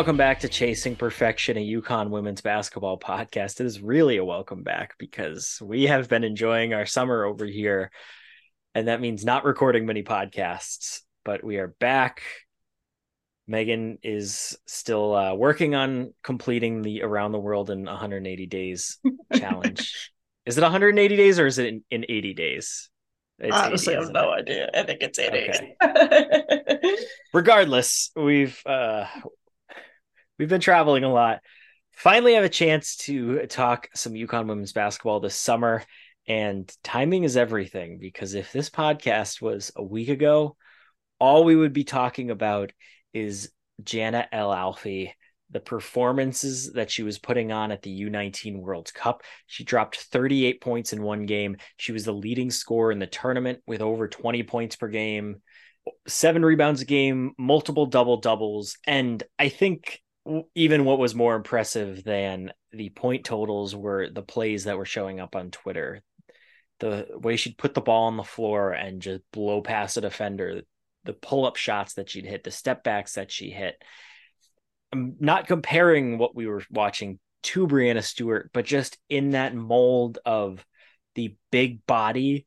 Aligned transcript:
Welcome 0.00 0.16
back 0.16 0.40
to 0.40 0.48
Chasing 0.48 0.96
Perfection, 0.96 1.58
a 1.58 1.72
UConn 1.72 2.08
women's 2.08 2.40
basketball 2.40 2.98
podcast. 2.98 3.60
It 3.60 3.66
is 3.66 3.82
really 3.82 4.16
a 4.16 4.24
welcome 4.24 4.62
back 4.62 4.94
because 4.96 5.58
we 5.62 5.88
have 5.88 6.08
been 6.08 6.24
enjoying 6.24 6.72
our 6.72 6.86
summer 6.86 7.26
over 7.26 7.44
here, 7.44 7.90
and 8.74 8.88
that 8.88 9.02
means 9.02 9.26
not 9.26 9.44
recording 9.44 9.84
many 9.84 10.02
podcasts. 10.02 11.00
But 11.22 11.44
we 11.44 11.58
are 11.58 11.66
back. 11.66 12.22
Megan 13.46 13.98
is 14.02 14.56
still 14.66 15.14
uh, 15.14 15.34
working 15.34 15.74
on 15.74 16.14
completing 16.24 16.80
the 16.80 17.02
Around 17.02 17.32
the 17.32 17.38
World 17.38 17.68
in 17.68 17.84
180 17.84 18.46
Days 18.46 18.98
challenge. 19.34 20.10
is 20.46 20.56
it 20.56 20.62
180 20.62 21.14
days 21.14 21.38
or 21.38 21.46
is 21.46 21.58
it 21.58 21.66
in, 21.66 21.84
in 21.90 22.06
80 22.08 22.32
days? 22.32 22.88
It's 23.38 23.54
Honestly, 23.54 23.92
80, 23.92 24.00
I 24.00 24.04
have 24.04 24.12
no 24.14 24.32
it? 24.32 24.38
idea. 24.38 24.70
I 24.74 24.82
think 24.82 25.02
it's 25.02 25.18
80 25.18 25.74
okay. 25.82 26.96
Regardless, 27.34 28.12
we've 28.16 28.62
uh, 28.64 29.04
we've 30.40 30.48
been 30.48 30.60
traveling 30.60 31.04
a 31.04 31.12
lot. 31.12 31.40
Finally, 31.92 32.32
have 32.32 32.44
a 32.44 32.48
chance 32.48 32.96
to 32.96 33.46
talk 33.46 33.88
some 33.94 34.14
UConn 34.14 34.48
women's 34.48 34.72
basketball 34.72 35.20
this 35.20 35.34
summer, 35.34 35.84
and 36.26 36.74
timing 36.82 37.24
is 37.24 37.36
everything. 37.36 37.98
Because 38.00 38.32
if 38.32 38.50
this 38.50 38.70
podcast 38.70 39.42
was 39.42 39.70
a 39.76 39.82
week 39.82 40.08
ago, 40.08 40.56
all 41.18 41.44
we 41.44 41.54
would 41.54 41.74
be 41.74 41.84
talking 41.84 42.30
about 42.30 42.72
is 43.12 43.52
Jana 43.84 44.26
El 44.32 44.48
Alfy, 44.48 45.12
the 45.50 45.60
performances 45.60 46.72
that 46.72 46.90
she 46.90 47.02
was 47.02 47.18
putting 47.18 47.52
on 47.52 47.70
at 47.70 47.82
the 47.82 48.00
U19 48.00 48.60
World 48.60 48.90
Cup. 48.94 49.22
She 49.46 49.64
dropped 49.64 49.98
38 49.98 50.62
points 50.62 50.94
in 50.94 51.02
one 51.02 51.26
game. 51.26 51.58
She 51.76 51.92
was 51.92 52.06
the 52.06 52.12
leading 52.12 52.50
scorer 52.50 52.92
in 52.92 52.98
the 52.98 53.06
tournament 53.06 53.58
with 53.66 53.82
over 53.82 54.08
20 54.08 54.42
points 54.44 54.76
per 54.76 54.88
game, 54.88 55.42
seven 56.06 56.42
rebounds 56.42 56.80
a 56.80 56.86
game, 56.86 57.32
multiple 57.36 57.84
double 57.84 58.16
doubles. 58.22 58.78
And 58.86 59.22
I 59.38 59.50
think 59.50 60.00
even 60.54 60.84
what 60.84 60.98
was 60.98 61.14
more 61.14 61.34
impressive 61.34 62.04
than 62.04 62.52
the 62.72 62.90
point 62.90 63.24
totals 63.24 63.74
were 63.74 64.08
the 64.08 64.22
plays 64.22 64.64
that 64.64 64.76
were 64.76 64.84
showing 64.84 65.20
up 65.20 65.34
on 65.34 65.50
Twitter. 65.50 66.02
The 66.78 67.06
way 67.10 67.36
she'd 67.36 67.58
put 67.58 67.74
the 67.74 67.80
ball 67.80 68.06
on 68.06 68.16
the 68.16 68.24
floor 68.24 68.72
and 68.72 69.02
just 69.02 69.22
blow 69.32 69.60
past 69.60 69.96
a 69.96 70.00
defender, 70.00 70.62
the 71.04 71.12
pull 71.12 71.46
up 71.46 71.56
shots 71.56 71.94
that 71.94 72.08
she'd 72.08 72.26
hit, 72.26 72.44
the 72.44 72.50
step 72.50 72.84
backs 72.84 73.14
that 73.14 73.30
she 73.30 73.50
hit. 73.50 73.76
I'm 74.92 75.16
not 75.20 75.46
comparing 75.46 76.18
what 76.18 76.34
we 76.34 76.46
were 76.46 76.62
watching 76.70 77.18
to 77.42 77.66
Breanna 77.66 78.02
Stewart, 78.02 78.50
but 78.52 78.64
just 78.64 78.98
in 79.08 79.30
that 79.30 79.54
mold 79.54 80.18
of 80.24 80.64
the 81.14 81.36
big 81.50 81.84
body 81.86 82.46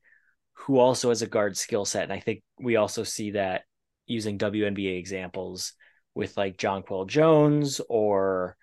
who 0.52 0.78
also 0.78 1.08
has 1.08 1.22
a 1.22 1.26
guard 1.26 1.56
skill 1.56 1.84
set. 1.84 2.04
And 2.04 2.12
I 2.12 2.20
think 2.20 2.42
we 2.58 2.76
also 2.76 3.02
see 3.02 3.32
that 3.32 3.62
using 4.06 4.38
WNBA 4.38 4.98
examples 4.98 5.74
with 6.14 6.36
like 6.36 6.56
Jonquel 6.56 7.06
Jones 7.06 7.80
or 7.88 8.56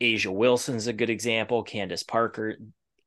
A'ja 0.00 0.32
Wilson's 0.32 0.86
a 0.86 0.92
good 0.92 1.10
example, 1.10 1.62
Candace 1.62 2.02
Parker. 2.02 2.56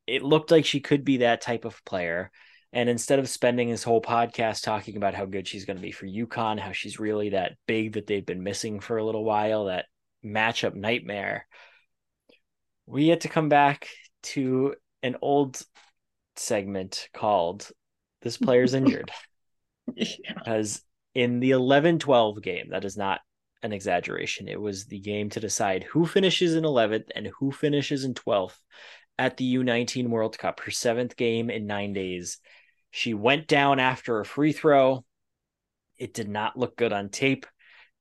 It 0.06 0.24
looked 0.24 0.52
like 0.52 0.66
she 0.66 0.80
could 0.80 1.04
be 1.04 1.18
that 1.18 1.42
type 1.42 1.66
of 1.66 1.84
player. 1.86 2.32
And 2.72 2.90
instead 2.90 3.20
of 3.20 3.30
spending 3.30 3.68
his 3.68 3.84
whole 3.84 4.02
podcast 4.02 4.64
talking 4.64 4.98
about 4.98 5.14
how 5.14 5.26
good 5.26 5.48
she's 5.48 5.66
going 5.66 5.78
to 5.78 5.82
be 5.82 5.92
for 5.92 6.08
UConn, 6.08 6.60
how 6.60 6.72
she's 6.72 7.00
really 7.00 7.30
that 7.30 7.54
big 7.68 7.94
that 7.94 8.08
they've 8.08 8.26
been 8.26 8.44
missing 8.44 8.80
for 8.80 8.98
a 8.98 9.06
little 9.06 9.24
while, 9.24 9.66
that 9.66 9.86
matchup 10.26 10.74
nightmare, 10.74 11.46
we 12.86 13.08
had 13.08 13.22
to 13.22 13.30
come 13.30 13.50
back 13.50 13.88
to 14.24 14.76
an 15.04 15.18
old 15.22 15.62
segment 16.36 17.10
called 17.14 17.70
This 18.22 18.38
Player's 18.38 18.74
Injured. 18.74 19.12
yeah. 19.96 20.34
Because 20.36 20.82
in 21.14 21.40
the 21.40 21.52
11 21.52 22.00
12 22.00 22.42
game, 22.42 22.70
that 22.72 22.86
is 22.86 22.98
not 22.98 23.22
an 23.64 23.74
exaggeration. 23.74 24.48
It 24.48 24.62
was 24.62 24.86
the 24.86 25.00
game 25.00 25.30
to 25.32 25.40
decide 25.40 25.84
who 25.84 26.06
finishes 26.06 26.54
in 26.54 26.66
11th 26.66 27.10
and 27.16 27.28
who 27.40 27.52
finishes 27.52 28.04
in 28.04 28.14
12th 28.14 28.60
at 29.18 29.38
the 29.38 29.56
U19 29.56 30.10
World 30.10 30.38
Cup, 30.38 30.60
her 30.62 30.72
seventh 30.72 31.16
game 31.16 31.50
in 31.50 31.66
nine 31.66 31.94
days. 31.94 32.40
She 32.92 33.14
went 33.14 33.48
down 33.48 33.80
after 33.80 34.20
a 34.20 34.26
free 34.26 34.52
throw. 34.52 35.06
It 35.98 36.14
did 36.14 36.28
not 36.28 36.58
look 36.58 36.76
good 36.76 36.94
on 36.94 37.10
tape. 37.10 37.46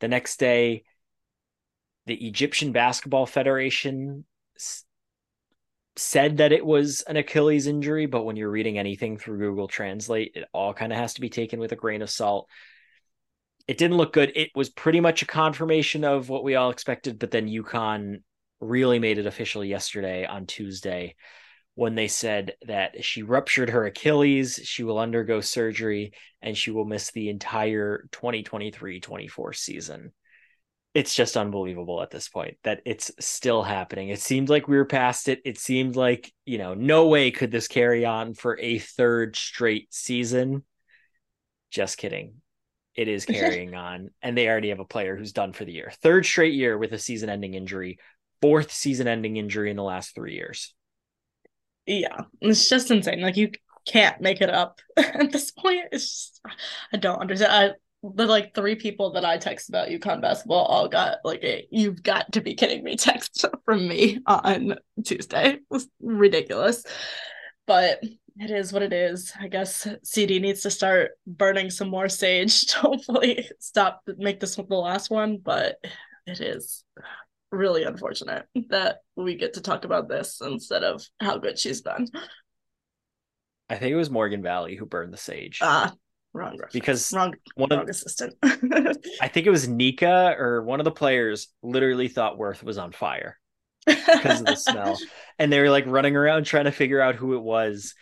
The 0.00 0.08
next 0.08 0.38
day, 0.38 0.84
the 2.06 2.26
Egyptian 2.26 2.72
Basketball 2.72 3.26
Federation 3.26 4.24
s- 4.56 4.84
said 5.96 6.38
that 6.38 6.52
it 6.52 6.66
was 6.66 7.02
an 7.02 7.16
Achilles 7.16 7.66
injury, 7.66 8.06
but 8.06 8.24
when 8.24 8.36
you're 8.36 8.50
reading 8.50 8.78
anything 8.78 9.16
through 9.16 9.38
Google 9.38 9.68
Translate, 9.68 10.32
it 10.34 10.44
all 10.52 10.74
kind 10.74 10.92
of 10.92 10.98
has 10.98 11.14
to 11.14 11.20
be 11.20 11.30
taken 11.30 11.60
with 11.60 11.72
a 11.72 11.76
grain 11.76 12.02
of 12.02 12.10
salt 12.10 12.48
it 13.68 13.78
didn't 13.78 13.96
look 13.96 14.12
good. 14.12 14.32
It 14.34 14.50
was 14.54 14.70
pretty 14.70 15.00
much 15.00 15.22
a 15.22 15.26
confirmation 15.26 16.04
of 16.04 16.28
what 16.28 16.44
we 16.44 16.54
all 16.54 16.70
expected, 16.70 17.18
but 17.18 17.30
then 17.30 17.48
UConn 17.48 18.22
really 18.60 18.98
made 18.98 19.18
it 19.18 19.26
official 19.26 19.64
yesterday 19.64 20.24
on 20.24 20.46
Tuesday 20.46 21.14
when 21.74 21.94
they 21.94 22.08
said 22.08 22.54
that 22.66 23.02
she 23.04 23.22
ruptured 23.22 23.70
her 23.70 23.86
Achilles, 23.86 24.60
she 24.62 24.84
will 24.84 24.98
undergo 24.98 25.40
surgery, 25.40 26.12
and 26.42 26.56
she 26.56 26.70
will 26.70 26.84
miss 26.84 27.10
the 27.10 27.30
entire 27.30 28.08
2023 28.12 29.00
24 29.00 29.52
season. 29.54 30.12
It's 30.94 31.14
just 31.14 31.38
unbelievable 31.38 32.02
at 32.02 32.10
this 32.10 32.28
point 32.28 32.58
that 32.64 32.82
it's 32.84 33.10
still 33.18 33.62
happening. 33.62 34.10
It 34.10 34.20
seemed 34.20 34.50
like 34.50 34.68
we 34.68 34.76
were 34.76 34.84
past 34.84 35.28
it. 35.28 35.40
It 35.46 35.58
seemed 35.58 35.96
like, 35.96 36.30
you 36.44 36.58
know, 36.58 36.74
no 36.74 37.08
way 37.08 37.30
could 37.30 37.50
this 37.50 37.68
carry 37.68 38.04
on 38.04 38.34
for 38.34 38.58
a 38.60 38.78
third 38.78 39.34
straight 39.34 39.92
season. 39.94 40.64
Just 41.70 41.96
kidding 41.96 42.41
it 42.94 43.08
is 43.08 43.24
carrying 43.26 43.74
on, 43.74 44.10
and 44.22 44.36
they 44.36 44.48
already 44.48 44.70
have 44.70 44.80
a 44.80 44.84
player 44.84 45.16
who's 45.16 45.32
done 45.32 45.52
for 45.52 45.64
the 45.64 45.72
year. 45.72 45.92
Third 46.02 46.26
straight 46.26 46.54
year 46.54 46.76
with 46.76 46.92
a 46.92 46.98
season 46.98 47.28
ending 47.28 47.54
injury, 47.54 47.98
fourth 48.40 48.72
season 48.72 49.08
ending 49.08 49.36
injury 49.36 49.70
in 49.70 49.76
the 49.76 49.82
last 49.82 50.14
three 50.14 50.34
years. 50.34 50.74
Yeah, 51.86 52.22
it's 52.40 52.68
just 52.68 52.90
insane. 52.90 53.20
Like, 53.20 53.36
you 53.36 53.50
can't 53.86 54.20
make 54.20 54.40
it 54.40 54.50
up 54.50 54.80
at 54.96 55.32
this 55.32 55.50
point. 55.50 55.86
It's 55.92 56.04
just, 56.04 56.40
I 56.92 56.96
don't 56.96 57.20
understand. 57.20 57.52
I, 57.52 57.76
the 58.02 58.26
like 58.26 58.54
three 58.54 58.74
people 58.74 59.12
that 59.12 59.24
I 59.24 59.38
text 59.38 59.68
about 59.68 59.88
UConn 59.88 60.20
basketball 60.20 60.64
all 60.64 60.88
got 60.88 61.18
like 61.24 61.44
a 61.44 61.66
you've 61.70 62.02
got 62.02 62.32
to 62.32 62.40
be 62.40 62.54
kidding 62.54 62.82
me 62.82 62.96
text 62.98 63.44
from 63.64 63.86
me 63.86 64.18
on 64.26 64.76
Tuesday. 65.04 65.54
It 65.54 65.62
was 65.70 65.88
ridiculous. 66.00 66.84
But 67.66 68.02
it 68.38 68.50
is 68.50 68.72
what 68.72 68.82
it 68.82 68.92
is. 68.92 69.32
I 69.38 69.48
guess 69.48 69.86
CD 70.02 70.38
needs 70.38 70.62
to 70.62 70.70
start 70.70 71.12
burning 71.26 71.70
some 71.70 71.88
more 71.88 72.08
sage 72.08 72.66
to 72.66 72.78
hopefully 72.78 73.48
stop 73.58 74.02
make 74.18 74.40
this 74.40 74.56
the 74.56 74.62
last 74.74 75.10
one, 75.10 75.38
but 75.38 75.76
it 76.26 76.40
is 76.40 76.84
really 77.50 77.84
unfortunate 77.84 78.46
that 78.70 78.98
we 79.16 79.36
get 79.36 79.54
to 79.54 79.60
talk 79.60 79.84
about 79.84 80.08
this 80.08 80.40
instead 80.42 80.84
of 80.84 81.04
how 81.20 81.36
good 81.38 81.58
she's 81.58 81.82
been. 81.82 82.08
I 83.68 83.76
think 83.76 83.92
it 83.92 83.96
was 83.96 84.10
Morgan 84.10 84.42
Valley 84.42 84.76
who 84.76 84.86
burned 84.86 85.12
the 85.12 85.18
sage. 85.18 85.58
Ah, 85.62 85.92
wrong 86.32 86.52
reference. 86.52 86.72
Because 86.72 87.12
wrong, 87.12 87.34
one 87.54 87.70
wrong 87.70 87.82
of, 87.82 87.88
assistant. 87.88 88.34
I 88.42 89.28
think 89.28 89.46
it 89.46 89.50
was 89.50 89.68
Nika 89.68 90.34
or 90.38 90.62
one 90.62 90.80
of 90.80 90.84
the 90.84 90.90
players 90.90 91.48
literally 91.62 92.08
thought 92.08 92.38
Werth 92.38 92.62
was 92.62 92.78
on 92.78 92.92
fire 92.92 93.38
because 93.86 94.40
of 94.40 94.46
the 94.46 94.56
smell. 94.56 94.98
And 95.38 95.52
they 95.52 95.60
were 95.60 95.70
like 95.70 95.84
running 95.86 96.16
around 96.16 96.44
trying 96.44 96.64
to 96.64 96.72
figure 96.72 97.00
out 97.00 97.14
who 97.14 97.34
it 97.34 97.42
was 97.42 97.94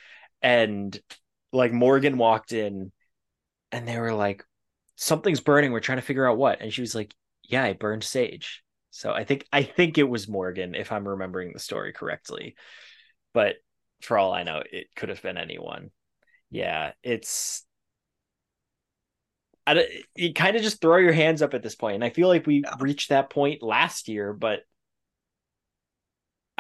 and 0.43 0.99
like 1.53 1.73
Morgan 1.73 2.19
walked 2.19 2.53
in 2.53 2.93
and 3.73 3.87
they 3.87 3.99
were 3.99 4.15
like 4.15 4.45
something's 4.97 5.41
burning. 5.41 5.73
We're 5.73 5.81
trying 5.81 5.99
to 5.99 6.03
figure 6.03 6.29
out 6.29 6.39
what. 6.39 6.61
And 6.61 6.73
she 6.73 6.81
was 6.81 6.95
like 6.95 7.15
yeah 7.45 7.65
I 7.65 7.73
burned 7.73 8.05
sage. 8.05 8.63
So 8.91 9.13
I 9.13 9.25
think 9.25 9.47
I 9.53 9.63
think 9.63 9.99
it 9.99 10.09
was 10.09 10.29
Morgan 10.29 10.75
if 10.75 10.93
I'm 10.93 11.07
remembering 11.07 11.53
the 11.53 11.59
story 11.59 11.93
correctly. 11.93 12.57
But 13.33 13.57
for 14.03 14.19
all 14.19 14.33
I 14.33 14.43
know 14.43 14.63
it 14.71 14.89
could 14.97 15.09
have 15.09 15.23
been 15.23 15.39
anyone. 15.39 15.91
Yeah 16.51 16.93
it's 17.03 17.65
I, 19.67 19.75
don't 19.75 19.89
you 20.17 20.33
kind 20.35 20.57
of 20.57 20.63
just 20.63 20.81
throw 20.81 20.97
your 20.97 21.13
hands 21.13 21.43
up 21.43 21.55
at 21.55 21.63
this 21.63 21.77
point 21.77 21.97
and 21.97 22.05
I 22.05 22.11
feel 22.11 22.29
like 22.29 22.47
we 22.47 22.63
yeah. 22.65 22.75
reached 22.81 23.11
that 23.11 23.31
point 23.31 23.63
last 23.63 24.09
year 24.09 24.33
but 24.33 24.61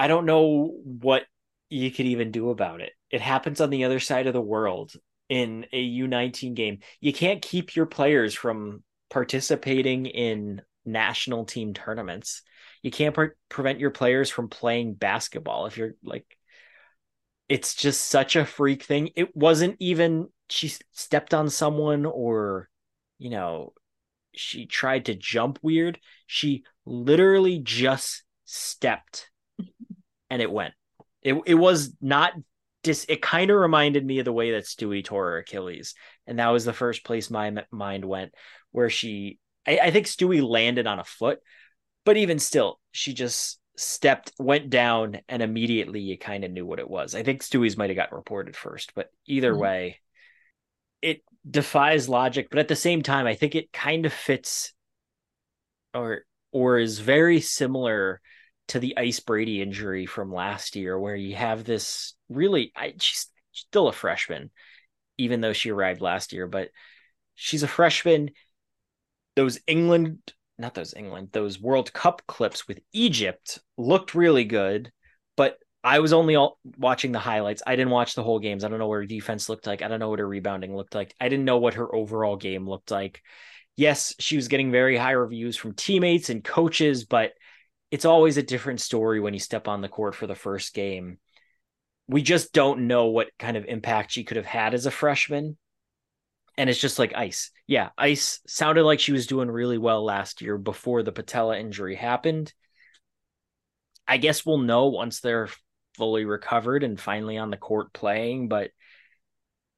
I 0.00 0.06
don't 0.06 0.26
know 0.26 0.72
what 0.82 1.24
you 1.70 1.90
could 1.90 2.06
even 2.06 2.30
do 2.30 2.50
about 2.50 2.80
it. 2.80 2.92
It 3.10 3.20
happens 3.20 3.60
on 3.60 3.70
the 3.70 3.84
other 3.84 4.00
side 4.00 4.26
of 4.26 4.32
the 4.32 4.40
world 4.40 4.92
in 5.28 5.66
a 5.72 5.80
U19 5.80 6.54
game. 6.54 6.80
You 7.00 7.12
can't 7.12 7.40
keep 7.40 7.76
your 7.76 7.86
players 7.86 8.34
from 8.34 8.82
participating 9.08 10.06
in 10.06 10.62
national 10.84 11.44
team 11.44 11.72
tournaments. 11.72 12.42
You 12.82 12.90
can't 12.90 13.14
pre- 13.14 13.30
prevent 13.48 13.80
your 13.80 13.90
players 13.90 14.30
from 14.30 14.48
playing 14.48 14.94
basketball 14.94 15.66
if 15.66 15.76
you're 15.76 15.94
like 16.02 16.26
it's 17.48 17.74
just 17.74 18.06
such 18.06 18.36
a 18.36 18.46
freak 18.46 18.84
thing. 18.84 19.10
It 19.16 19.36
wasn't 19.36 19.76
even 19.80 20.28
she 20.48 20.72
stepped 20.92 21.34
on 21.34 21.50
someone 21.50 22.06
or 22.06 22.68
you 23.18 23.30
know 23.30 23.72
she 24.34 24.66
tried 24.66 25.06
to 25.06 25.14
jump 25.14 25.58
weird. 25.62 25.98
She 26.26 26.64
literally 26.86 27.58
just 27.58 28.22
stepped 28.44 29.30
and 30.30 30.40
it 30.40 30.50
went. 30.50 30.74
It 31.22 31.36
it 31.46 31.54
was 31.54 31.94
not 32.00 32.32
dis. 32.82 33.06
It 33.08 33.22
kind 33.22 33.50
of 33.50 33.58
reminded 33.58 34.04
me 34.04 34.18
of 34.18 34.24
the 34.24 34.32
way 34.32 34.52
that 34.52 34.64
Stewie 34.64 35.04
tore 35.04 35.30
her 35.30 35.38
Achilles, 35.38 35.94
and 36.26 36.38
that 36.38 36.48
was 36.48 36.64
the 36.64 36.72
first 36.72 37.04
place 37.04 37.30
my 37.30 37.64
mind 37.70 38.04
went, 38.04 38.32
where 38.72 38.90
she. 38.90 39.38
I, 39.66 39.78
I 39.78 39.90
think 39.90 40.06
Stewie 40.06 40.42
landed 40.42 40.86
on 40.86 40.98
a 40.98 41.04
foot, 41.04 41.40
but 42.04 42.16
even 42.16 42.38
still, 42.38 42.80
she 42.92 43.12
just 43.12 43.58
stepped, 43.76 44.32
went 44.38 44.70
down, 44.70 45.20
and 45.28 45.42
immediately 45.42 46.00
you 46.00 46.18
kind 46.18 46.44
of 46.44 46.50
knew 46.50 46.66
what 46.66 46.78
it 46.78 46.88
was. 46.88 47.14
I 47.14 47.22
think 47.22 47.42
Stewie's 47.42 47.76
might 47.76 47.90
have 47.90 47.96
got 47.96 48.12
reported 48.12 48.56
first, 48.56 48.92
but 48.94 49.10
either 49.26 49.52
mm-hmm. 49.52 49.62
way, 49.62 50.00
it 51.02 51.22
defies 51.48 52.08
logic. 52.08 52.48
But 52.50 52.58
at 52.58 52.68
the 52.68 52.76
same 52.76 53.02
time, 53.02 53.26
I 53.26 53.34
think 53.34 53.54
it 53.54 53.72
kind 53.72 54.06
of 54.06 54.12
fits 54.12 54.72
or 55.94 56.24
or 56.52 56.78
is 56.78 56.98
very 56.98 57.40
similar 57.40 58.20
to 58.70 58.78
the 58.78 58.96
Ice 58.96 59.20
Brady 59.20 59.60
injury 59.60 60.06
from 60.06 60.32
last 60.32 60.76
year, 60.76 60.98
where 60.98 61.16
you 61.16 61.34
have 61.34 61.64
this 61.64 62.14
really, 62.28 62.72
I, 62.76 62.94
she's 63.00 63.26
still 63.52 63.88
a 63.88 63.92
freshman, 63.92 64.50
even 65.18 65.40
though 65.40 65.52
she 65.52 65.70
arrived 65.70 66.00
last 66.00 66.32
year, 66.32 66.46
but 66.46 66.70
she's 67.34 67.64
a 67.64 67.68
freshman. 67.68 68.30
Those 69.34 69.58
England, 69.66 70.32
not 70.56 70.74
those 70.74 70.94
England, 70.94 71.30
those 71.32 71.60
World 71.60 71.92
Cup 71.92 72.22
clips 72.28 72.68
with 72.68 72.80
Egypt 72.92 73.58
looked 73.76 74.14
really 74.14 74.44
good, 74.44 74.92
but 75.36 75.58
I 75.82 75.98
was 75.98 76.12
only 76.12 76.36
all, 76.36 76.58
watching 76.78 77.10
the 77.10 77.18
highlights. 77.18 77.62
I 77.66 77.74
didn't 77.74 77.90
watch 77.90 78.14
the 78.14 78.22
whole 78.22 78.38
games. 78.38 78.62
I 78.62 78.68
don't 78.68 78.78
know 78.78 78.86
what 78.86 78.96
her 78.96 79.06
defense 79.06 79.48
looked 79.48 79.66
like. 79.66 79.82
I 79.82 79.88
don't 79.88 79.98
know 79.98 80.10
what 80.10 80.18
her 80.20 80.28
rebounding 80.28 80.76
looked 80.76 80.94
like. 80.94 81.12
I 81.20 81.28
didn't 81.28 81.44
know 81.44 81.58
what 81.58 81.74
her 81.74 81.92
overall 81.92 82.36
game 82.36 82.68
looked 82.68 82.92
like. 82.92 83.20
Yes, 83.76 84.14
she 84.20 84.36
was 84.36 84.48
getting 84.48 84.70
very 84.70 84.96
high 84.96 85.12
reviews 85.12 85.56
from 85.56 85.74
teammates 85.74 86.30
and 86.30 86.44
coaches, 86.44 87.04
but 87.04 87.32
it's 87.90 88.04
always 88.04 88.36
a 88.36 88.42
different 88.42 88.80
story 88.80 89.20
when 89.20 89.34
you 89.34 89.40
step 89.40 89.68
on 89.68 89.80
the 89.80 89.88
court 89.88 90.14
for 90.14 90.26
the 90.26 90.34
first 90.34 90.74
game. 90.74 91.18
We 92.06 92.22
just 92.22 92.52
don't 92.52 92.86
know 92.86 93.06
what 93.06 93.30
kind 93.38 93.56
of 93.56 93.64
impact 93.66 94.12
she 94.12 94.24
could 94.24 94.36
have 94.36 94.46
had 94.46 94.74
as 94.74 94.86
a 94.86 94.90
freshman. 94.90 95.56
And 96.56 96.68
it's 96.68 96.80
just 96.80 96.98
like 96.98 97.14
Ice. 97.14 97.50
Yeah, 97.66 97.90
Ice 97.96 98.40
sounded 98.46 98.84
like 98.84 99.00
she 99.00 99.12
was 99.12 99.26
doing 99.26 99.50
really 99.50 99.78
well 99.78 100.04
last 100.04 100.42
year 100.42 100.58
before 100.58 101.02
the 101.02 101.12
patella 101.12 101.58
injury 101.58 101.94
happened. 101.94 102.52
I 104.06 104.16
guess 104.18 104.44
we'll 104.44 104.58
know 104.58 104.88
once 104.88 105.20
they're 105.20 105.48
fully 105.96 106.24
recovered 106.24 106.82
and 106.82 107.00
finally 107.00 107.38
on 107.38 107.50
the 107.50 107.56
court 107.56 107.92
playing, 107.92 108.48
but 108.48 108.70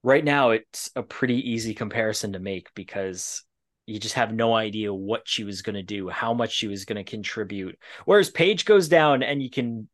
right 0.02 0.24
now 0.24 0.50
it's 0.50 0.90
a 0.96 1.02
pretty 1.02 1.50
easy 1.50 1.74
comparison 1.74 2.32
to 2.32 2.38
make 2.38 2.72
because 2.74 3.44
you 3.92 4.00
just 4.00 4.14
have 4.14 4.32
no 4.32 4.54
idea 4.54 4.92
what 4.92 5.22
she 5.26 5.44
was 5.44 5.62
going 5.62 5.74
to 5.74 5.82
do, 5.82 6.08
how 6.08 6.32
much 6.32 6.52
she 6.52 6.66
was 6.66 6.84
going 6.84 6.96
to 6.96 7.10
contribute. 7.10 7.78
Whereas 8.04 8.30
Paige 8.30 8.64
goes 8.64 8.88
down 8.88 9.22
and 9.22 9.42
you 9.42 9.50
can 9.50 9.88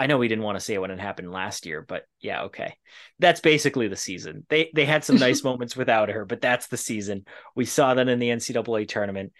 I 0.00 0.06
know 0.06 0.18
we 0.18 0.28
didn't 0.28 0.44
want 0.44 0.56
to 0.56 0.64
say 0.64 0.74
it 0.74 0.80
when 0.80 0.92
it 0.92 1.00
happened 1.00 1.32
last 1.32 1.66
year, 1.66 1.84
but 1.86 2.04
yeah, 2.20 2.42
okay. 2.44 2.76
That's 3.18 3.40
basically 3.40 3.88
the 3.88 3.96
season. 3.96 4.46
They 4.48 4.70
they 4.74 4.84
had 4.84 5.04
some 5.04 5.16
nice 5.16 5.42
moments 5.44 5.76
without 5.76 6.08
her, 6.08 6.24
but 6.24 6.40
that's 6.40 6.68
the 6.68 6.76
season. 6.76 7.24
We 7.56 7.64
saw 7.64 7.94
that 7.94 8.08
in 8.08 8.18
the 8.18 8.30
NCAA 8.30 8.86
tournament. 8.88 9.32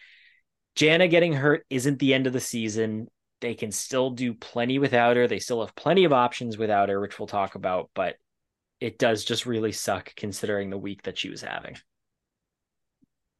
Jana 0.74 1.08
getting 1.08 1.32
hurt 1.32 1.64
isn't 1.70 1.98
the 1.98 2.14
end 2.14 2.26
of 2.26 2.32
the 2.32 2.40
season. 2.40 3.08
They 3.40 3.54
can 3.54 3.70
still 3.70 4.10
do 4.10 4.34
plenty 4.34 4.78
without 4.78 5.16
her. 5.16 5.28
They 5.28 5.38
still 5.38 5.64
have 5.64 5.76
plenty 5.76 6.04
of 6.04 6.12
options 6.12 6.58
without 6.58 6.88
her, 6.88 7.00
which 7.00 7.18
we'll 7.18 7.28
talk 7.28 7.54
about, 7.54 7.90
but 7.94 8.16
it 8.80 8.98
does 8.98 9.24
just 9.24 9.46
really 9.46 9.72
suck 9.72 10.12
considering 10.16 10.70
the 10.70 10.78
week 10.78 11.02
that 11.02 11.18
she 11.18 11.30
was 11.30 11.42
having. 11.42 11.76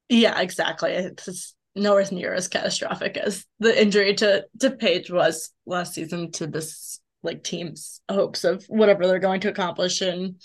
Yeah, 0.09 0.41
exactly. 0.41 0.93
It's 0.93 1.55
nowhere 1.75 2.05
near 2.11 2.35
as 2.35 2.49
catastrophic 2.49 3.17
as 3.17 3.45
the 3.61 3.81
injury 3.81 4.15
to 4.15 4.45
to 4.61 4.71
Paige 4.71 5.11
was 5.11 5.51
last 5.67 5.95
season 5.95 6.33
to 6.33 6.47
this 6.47 7.01
like 7.23 7.43
team's 7.45 8.01
hopes 8.11 8.45
of 8.45 8.65
whatever 8.69 9.07
they're 9.07 9.19
going 9.19 9.41
to 9.41 9.49
accomplish 9.49 10.03
in 10.03 10.37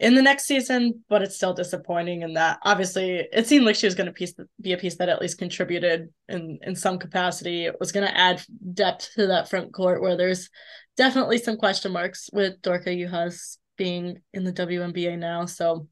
in 0.00 0.16
the 0.16 0.22
next 0.22 0.46
season, 0.46 1.04
but 1.08 1.22
it's 1.22 1.36
still 1.36 1.54
disappointing 1.54 2.22
in 2.22 2.34
that 2.34 2.58
obviously 2.62 3.26
it 3.32 3.46
seemed 3.46 3.64
like 3.64 3.76
she 3.76 3.86
was 3.86 3.94
going 3.94 4.06
to 4.06 4.12
piece 4.12 4.34
be 4.60 4.72
a 4.72 4.76
piece 4.76 4.96
that 4.96 5.08
at 5.08 5.20
least 5.20 5.38
contributed 5.38 6.12
in 6.28 6.58
in 6.62 6.74
some 6.74 6.98
capacity. 6.98 7.64
It 7.64 7.78
was 7.78 7.92
going 7.92 8.06
to 8.06 8.16
add 8.16 8.42
depth 8.72 9.12
to 9.14 9.28
that 9.28 9.48
front 9.48 9.72
court 9.72 10.02
where 10.02 10.16
there's 10.16 10.50
definitely 10.96 11.38
some 11.38 11.56
question 11.56 11.92
marks 11.92 12.28
with 12.32 12.60
Dorka 12.60 12.88
Juhász 12.88 13.58
being 13.76 14.20
in 14.32 14.44
the 14.44 14.52
WNBA 14.52 15.18
now. 15.18 15.46
So 15.46 15.88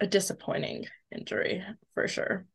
a 0.00 0.06
disappointing 0.06 0.86
injury 1.14 1.64
for 1.94 2.08
sure. 2.08 2.46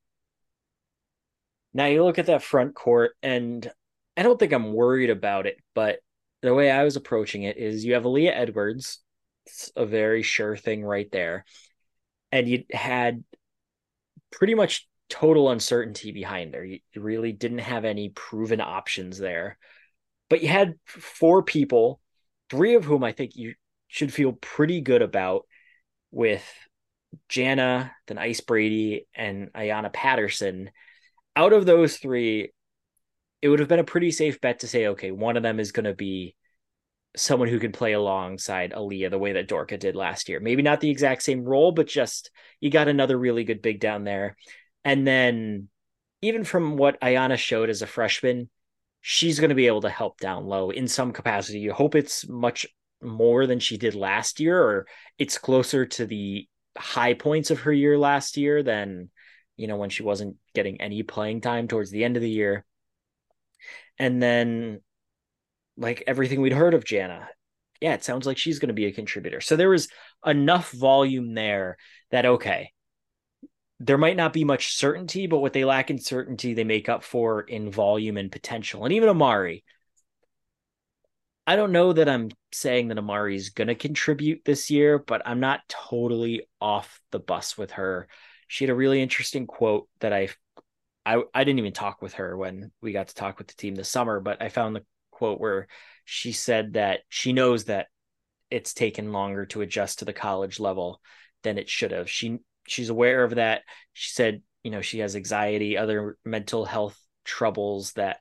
Now 1.73 1.85
you 1.85 2.03
look 2.03 2.19
at 2.19 2.27
that 2.27 2.43
front 2.43 2.75
court, 2.75 3.13
and 3.23 3.69
I 4.15 4.23
don't 4.23 4.39
think 4.39 4.53
I'm 4.53 4.73
worried 4.73 5.09
about 5.09 5.47
it, 5.47 5.57
but 5.73 5.99
the 6.41 6.53
way 6.53 6.69
I 6.69 6.83
was 6.83 6.95
approaching 6.95 7.43
it 7.43 7.57
is 7.57 7.83
you 7.83 7.93
have 7.93 8.03
Aaliyah 8.03 8.35
Edwards, 8.35 8.99
it's 9.45 9.71
a 9.75 9.85
very 9.85 10.23
sure 10.23 10.55
thing 10.55 10.83
right 10.83 11.09
there. 11.11 11.45
And 12.31 12.47
you 12.47 12.63
had 12.71 13.23
pretty 14.31 14.55
much 14.55 14.87
total 15.09 15.49
uncertainty 15.49 16.11
behind 16.11 16.53
her. 16.53 16.63
You, 16.63 16.79
you 16.93 17.01
really 17.01 17.31
didn't 17.31 17.59
have 17.59 17.85
any 17.85 18.09
proven 18.09 18.61
options 18.61 19.17
there. 19.17 19.57
But 20.29 20.41
you 20.41 20.47
had 20.47 20.75
four 20.85 21.43
people, 21.43 21.99
three 22.49 22.75
of 22.75 22.83
whom 22.83 23.03
I 23.03 23.11
think 23.11 23.35
you 23.35 23.53
should 23.87 24.13
feel 24.13 24.33
pretty 24.33 24.81
good 24.81 25.01
about 25.01 25.45
with 26.11 26.43
Jana, 27.29 27.91
then 28.07 28.17
Ice 28.17 28.41
Brady, 28.41 29.07
and 29.15 29.51
Ayanna 29.53 29.91
Patterson. 29.91 30.71
Out 31.35 31.53
of 31.53 31.65
those 31.65 31.97
three, 31.97 32.51
it 33.41 33.49
would 33.49 33.59
have 33.59 33.69
been 33.69 33.79
a 33.79 33.83
pretty 33.83 34.11
safe 34.11 34.39
bet 34.39 34.59
to 34.59 34.67
say, 34.67 34.87
okay, 34.87 35.11
one 35.11 35.37
of 35.37 35.43
them 35.43 35.59
is 35.59 35.71
going 35.71 35.85
to 35.85 35.93
be 35.93 36.35
someone 37.15 37.47
who 37.47 37.59
can 37.59 37.71
play 37.71 37.93
alongside 37.93 38.71
Aaliyah 38.71 39.09
the 39.09 39.19
way 39.19 39.33
that 39.33 39.47
Dorka 39.47 39.77
did 39.77 39.95
last 39.95 40.29
year. 40.29 40.39
Maybe 40.39 40.61
not 40.61 40.79
the 40.79 40.89
exact 40.89 41.23
same 41.23 41.43
role, 41.43 41.71
but 41.71 41.87
just 41.87 42.31
you 42.59 42.69
got 42.69 42.87
another 42.87 43.17
really 43.17 43.43
good 43.43 43.61
big 43.61 43.79
down 43.79 44.03
there. 44.03 44.35
And 44.83 45.05
then 45.05 45.69
even 46.21 46.43
from 46.43 46.77
what 46.77 46.99
Ayanna 47.01 47.37
showed 47.37 47.69
as 47.69 47.81
a 47.81 47.87
freshman, 47.87 48.49
she's 49.01 49.39
going 49.39 49.49
to 49.49 49.55
be 49.55 49.67
able 49.67 49.81
to 49.81 49.89
help 49.89 50.19
down 50.19 50.45
low 50.45 50.69
in 50.69 50.87
some 50.87 51.11
capacity. 51.11 51.59
You 51.59 51.73
hope 51.73 51.95
it's 51.95 52.27
much 52.27 52.65
more 53.01 53.45
than 53.45 53.59
she 53.59 53.77
did 53.77 53.95
last 53.95 54.39
year, 54.39 54.61
or 54.61 54.87
it's 55.19 55.37
closer 55.37 55.85
to 55.85 56.05
the 56.05 56.47
high 56.77 57.13
points 57.13 57.51
of 57.51 57.61
her 57.61 57.73
year 57.73 57.97
last 57.97 58.37
year 58.37 58.63
than 58.63 59.09
you 59.55 59.67
know 59.67 59.77
when 59.77 59.89
she 59.89 60.03
wasn't 60.03 60.37
getting 60.53 60.81
any 60.81 61.03
playing 61.03 61.41
time 61.41 61.67
towards 61.67 61.91
the 61.91 62.03
end 62.03 62.15
of 62.15 62.21
the 62.21 62.29
year. 62.29 62.65
And 63.99 64.21
then 64.21 64.81
like 65.77 66.03
everything 66.07 66.41
we'd 66.41 66.53
heard 66.53 66.73
of 66.73 66.85
Jana. 66.85 67.29
Yeah 67.81 67.93
it 67.93 68.03
sounds 68.03 68.25
like 68.25 68.37
she's 68.37 68.59
going 68.59 68.69
to 68.69 68.73
be 68.73 68.85
a 68.85 68.91
contributor. 68.91 69.41
So 69.41 69.55
there 69.55 69.69
was 69.69 69.87
enough 70.25 70.71
volume 70.71 71.33
there 71.33 71.77
that 72.11 72.25
okay 72.25 72.71
there 73.79 73.97
might 73.97 74.15
not 74.15 74.31
be 74.31 74.45
much 74.45 74.75
certainty 74.75 75.27
but 75.27 75.39
what 75.39 75.51
they 75.51 75.65
lack 75.65 75.89
in 75.89 75.99
certainty 75.99 76.53
they 76.53 76.63
make 76.63 76.87
up 76.87 77.03
for 77.03 77.41
in 77.41 77.71
volume 77.71 78.17
and 78.17 78.31
potential. 78.31 78.85
And 78.85 78.93
even 78.93 79.09
Amari 79.09 79.63
I 81.45 81.55
don't 81.55 81.71
know 81.71 81.91
that 81.93 82.07
I'm 82.07 82.29
saying 82.51 82.87
that 82.87 82.97
Amari 82.97 83.35
is 83.35 83.49
going 83.49 83.67
to 83.67 83.75
contribute 83.75 84.43
this 84.45 84.71
year, 84.71 84.97
but 84.97 85.21
I'm 85.25 85.39
not 85.39 85.61
totally 85.67 86.47
off 86.61 87.01
the 87.11 87.19
bus 87.19 87.57
with 87.57 87.71
her. 87.71 88.07
She 88.47 88.63
had 88.63 88.69
a 88.69 88.75
really 88.75 89.01
interesting 89.01 89.45
quote 89.45 89.89
that 89.99 90.13
I, 90.13 90.29
I, 91.05 91.21
I 91.33 91.43
didn't 91.43 91.59
even 91.59 91.73
talk 91.73 92.01
with 92.01 92.13
her 92.13 92.37
when 92.37 92.71
we 92.81 92.93
got 92.93 93.09
to 93.09 93.15
talk 93.15 93.39
with 93.39 93.47
the 93.47 93.55
team 93.55 93.75
this 93.75 93.89
summer, 93.89 94.21
but 94.21 94.41
I 94.41 94.49
found 94.49 94.75
the 94.75 94.85
quote 95.11 95.39
where 95.39 95.67
she 96.05 96.31
said 96.31 96.73
that 96.73 97.01
she 97.09 97.33
knows 97.33 97.65
that 97.65 97.87
it's 98.49 98.73
taken 98.73 99.11
longer 99.11 99.45
to 99.47 99.61
adjust 99.61 99.99
to 99.99 100.05
the 100.05 100.13
college 100.13 100.59
level 100.59 101.01
than 101.43 101.57
it 101.57 101.69
should 101.69 101.91
have. 101.91 102.09
She 102.09 102.37
she's 102.67 102.89
aware 102.89 103.23
of 103.23 103.35
that. 103.35 103.63
She 103.93 104.11
said, 104.11 104.41
you 104.63 104.71
know, 104.71 104.81
she 104.81 104.99
has 104.99 105.15
anxiety, 105.15 105.77
other 105.77 106.17
mental 106.23 106.63
health 106.65 106.97
troubles 107.25 107.93
that 107.93 108.17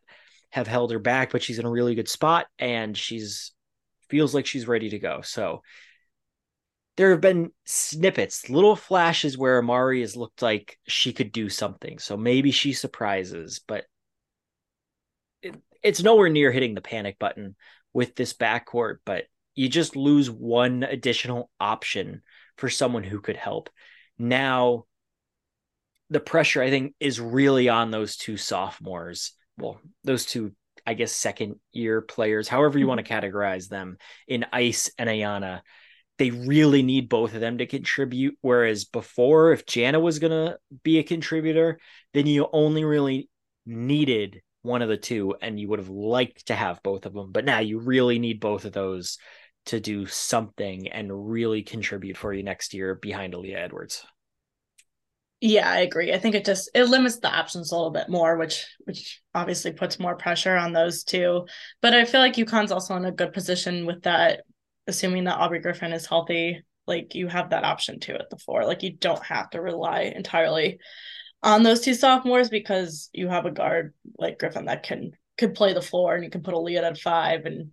have 0.53 0.67
held 0.67 0.93
her 0.93 0.99
back, 0.99 1.33
but 1.33 1.43
she's 1.43 1.59
in 1.59 1.65
a 1.65 1.71
really 1.71 1.95
good 1.95 2.09
spot 2.09 2.47
and 2.59 2.97
she's 2.97 3.53
feels 4.09 4.35
like 4.35 4.45
she's 4.45 4.69
ready 4.69 4.91
to 4.91 4.99
go. 4.99 5.23
So 5.23 5.63
there 6.99 7.11
have 7.11 7.23
been 7.23 7.53
snippets, 7.65 8.51
little 8.51 8.77
flashes 8.77 9.39
where 9.39 9.59
Amari 9.59 10.03
has 10.03 10.15
looked 10.15 10.43
like 10.43 10.79
she 10.87 11.15
could 11.15 11.33
do 11.33 11.49
something. 11.49 11.99
So 11.99 12.19
maybe 12.19 12.51
she 12.51 12.75
surprises, 12.75 13.63
but 13.67 13.85
it, 15.41 15.57
it's 15.83 16.03
nowhere 16.03 16.29
near 16.29 16.53
hitting 16.53 16.75
the 16.75 16.83
panic 16.83 17.19
button 17.19 17.57
with 17.95 18.15
this 18.15 18.35
backcourt. 18.35 18.97
But 19.07 19.25
you 19.55 19.71
just 19.71 19.97
lose 19.97 20.31
one 20.31 20.83
additional 20.83 21.51
option 21.59 22.21
for 22.59 22.69
someone 22.69 23.05
who 23.05 23.23
could 23.23 23.39
help. 23.39 23.71
Now, 24.19 24.85
the 26.11 26.21
pressure, 26.21 26.63
I 26.63 26.69
think, 26.69 26.95
is 27.01 27.19
really 27.19 27.71
on 27.71 27.91
those 27.91 28.17
two 28.19 28.37
sophomores 28.37 29.33
well, 29.59 29.81
those 30.05 30.27
two, 30.27 30.53
I 30.87 30.95
guess, 30.95 31.13
second 31.13 31.57
year 31.73 32.01
players, 32.01 32.49
however 32.49 32.79
you 32.79 32.85
mm-hmm. 32.85 32.97
want 32.97 33.07
to 33.07 33.13
categorize 33.13 33.69
them, 33.69 33.99
in 34.27 34.47
Ice 34.53 34.91
and 34.99 35.09
Ayanna, 35.09 35.61
they 36.19 36.31
really 36.31 36.83
need 36.83 37.09
both 37.09 37.35
of 37.35 37.41
them 37.41 37.59
to 37.59 37.67
contribute. 37.67 38.37
Whereas 38.41 38.85
before, 38.85 39.53
if 39.53 39.67
Jana 39.67 39.99
was 39.99 40.19
going 40.19 40.31
to 40.31 40.59
be 40.83 40.99
a 40.99 41.05
contributor, 41.05 41.79
then 42.15 42.27
you 42.27 42.49
only 42.53 42.85
really 42.85 43.29
needed 43.67 44.43
one 44.63 44.83
of 44.83 44.89
the 44.89 44.97
two 44.97 45.35
and 45.41 45.59
you 45.59 45.69
would 45.69 45.81
have 45.81 45.89
liked 45.89 46.47
to 46.47 46.55
have 46.55 46.83
both 46.83 47.07
of 47.07 47.15
them. 47.15 47.33
But 47.33 47.45
now 47.45 47.59
you 47.59 47.81
really 47.81 48.19
need 48.19 48.41
both 48.41 48.65
of 48.65 48.73
those 48.73 49.19
to 49.67 49.81
do 49.81 50.07
something 50.07 50.89
and 50.89 51.31
really 51.31 51.63
contribute 51.63 52.17
for 52.17 52.33
you 52.33 52.43
next 52.43 52.75
year 52.75 52.95
behind 52.95 53.35
Aaliyah 53.35 53.57
Edwards. 53.57 54.05
Yeah, 55.45 55.69
I 55.69 55.81
agree. 55.81 56.13
I 56.13 56.21
think 56.21 56.37
it 56.37 56.45
just 56.45 56.71
it 56.73 56.85
limits 56.85 57.19
the 57.19 57.29
options 57.29 57.73
a 57.73 57.75
little 57.75 57.91
bit 57.91 58.09
more, 58.09 58.37
which 58.37 58.65
which 58.85 59.21
obviously 59.35 59.73
puts 59.73 59.99
more 59.99 60.15
pressure 60.15 60.57
on 60.57 60.73
those 60.73 61.03
two. 61.03 61.47
But 61.81 61.95
I 61.95 62.05
feel 62.05 62.21
like 62.21 62.35
UConn's 62.35 62.71
also 62.71 62.95
in 62.95 63.05
a 63.05 63.11
good 63.11 63.33
position 63.33 63.85
with 63.85 64.03
that, 64.03 64.43
assuming 64.87 65.25
that 65.25 65.39
Aubrey 65.39 65.59
Griffin 65.59 65.93
is 65.93 66.07
healthy. 66.07 66.63
Like 66.87 67.17
you 67.17 67.27
have 67.27 67.51
that 67.51 67.65
option 67.65 67.99
too 67.99 68.15
at 68.15 68.31
the 68.31 68.39
four. 68.39 68.65
Like 68.65 68.85
you 68.85 68.93
don't 68.93 69.23
have 69.25 69.51
to 69.51 69.61
rely 69.61 70.03
entirely 70.15 70.79
on 71.43 71.65
those 71.65 71.81
two 71.81 71.95
sophomores 71.95 72.49
because 72.49 73.11
you 73.13 73.27
have 73.27 73.45
a 73.45 73.51
guard 73.51 73.95
like 74.19 74.39
Griffin 74.39 74.67
that 74.67 74.85
can 74.85 75.11
could 75.39 75.55
play 75.57 75.73
the 75.73 75.83
floor 75.83 76.15
and 76.15 76.23
you 76.23 76.31
can 76.31 76.45
put 76.45 76.55
Aaliyah 76.55 76.85
at 76.85 76.99
five 76.99 77.47
and 77.47 77.73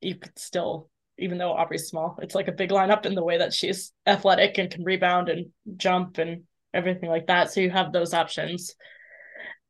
you 0.00 0.14
could 0.14 0.38
still 0.38 0.88
even 1.18 1.36
though 1.36 1.52
Aubrey's 1.52 1.88
small, 1.88 2.18
it's 2.22 2.34
like 2.34 2.48
a 2.48 2.52
big 2.52 2.70
lineup 2.70 3.04
in 3.04 3.14
the 3.14 3.22
way 3.22 3.36
that 3.36 3.52
she's 3.52 3.92
athletic 4.06 4.56
and 4.56 4.70
can 4.70 4.82
rebound 4.82 5.28
and 5.28 5.50
jump 5.76 6.16
and 6.16 6.44
everything 6.74 7.08
like 7.08 7.26
that. 7.26 7.52
So 7.52 7.60
you 7.60 7.70
have 7.70 7.92
those 7.92 8.14
options 8.14 8.74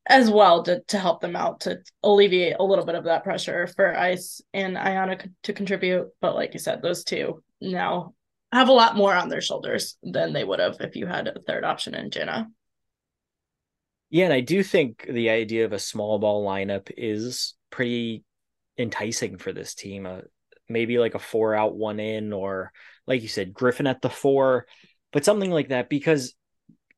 as 0.06 0.28
well 0.30 0.62
to, 0.64 0.80
to 0.88 0.98
help 0.98 1.20
them 1.20 1.36
out 1.36 1.60
to 1.60 1.78
alleviate 2.02 2.56
a 2.58 2.64
little 2.64 2.84
bit 2.84 2.96
of 2.96 3.04
that 3.04 3.24
pressure 3.24 3.66
for 3.68 3.96
Ice 3.96 4.40
and 4.52 4.76
Ayanna 4.76 5.30
to 5.44 5.52
contribute. 5.52 6.08
But 6.20 6.34
like 6.34 6.54
you 6.54 6.58
said, 6.58 6.82
those 6.82 7.04
two 7.04 7.42
now 7.60 8.14
have 8.52 8.68
a 8.68 8.72
lot 8.72 8.96
more 8.96 9.14
on 9.14 9.28
their 9.28 9.40
shoulders 9.40 9.96
than 10.02 10.32
they 10.32 10.44
would 10.44 10.58
have 10.58 10.76
if 10.80 10.96
you 10.96 11.06
had 11.06 11.28
a 11.28 11.40
third 11.40 11.64
option 11.64 11.94
in 11.94 12.10
Jenna. 12.10 12.48
Yeah, 14.10 14.24
and 14.24 14.34
I 14.34 14.40
do 14.40 14.62
think 14.62 15.06
the 15.08 15.30
idea 15.30 15.64
of 15.64 15.72
a 15.72 15.78
small 15.78 16.18
ball 16.18 16.44
lineup 16.46 16.90
is 16.96 17.54
pretty 17.70 18.24
enticing 18.76 19.38
for 19.38 19.52
this 19.52 19.74
team. 19.74 20.04
Uh, 20.04 20.20
maybe 20.68 20.98
like 20.98 21.14
a 21.14 21.18
four 21.18 21.54
out, 21.54 21.74
one 21.74 21.98
in, 21.98 22.32
or 22.32 22.72
like 23.06 23.22
you 23.22 23.28
said, 23.28 23.54
Griffin 23.54 23.86
at 23.86 24.02
the 24.02 24.10
four, 24.10 24.66
but 25.12 25.24
something 25.24 25.50
like 25.50 25.68
that 25.68 25.88
because 25.88 26.34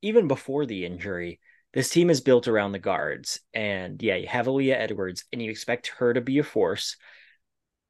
even 0.05 0.29
before 0.29 0.67
the 0.67 0.85
injury, 0.85 1.41
this 1.73 1.89
team 1.89 2.11
is 2.11 2.21
built 2.21 2.47
around 2.47 2.73
the 2.73 2.79
guards. 2.79 3.41
And 3.53 4.01
yeah, 4.03 4.17
you 4.17 4.29
have 4.29 4.47
Aaliyah 4.47 4.79
Edwards 4.79 5.25
and 5.33 5.43
you 5.43 5.51
expect 5.51 5.89
her 5.99 6.13
to 6.13 6.21
be 6.21 6.39
a 6.39 6.45
force. 6.45 6.97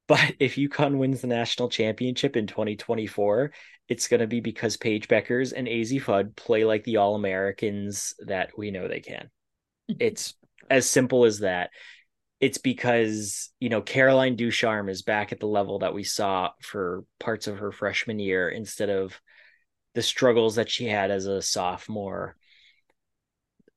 But 0.07 0.35
if 0.39 0.53
UConn 0.53 0.99
wins 0.99 1.21
the 1.21 1.27
national 1.27 1.67
championship 1.69 2.37
in 2.37 2.45
2024, 2.45 3.51
it's 3.89 4.07
going 4.07 4.19
to 4.19 4.27
be 4.27 4.39
because 4.39 4.77
Paige 4.77 5.07
Bueckers 5.07 5.51
and 5.51 5.67
Azzi 5.67 5.99
Fudd 5.99 6.35
play 6.35 6.63
like 6.63 6.83
the 6.83 6.97
All 6.97 7.15
Americans 7.15 8.13
that 8.19 8.51
we 8.55 8.69
know 8.69 8.87
they 8.87 8.99
can. 8.99 9.31
It's 9.99 10.35
as 10.69 10.87
simple 10.87 11.25
as 11.25 11.39
that. 11.39 11.71
It's 12.39 12.59
because, 12.59 13.49
you 13.59 13.69
know, 13.69 13.81
Caroline 13.81 14.35
Ducharme 14.35 14.89
is 14.89 15.01
back 15.01 15.31
at 15.31 15.39
the 15.39 15.47
level 15.47 15.79
that 15.79 15.95
we 15.95 16.03
saw 16.03 16.51
for 16.61 17.03
parts 17.19 17.47
of 17.47 17.57
her 17.57 17.71
freshman 17.71 18.19
year 18.19 18.47
instead 18.47 18.91
of 18.91 19.19
the 19.95 20.03
struggles 20.03 20.55
that 20.55 20.69
she 20.69 20.85
had 20.85 21.09
as 21.09 21.25
a 21.25 21.41
sophomore. 21.41 22.35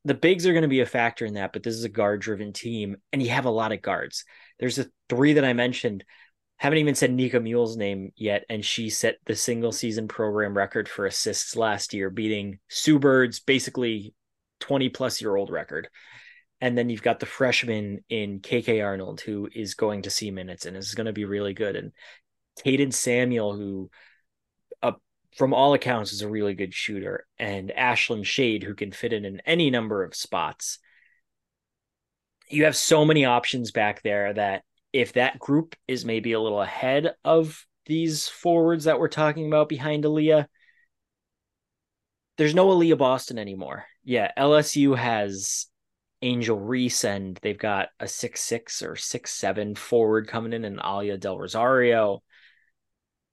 The 0.05 0.15
bigs 0.15 0.47
are 0.47 0.53
going 0.53 0.63
to 0.63 0.69
be 0.69 0.81
a 0.81 0.87
factor 0.87 1.25
in 1.25 1.35
that, 1.35 1.53
but 1.53 1.63
this 1.63 1.75
is 1.75 1.85
a 1.85 1.89
guard 1.89 2.21
driven 2.21 2.53
team, 2.53 2.97
and 3.13 3.23
you 3.23 3.31
have 3.31 3.47
a 3.47 3.51
lot 3.51 3.73
of 3.73 3.83
guards. 3.83 4.25
There's 4.59 4.77
the 4.77 4.91
three 5.09 5.35
that 5.35 5.45
I 5.45 5.53
mentioned. 5.53 6.05
Haven't 6.57 6.81
even 6.81 6.97
said 6.97 7.13
Nika 7.13 7.39
Mühl's 7.39 7.77
name 7.77 8.13
yet, 8.17 8.45
and 8.51 8.65
she 8.65 8.91
set 8.91 9.19
the 9.27 9.37
single 9.37 9.71
season 9.71 10.09
program 10.09 10.57
record 10.57 10.89
for 10.89 11.07
assists 11.07 11.57
last 11.57 11.95
year, 11.95 12.11
beating 12.11 12.59
Sue 12.69 12.99
Bird's 12.99 13.39
basically 13.39 14.13
20 14.61 14.89
plus 14.89 15.21
year 15.21 15.37
old 15.37 15.51
record. 15.51 15.89
And 16.61 16.77
then 16.77 16.91
you've 16.91 17.03
got 17.03 17.21
the 17.21 17.27
freshman 17.27 18.03
in 18.09 18.41
KK 18.41 18.85
Arnold, 18.85 19.21
who 19.21 19.49
is 19.55 19.75
going 19.75 20.03
to 20.03 20.11
see 20.11 20.33
minutes 20.33 20.67
and 20.67 20.77
is 20.77 20.95
going 20.95 21.07
to 21.07 21.13
be 21.13 21.25
really 21.25 21.55
good. 21.55 21.77
And 21.77 21.93
Kaden 22.65 22.93
Samuel, 22.93 23.55
who 23.55 23.91
from 25.39 25.55
all 25.55 25.73
accounts, 25.73 26.13
is 26.13 26.23
a 26.23 26.29
really 26.29 26.55
good 26.55 26.75
shooter, 26.75 27.25
and 27.39 27.71
Ashlynn 27.71 28.25
Shade, 28.25 28.65
who 28.65 28.75
can 28.75 28.91
fit 28.91 29.13
in 29.13 29.25
in 29.25 29.41
any 29.47 29.71
number 29.71 30.03
of 30.03 30.17
spots. 30.17 30.81
You 32.51 32.65
have 32.65 32.75
so 32.75 33.05
many 33.05 33.25
options 33.25 33.71
back 33.71 34.03
there 34.03 34.35
that 34.35 34.65
if 34.93 35.13
that 35.13 35.39
group 35.39 35.77
is 35.87 36.05
maybe 36.05 36.33
a 36.33 36.41
little 36.41 36.61
ahead 36.61 37.15
of 37.25 37.65
these 37.87 38.27
forwards 38.27 38.85
that 38.85 38.99
we're 38.99 39.07
talking 39.07 39.47
about 39.47 39.69
behind 39.69 40.03
Aaliyah, 40.03 40.47
there's 42.37 42.55
no 42.55 42.69
Aaliyah 42.69 42.99
Boston 42.99 43.39
anymore. 43.39 43.85
Yeah, 44.03 44.33
LSU 44.37 44.97
has 44.97 45.67
Angel 46.21 46.59
Reese, 46.59 47.05
and 47.05 47.39
they've 47.43 47.57
got 47.57 47.91
a 48.01 48.09
six 48.09 48.41
six 48.41 48.83
or 48.83 48.97
six 48.97 49.31
seven 49.31 49.77
forward 49.77 50.27
coming 50.27 50.53
in, 50.53 50.65
and 50.65 50.81
Aalyah 50.81 51.21
Del 51.21 51.39
Rosario. 51.39 52.25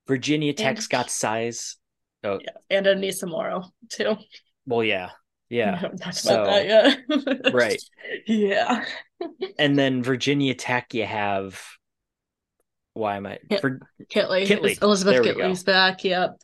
Virginia 0.08 0.54
Tech's 0.54 0.86
and, 0.86 0.92
got 0.92 1.10
size. 1.10 1.78
Oh. 2.26 2.40
Yeah, 2.42 2.78
and 2.78 2.86
Aneesah 2.86 3.30
Morrow 3.30 3.66
too. 3.90 4.16
Well, 4.66 4.84
yeah, 4.84 5.12
yeah. 5.50 5.90
so, 6.12 6.46
that 6.46 6.66
yet. 6.66 7.54
right. 7.54 7.82
Yeah. 8.28 8.86
and 9.60 9.78
then 9.78 10.04
Virginia 10.04 10.54
Tech, 10.56 10.94
you 10.94 11.06
have. 11.06 11.62
Why 12.94 13.18
am 13.18 13.26
I? 13.26 13.40
Kit- 13.50 13.62
for 13.62 13.80
Kitley. 14.10 14.48
Kitley. 14.48 14.82
Elizabeth 14.82 15.24
Kitley's 15.24 15.64
back. 15.64 16.04
Yep. 16.04 16.38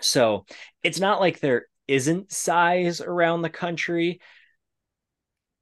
So 0.00 0.46
it's 0.82 0.98
not 0.98 1.20
like 1.20 1.40
there 1.40 1.66
isn't 1.86 2.32
size 2.32 3.00
around 3.00 3.42
the 3.42 3.50
country, 3.50 4.20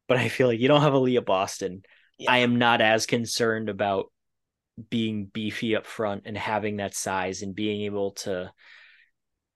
but 0.08 0.16
I 0.16 0.28
feel 0.28 0.46
like 0.46 0.60
you 0.60 0.68
don't 0.68 0.82
have 0.82 0.92
Aaliyah 0.92 1.24
Boston. 1.24 1.82
Yeah. 2.18 2.32
I 2.32 2.38
am 2.38 2.56
not 2.56 2.80
as 2.80 3.06
concerned 3.06 3.68
about 3.68 4.12
being 4.88 5.26
beefy 5.26 5.76
up 5.76 5.86
front 5.86 6.22
and 6.26 6.36
having 6.36 6.76
that 6.76 6.94
size 6.94 7.42
and 7.42 7.54
being 7.54 7.82
able 7.82 8.12
to 8.12 8.52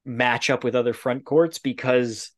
match 0.05 0.51
up 0.51 0.65
with 0.65 0.75
other 0.75 0.93
front 0.93 1.25
courts 1.25 1.59
because 1.59 2.31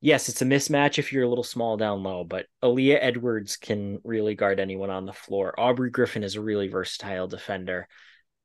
yes, 0.00 0.28
it's 0.28 0.42
a 0.42 0.44
mismatch 0.44 0.98
if 0.98 1.12
you're 1.12 1.24
a 1.24 1.28
little 1.28 1.44
small 1.44 1.76
down 1.76 2.02
low, 2.02 2.24
but 2.24 2.46
Aaliyah 2.62 2.98
Edwards 3.00 3.56
can 3.56 3.98
really 4.04 4.34
guard 4.34 4.60
anyone 4.60 4.90
on 4.90 5.06
the 5.06 5.12
floor. 5.12 5.58
Aubrey 5.58 5.90
Griffin 5.90 6.22
is 6.22 6.36
a 6.36 6.40
really 6.40 6.68
versatile 6.68 7.28
defender. 7.28 7.88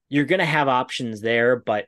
You're 0.09 0.25
going 0.25 0.39
to 0.39 0.45
have 0.45 0.67
options 0.67 1.21
there, 1.21 1.57
but 1.57 1.85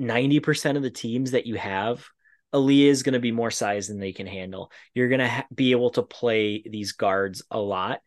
90% 0.00 0.76
of 0.76 0.82
the 0.82 0.90
teams 0.90 1.30
that 1.30 1.46
you 1.46 1.54
have, 1.56 2.06
Aaliyah 2.52 2.88
is 2.88 3.02
going 3.02 3.14
to 3.14 3.18
be 3.20 3.32
more 3.32 3.50
size 3.50 3.88
than 3.88 3.98
they 3.98 4.12
can 4.12 4.26
handle. 4.26 4.70
You're 4.94 5.08
going 5.08 5.20
to 5.20 5.28
ha- 5.28 5.46
be 5.54 5.72
able 5.72 5.90
to 5.90 6.02
play 6.02 6.62
these 6.68 6.92
guards 6.92 7.42
a 7.50 7.58
lot. 7.58 8.00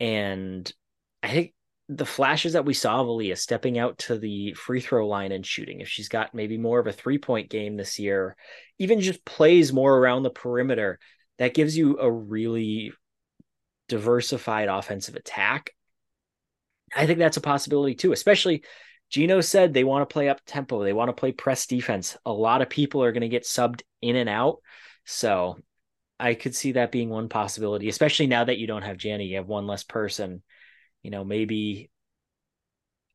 And 0.00 0.70
I 1.22 1.28
think 1.28 1.54
the 1.88 2.06
flashes 2.06 2.54
that 2.54 2.64
we 2.64 2.74
saw 2.74 3.00
of 3.00 3.08
Aaliyah 3.08 3.36
stepping 3.36 3.78
out 3.78 3.98
to 3.98 4.18
the 4.18 4.54
free 4.54 4.80
throw 4.80 5.06
line 5.06 5.32
and 5.32 5.44
shooting, 5.44 5.80
if 5.80 5.88
she's 5.88 6.08
got 6.08 6.34
maybe 6.34 6.56
more 6.56 6.78
of 6.78 6.86
a 6.86 6.92
three 6.92 7.18
point 7.18 7.50
game 7.50 7.76
this 7.76 7.98
year, 7.98 8.36
even 8.78 9.00
just 9.00 9.24
plays 9.24 9.72
more 9.72 9.96
around 9.96 10.22
the 10.22 10.30
perimeter, 10.30 10.98
that 11.38 11.54
gives 11.54 11.76
you 11.76 11.98
a 11.98 12.10
really 12.10 12.92
diversified 13.88 14.68
offensive 14.68 15.14
attack. 15.14 15.70
I 16.96 17.06
think 17.06 17.18
that's 17.18 17.36
a 17.36 17.42
possibility 17.42 17.94
too, 17.94 18.12
especially 18.12 18.64
Gino 19.10 19.40
said 19.40 19.74
they 19.74 19.84
want 19.84 20.08
to 20.08 20.12
play 20.12 20.28
up 20.28 20.40
tempo, 20.46 20.82
they 20.82 20.92
want 20.92 21.08
to 21.08 21.12
play 21.12 21.32
press 21.32 21.66
defense. 21.66 22.16
A 22.24 22.32
lot 22.32 22.62
of 22.62 22.70
people 22.70 23.02
are 23.02 23.12
going 23.12 23.22
to 23.22 23.28
get 23.28 23.44
subbed 23.44 23.82
in 24.00 24.16
and 24.16 24.28
out. 24.28 24.58
So 25.04 25.58
I 26.18 26.34
could 26.34 26.54
see 26.54 26.72
that 26.72 26.92
being 26.92 27.10
one 27.10 27.28
possibility, 27.28 27.88
especially 27.88 28.26
now 28.26 28.44
that 28.44 28.58
you 28.58 28.66
don't 28.66 28.82
have 28.82 28.96
Jenny, 28.96 29.26
you 29.26 29.36
have 29.36 29.46
one 29.46 29.66
less 29.66 29.84
person 29.84 30.42
you 31.04 31.10
know, 31.10 31.22
maybe 31.22 31.90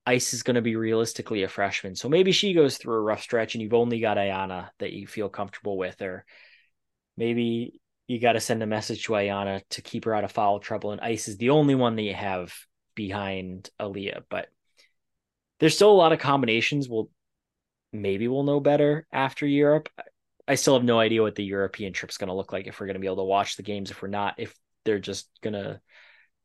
Ice 0.05 0.33
is 0.33 0.43
going 0.43 0.55
to 0.55 0.61
be 0.61 0.75
realistically 0.75 1.43
a 1.43 1.49
freshman. 1.49 1.95
So 1.95 2.07
maybe 2.07 2.31
she 2.31 2.53
goes 2.53 2.77
through 2.77 2.95
a 2.95 3.01
rough 3.01 3.21
stretch 3.21 3.55
and 3.55 3.61
you've 3.61 3.73
only 3.73 3.99
got 3.99 4.17
Ayanna 4.17 4.69
that 4.79 4.93
you 4.93 5.07
feel 5.07 5.27
comfortable 5.27 5.77
with, 5.77 6.01
or 6.01 6.23
maybe 7.17 7.81
you 8.07 8.19
got 8.19 8.33
to 8.33 8.39
send 8.39 8.63
a 8.63 8.67
message 8.67 9.03
to 9.05 9.13
Ayanna 9.13 9.61
to 9.71 9.81
keep 9.81 10.05
her 10.05 10.15
out 10.15 10.23
of 10.23 10.31
foul 10.31 10.59
trouble. 10.59 10.91
And 10.91 11.01
Ice 11.01 11.27
is 11.27 11.37
the 11.37 11.49
only 11.49 11.75
one 11.75 11.95
that 11.95 12.03
you 12.03 12.13
have 12.13 12.53
behind 12.95 13.69
Aaliyah. 13.79 14.23
But 14.29 14.47
there's 15.59 15.75
still 15.75 15.91
a 15.91 15.93
lot 15.93 16.13
of 16.13 16.19
combinations. 16.19 16.87
We'll 16.87 17.09
maybe 17.91 18.27
we'll 18.27 18.43
know 18.43 18.59
better 18.59 19.07
after 19.11 19.47
Europe. 19.47 19.89
I 20.47 20.55
still 20.55 20.75
have 20.75 20.83
no 20.83 20.99
idea 20.99 21.23
what 21.23 21.35
the 21.35 21.43
European 21.43 21.91
trip's 21.91 22.17
going 22.17 22.29
to 22.29 22.35
look 22.35 22.53
like 22.53 22.67
if 22.67 22.79
we're 22.79 22.87
going 22.87 22.95
to 22.95 22.99
be 22.99 23.07
able 23.07 23.17
to 23.17 23.23
watch 23.23 23.55
the 23.55 23.63
games, 23.63 23.91
if 23.91 24.01
we're 24.01 24.07
not, 24.09 24.35
if 24.37 24.55
they're 24.85 24.99
just 24.99 25.27
going 25.41 25.53
to 25.53 25.81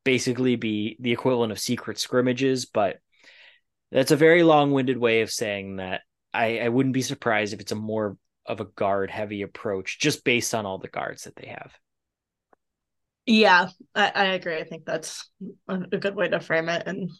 basically 0.05 0.57
be 0.57 0.97
the 1.01 1.13
equivalent 1.13 1.53
of 1.53 1.59
secret 1.59 1.99
scrimmages, 1.99 2.67
but 2.67 2.99
that's 3.91 4.11
a 4.11 4.17
very 4.17 4.43
long-winded 4.43 4.99
way 4.99 5.23
of 5.23 5.31
saying 5.31 5.77
that 5.77 6.03
I, 6.33 6.59
I 6.59 6.69
wouldn't 6.69 6.95
be 6.95 7.03
surprised 7.03 7.55
if 7.55 7.61
it's 7.61 7.73
a 7.73 7.77
more 7.77 8.17
of 8.47 8.61
a 8.61 8.67
guard 8.67 9.11
heavy 9.11 9.43
approach 9.43 9.99
just 9.99 10.25
based 10.25 10.55
on 10.55 10.67
all 10.67 10.79
the 10.79 10.89
guards 10.89 11.25
that 11.25 11.37
they 11.37 11.49
have. 11.49 11.73
Yeah, 13.27 13.69
I, 13.95 14.13
I 14.15 14.25
agree. 14.35 14.59
I 14.59 14.65
think 14.65 14.85
that's 14.85 15.31
a, 15.69 15.79
good 15.79 16.15
way 16.15 16.29
to 16.29 16.41
frame 16.41 16.69
it. 16.69 16.83
And 16.87 17.11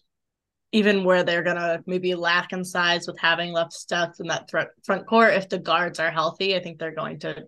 even 0.73 1.05
where 1.05 1.23
they're 1.23 1.43
gonna 1.43 1.83
maybe 1.87 2.15
lack 2.15 2.53
in 2.53 2.65
size 2.65 3.07
with 3.07 3.19
having 3.19 3.53
left 3.53 3.73
Steph 3.73 4.21
in 4.21 4.27
that 4.27 4.51
front 4.51 4.69
front 4.85 5.07
court, 5.07 5.35
if 5.35 5.49
the 5.49 5.59
guards 5.59 6.01
are 6.01 6.11
healthy, 6.11 6.57
I 6.57 6.63
think 6.63 6.79
they're 6.79 6.95
going 6.95 7.21
to 7.21 7.45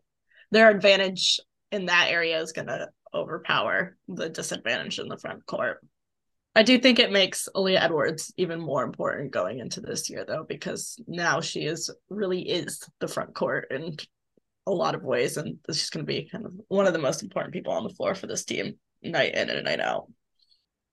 their 0.53 0.71
advantage 0.71 1.41
in 1.73 1.87
that 1.87 2.07
area 2.09 2.41
is 2.41 2.53
gonna 2.53 2.89
overpower 3.15 3.97
the 4.09 4.29
disadvantage 4.29 4.99
in 4.99 5.09
the 5.09 5.19
front 5.19 5.45
court. 5.47 5.79
I 6.55 6.63
do 6.63 6.79
think 6.79 6.99
it 6.99 7.13
makes 7.13 7.49
Aaliyah 7.55 7.83
Edwards 7.83 8.33
even 8.39 8.61
more 8.61 8.83
important 8.83 9.31
going 9.31 9.59
into 9.59 9.81
this 9.81 10.09
year, 10.09 10.25
though, 10.27 10.45
because 10.49 10.99
now 11.07 11.43
she 11.43 11.67
is 11.67 11.91
really 12.09 12.41
is 12.41 12.81
the 12.99 13.09
front 13.09 13.35
court, 13.35 13.67
and 13.71 14.03
a 14.67 14.73
lot 14.73 14.95
of 14.95 15.03
ways, 15.03 15.37
and 15.37 15.59
she's 15.69 15.91
going 15.91 16.07
to 16.07 16.11
be 16.11 16.29
kind 16.31 16.47
of 16.47 16.53
one 16.69 16.87
of 16.87 16.95
the 16.95 16.99
most 16.99 17.23
important 17.23 17.53
people 17.53 17.75
on 17.75 17.85
the 17.85 17.95
floor 17.95 18.15
for 18.15 18.27
this 18.27 18.45
team, 18.45 18.79
night 19.03 19.35
in 19.35 19.51
and 19.51 19.65
night 19.65 19.81
out, 19.81 20.11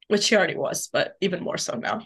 which 0.10 0.24
she 0.24 0.36
already 0.36 0.58
was, 0.58 0.90
but 0.92 1.14
even 1.22 1.42
more 1.42 1.58
so 1.58 1.76
now. 1.76 2.02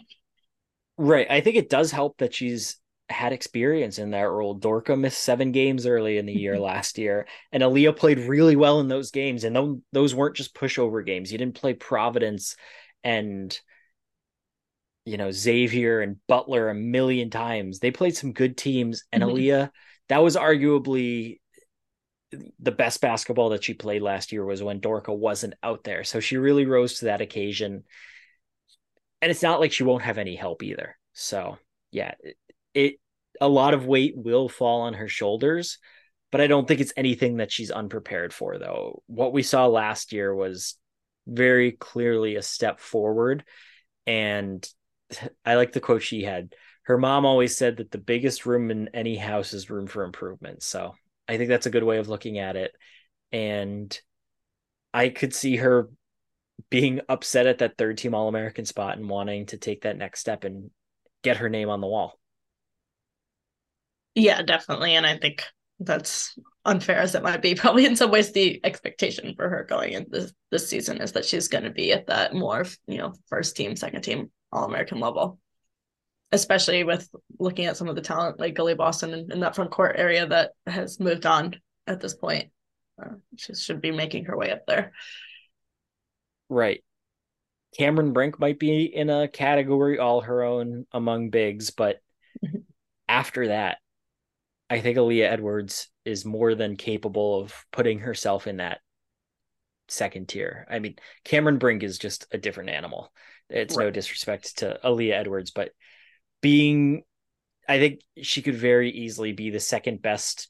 Right. 0.96 1.26
I 1.28 1.40
think 1.40 1.56
it 1.56 1.68
does 1.68 1.90
help 1.90 2.18
that 2.18 2.34
she's 2.34 2.76
had 3.10 3.32
experience 3.32 3.98
in 3.98 4.10
that 4.10 4.30
role. 4.30 4.58
Dorka 4.58 4.98
missed 4.98 5.22
seven 5.22 5.52
games 5.52 5.86
early 5.86 6.18
in 6.18 6.26
the 6.26 6.32
year 6.32 6.58
last 6.60 6.98
year, 6.98 7.26
and 7.52 7.62
Aaliyah 7.62 7.96
played 7.96 8.18
really 8.20 8.56
well 8.56 8.80
in 8.80 8.88
those 8.88 9.10
games. 9.10 9.44
And 9.44 9.82
those 9.92 10.14
weren't 10.14 10.36
just 10.36 10.54
pushover 10.54 11.04
games. 11.04 11.32
You 11.32 11.38
didn't 11.38 11.56
play 11.56 11.74
Providence 11.74 12.56
and 13.04 13.58
you 15.04 15.16
know 15.16 15.30
Xavier 15.30 16.00
and 16.00 16.16
Butler 16.26 16.68
a 16.68 16.74
million 16.74 17.30
times. 17.30 17.78
They 17.78 17.90
played 17.90 18.16
some 18.16 18.32
good 18.32 18.56
teams, 18.56 19.04
and 19.12 19.22
mm-hmm. 19.22 19.36
Aaliyah 19.36 19.70
that 20.08 20.22
was 20.22 20.36
arguably 20.36 21.40
the 22.58 22.72
best 22.72 23.00
basketball 23.00 23.50
that 23.50 23.64
she 23.64 23.74
played 23.74 24.02
last 24.02 24.32
year 24.32 24.44
was 24.44 24.62
when 24.62 24.80
Dorka 24.80 25.16
wasn't 25.16 25.54
out 25.62 25.84
there. 25.84 26.04
So 26.04 26.20
she 26.20 26.36
really 26.36 26.66
rose 26.66 26.98
to 26.98 27.06
that 27.06 27.20
occasion. 27.20 27.84
And 29.22 29.30
it's 29.30 29.42
not 29.42 29.60
like 29.60 29.72
she 29.72 29.84
won't 29.84 30.02
have 30.02 30.18
any 30.18 30.36
help 30.36 30.62
either. 30.62 30.96
So 31.14 31.58
yeah, 31.90 32.14
it, 32.78 32.94
a 33.40 33.48
lot 33.48 33.74
of 33.74 33.86
weight 33.86 34.14
will 34.16 34.48
fall 34.48 34.82
on 34.82 34.94
her 34.94 35.08
shoulders, 35.08 35.78
but 36.30 36.40
I 36.40 36.46
don't 36.46 36.66
think 36.66 36.80
it's 36.80 36.92
anything 36.96 37.38
that 37.38 37.50
she's 37.50 37.70
unprepared 37.70 38.32
for 38.32 38.58
though. 38.58 39.02
What 39.06 39.32
we 39.32 39.42
saw 39.42 39.66
last 39.66 40.12
year 40.12 40.34
was 40.34 40.76
very 41.26 41.72
clearly 41.72 42.36
a 42.36 42.42
step 42.42 42.78
forward 42.78 43.44
and 44.06 44.66
I 45.44 45.56
like 45.56 45.72
the 45.72 45.80
quote 45.80 46.02
she 46.02 46.22
had. 46.22 46.54
Her 46.82 46.98
mom 46.98 47.26
always 47.26 47.56
said 47.56 47.78
that 47.78 47.90
the 47.90 47.98
biggest 47.98 48.46
room 48.46 48.70
in 48.70 48.88
any 48.94 49.16
house 49.16 49.52
is 49.52 49.70
room 49.70 49.86
for 49.86 50.04
improvement. 50.04 50.62
So 50.62 50.94
I 51.26 51.36
think 51.36 51.48
that's 51.48 51.66
a 51.66 51.70
good 51.70 51.84
way 51.84 51.98
of 51.98 52.08
looking 52.08 52.38
at 52.38 52.56
it. 52.56 52.72
And 53.32 53.98
I 54.94 55.08
could 55.08 55.34
see 55.34 55.56
her 55.56 55.90
being 56.70 57.00
upset 57.08 57.46
at 57.46 57.58
that 57.58 57.76
third 57.76 57.98
team 57.98 58.14
All 58.14 58.28
American 58.28 58.64
spot 58.64 58.96
and 58.96 59.08
wanting 59.08 59.46
to 59.46 59.58
take 59.58 59.82
that 59.82 59.98
next 59.98 60.20
step 60.20 60.44
and 60.44 60.70
get 61.22 61.38
her 61.38 61.48
name 61.48 61.68
on 61.68 61.80
the 61.80 61.86
wall. 61.86 62.18
Yeah, 64.14 64.42
definitely. 64.42 64.94
And 64.94 65.06
I 65.06 65.18
think 65.18 65.44
that's 65.80 66.36
unfair 66.64 66.98
as 66.98 67.14
it 67.14 67.22
might 67.22 67.42
be. 67.42 67.54
Probably 67.56 67.86
in 67.86 67.96
some 67.96 68.10
ways, 68.10 68.32
the 68.32 68.60
expectation 68.64 69.34
for 69.36 69.48
her 69.48 69.64
going 69.68 69.92
into 69.92 70.10
this, 70.10 70.32
this 70.50 70.68
season 70.68 71.00
is 71.00 71.12
that 71.12 71.24
she's 71.24 71.48
going 71.48 71.64
to 71.64 71.70
be 71.70 71.92
at 71.92 72.06
that 72.08 72.34
more, 72.34 72.64
you 72.86 72.98
know, 72.98 73.14
first 73.28 73.56
team, 73.56 73.76
second 73.76 74.02
team 74.02 74.30
All 74.52 74.64
American 74.64 75.00
level 75.00 75.38
especially 76.32 76.84
with 76.84 77.08
looking 77.38 77.66
at 77.66 77.76
some 77.76 77.88
of 77.88 77.96
the 77.96 78.02
talent 78.02 78.38
like 78.38 78.54
Gully 78.54 78.74
Boston 78.74 79.14
in, 79.14 79.32
in 79.32 79.40
that 79.40 79.54
front 79.54 79.70
court 79.70 79.96
area 79.98 80.26
that 80.26 80.52
has 80.66 81.00
moved 81.00 81.26
on 81.26 81.54
at 81.86 82.00
this 82.00 82.14
point. 82.14 82.50
Uh, 83.00 83.14
she 83.36 83.54
should 83.54 83.80
be 83.80 83.92
making 83.92 84.26
her 84.26 84.36
way 84.36 84.50
up 84.50 84.66
there. 84.66 84.92
Right. 86.48 86.82
Cameron 87.76 88.12
Brink 88.12 88.38
might 88.38 88.58
be 88.58 88.84
in 88.84 89.10
a 89.10 89.28
category 89.28 89.98
all 89.98 90.22
her 90.22 90.42
own 90.42 90.86
among 90.92 91.30
bigs, 91.30 91.70
but 91.70 92.00
after 93.08 93.48
that, 93.48 93.78
I 94.70 94.80
think 94.80 94.98
Aaliyah 94.98 95.30
Edwards 95.30 95.88
is 96.04 96.24
more 96.24 96.54
than 96.54 96.76
capable 96.76 97.40
of 97.40 97.54
putting 97.72 98.00
herself 98.00 98.46
in 98.46 98.58
that 98.58 98.80
second 99.88 100.28
tier. 100.28 100.66
I 100.70 100.78
mean, 100.78 100.96
Cameron 101.24 101.58
Brink 101.58 101.82
is 101.82 101.98
just 101.98 102.26
a 102.32 102.38
different 102.38 102.70
animal. 102.70 103.12
It's 103.48 103.76
right. 103.76 103.84
no 103.84 103.90
disrespect 103.90 104.58
to 104.58 104.78
Aaliyah 104.84 105.14
Edwards, 105.14 105.50
but 105.50 105.70
being 106.40 107.02
I 107.68 107.78
think 107.78 108.00
she 108.22 108.40
could 108.40 108.56
very 108.56 108.90
easily 108.90 109.32
be 109.32 109.50
the 109.50 109.60
second 109.60 110.00
best 110.00 110.48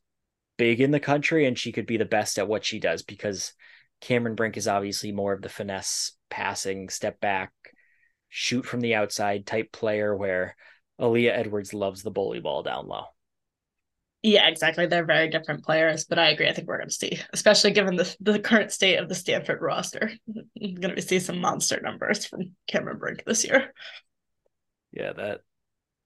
big 0.57 0.81
in 0.81 0.93
the 0.93 1.01
country 1.01 1.47
and 1.47 1.59
she 1.59 1.73
could 1.73 1.87
be 1.87 1.97
the 1.97 2.05
best 2.05 2.39
at 2.39 2.49
what 2.49 2.65
she 2.65 2.79
does 2.79 3.03
because 3.03 3.53
Cameron 4.01 4.37
Brink 4.37 4.57
is 4.57 4.69
obviously 4.69 5.11
more 5.11 5.33
of 5.33 5.43
the 5.43 5.49
finesse 5.49 6.13
passing, 6.31 6.89
step 6.89 7.21
back, 7.21 7.53
shoot 8.29 8.65
from 8.65 8.81
the 8.81 8.95
outside 8.95 9.47
type 9.47 9.73
player 9.73 10.15
where 10.15 10.57
Aaliyah 11.01 11.37
Edwards 11.37 11.75
loves 11.75 12.03
the 12.03 12.11
bully 12.11 12.41
ball 12.41 12.63
down 12.63 12.87
low. 12.87 13.05
Yeah, 14.29 14.47
exactly. 14.47 14.85
They're 14.85 15.07
very 15.07 15.31
different 15.31 15.65
players, 15.65 16.05
but 16.05 16.19
I 16.19 16.29
agree. 16.29 16.49
I 16.49 16.53
think 16.53 16.69
we're 16.69 16.77
going 16.77 16.91
to 16.91 16.95
see, 16.95 17.19
especially 17.33 17.71
given 17.71 17.97
the 17.97 18.15
the 18.21 18.39
current 18.39 18.71
state 18.73 18.97
of 18.97 19.09
the 19.09 19.15
Stanford 19.15 19.63
roster, 19.63 20.11
we're 20.27 20.79
going 20.79 20.95
to 20.95 21.01
see 21.01 21.19
some 21.19 21.41
monster 21.41 21.81
numbers 21.81 22.27
from 22.27 22.55
Cameron 22.67 22.99
Brink 22.99 23.25
this 23.25 23.45
year. 23.45 23.73
Yeah, 24.93 25.15
that 25.15 25.41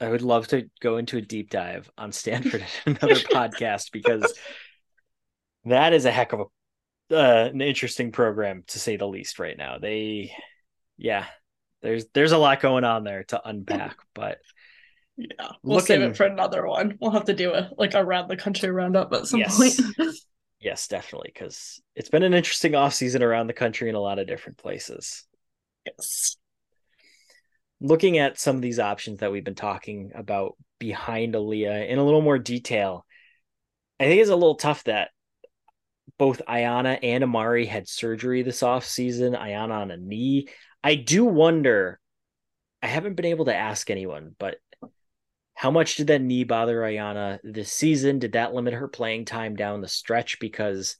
I 0.01 0.09
would 0.09 0.23
love 0.23 0.47
to 0.49 0.71
go 0.81 0.99
into 0.99 1.17
a 1.17 1.21
deep 1.21 1.51
dive 1.51 1.91
on 1.99 2.13
Stanford 2.13 2.65
in 2.87 2.97
another 3.01 3.21
podcast 3.21 3.91
because 3.91 4.33
that 5.65 5.93
is 5.93 6.05
a 6.05 6.13
heck 6.13 6.33
of 6.33 6.41
a 6.41 6.45
uh, 7.17 7.49
an 7.53 7.61
interesting 7.61 8.13
program 8.13 8.63
to 8.69 8.79
say 8.79 8.97
the 8.97 9.09
least 9.09 9.41
right 9.41 9.59
now. 9.59 9.79
They 9.79 10.33
yeah, 10.97 11.27
there's 11.81 12.05
there's 12.15 12.33
a 12.33 12.39
lot 12.39 12.61
going 12.61 12.85
on 12.85 13.03
there 13.03 13.25
to 13.25 13.43
unpack, 13.45 13.97
but 14.15 14.39
yeah, 15.17 15.49
we'll 15.63 15.77
looking, 15.77 15.87
save 15.87 16.03
it 16.03 16.17
for 16.17 16.27
another 16.27 16.67
one. 16.67 16.97
We'll 17.01 17.11
have 17.11 17.27
to 17.27 17.35
do 17.35 17.53
a 17.53 17.71
like 17.77 17.95
around 17.95 18.29
the 18.29 18.37
country 18.37 18.71
roundup 18.71 19.13
at 19.13 19.27
some 19.27 19.41
yes. 19.41 19.57
point. 19.57 20.17
yes, 20.61 20.89
definitely, 20.89 21.31
because 21.33 21.81
it's 21.95 22.11
been 22.11 22.23
an 22.23 22.35
interesting 22.35 22.75
off 22.75 22.95
season 22.95 23.23
around 23.23 23.47
the 23.47 23.53
country 23.53 23.89
in 23.89 23.95
a 23.95 24.01
lot 24.01 24.19
of 24.19 24.27
different 24.27 24.59
places. 24.59 25.25
Yes 25.87 26.37
looking 27.83 28.19
at 28.19 28.39
some 28.39 28.57
of 28.57 28.63
these 28.63 28.79
options 28.79 29.19
that 29.19 29.33
we've 29.33 29.45
been 29.45 29.55
talking 29.55 30.13
about 30.15 30.57
behind 30.79 31.35
Aaliyah 31.35 31.89
in 31.89 31.99
a 31.99 32.05
little 32.05 32.23
more 32.23 32.39
detail, 32.39 33.05
I 33.99 34.05
think 34.05 34.21
it's 34.21 34.31
a 34.31 34.37
little 34.37 34.55
tough 34.55 34.85
that 34.85 35.11
both 36.19 36.43
Ayanna 36.49 36.99
and 37.03 37.25
Amari 37.25 37.67
had 37.67 37.89
surgery 37.89 38.43
this 38.43 38.63
off 38.63 38.85
season. 38.85 39.35
Ayanna 39.35 39.73
on 39.73 39.91
a 39.91 39.97
knee. 39.97 40.49
I 40.83 40.95
do 40.95 41.25
wonder. 41.25 41.99
I 42.83 42.87
haven't 42.87 43.15
been 43.15 43.27
able 43.27 43.47
to 43.47 43.55
ask 43.55 43.91
anyone, 43.91 44.35
but 44.39 44.57
how 45.63 45.71
much 45.71 45.95
did 45.95 46.09
that 46.09 46.21
knee 46.21 46.43
bother 46.43 46.81
Ayanna 46.81 47.39
this 47.45 47.73
season? 47.73 48.19
Did 48.19 48.33
that 48.33 48.53
limit 48.53 48.75
her 48.75 48.89
playing 48.89 49.27
time 49.27 49.55
down 49.55 49.81
the 49.81 49.87
stretch? 49.87 50.41
Because 50.41 50.97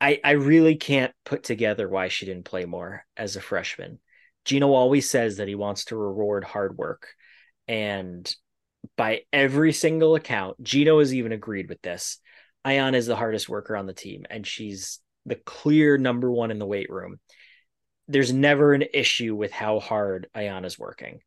I 0.00 0.18
I 0.24 0.30
really 0.30 0.76
can't 0.76 1.12
put 1.26 1.42
together 1.42 1.86
why 1.86 2.08
she 2.08 2.24
didn't 2.24 2.46
play 2.46 2.64
more 2.64 3.04
as 3.18 3.36
a 3.36 3.42
freshman. 3.42 3.98
Gino 4.46 4.72
always 4.72 5.10
says 5.10 5.36
that 5.36 5.48
he 5.48 5.54
wants 5.54 5.84
to 5.86 5.98
reward 5.98 6.44
hard 6.44 6.78
work. 6.78 7.08
And 7.68 8.34
by 8.96 9.24
every 9.34 9.74
single 9.74 10.14
account, 10.14 10.56
Gino 10.62 10.98
has 10.98 11.12
even 11.12 11.32
agreed 11.32 11.68
with 11.68 11.82
this. 11.82 12.20
Ayanna 12.66 12.94
is 12.94 13.06
the 13.06 13.16
hardest 13.16 13.50
worker 13.50 13.76
on 13.76 13.84
the 13.84 13.92
team, 13.92 14.24
and 14.30 14.46
she's 14.46 14.98
the 15.26 15.36
clear 15.36 15.98
number 15.98 16.32
one 16.32 16.50
in 16.50 16.58
the 16.58 16.64
weight 16.64 16.88
room. 16.88 17.20
There's 18.08 18.32
never 18.32 18.72
an 18.72 18.84
issue 18.94 19.34
with 19.34 19.52
how 19.52 19.78
hard 19.78 20.30
Ayanna's 20.34 20.78
working. 20.78 21.20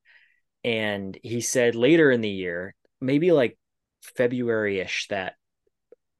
And 0.64 1.18
he 1.22 1.42
said 1.42 1.76
later 1.76 2.12
in 2.12 2.22
the 2.22 2.30
year, 2.30 2.76
maybe 3.02 3.32
like 3.32 3.58
February 4.02 4.80
ish, 4.80 5.08
that 5.10 5.34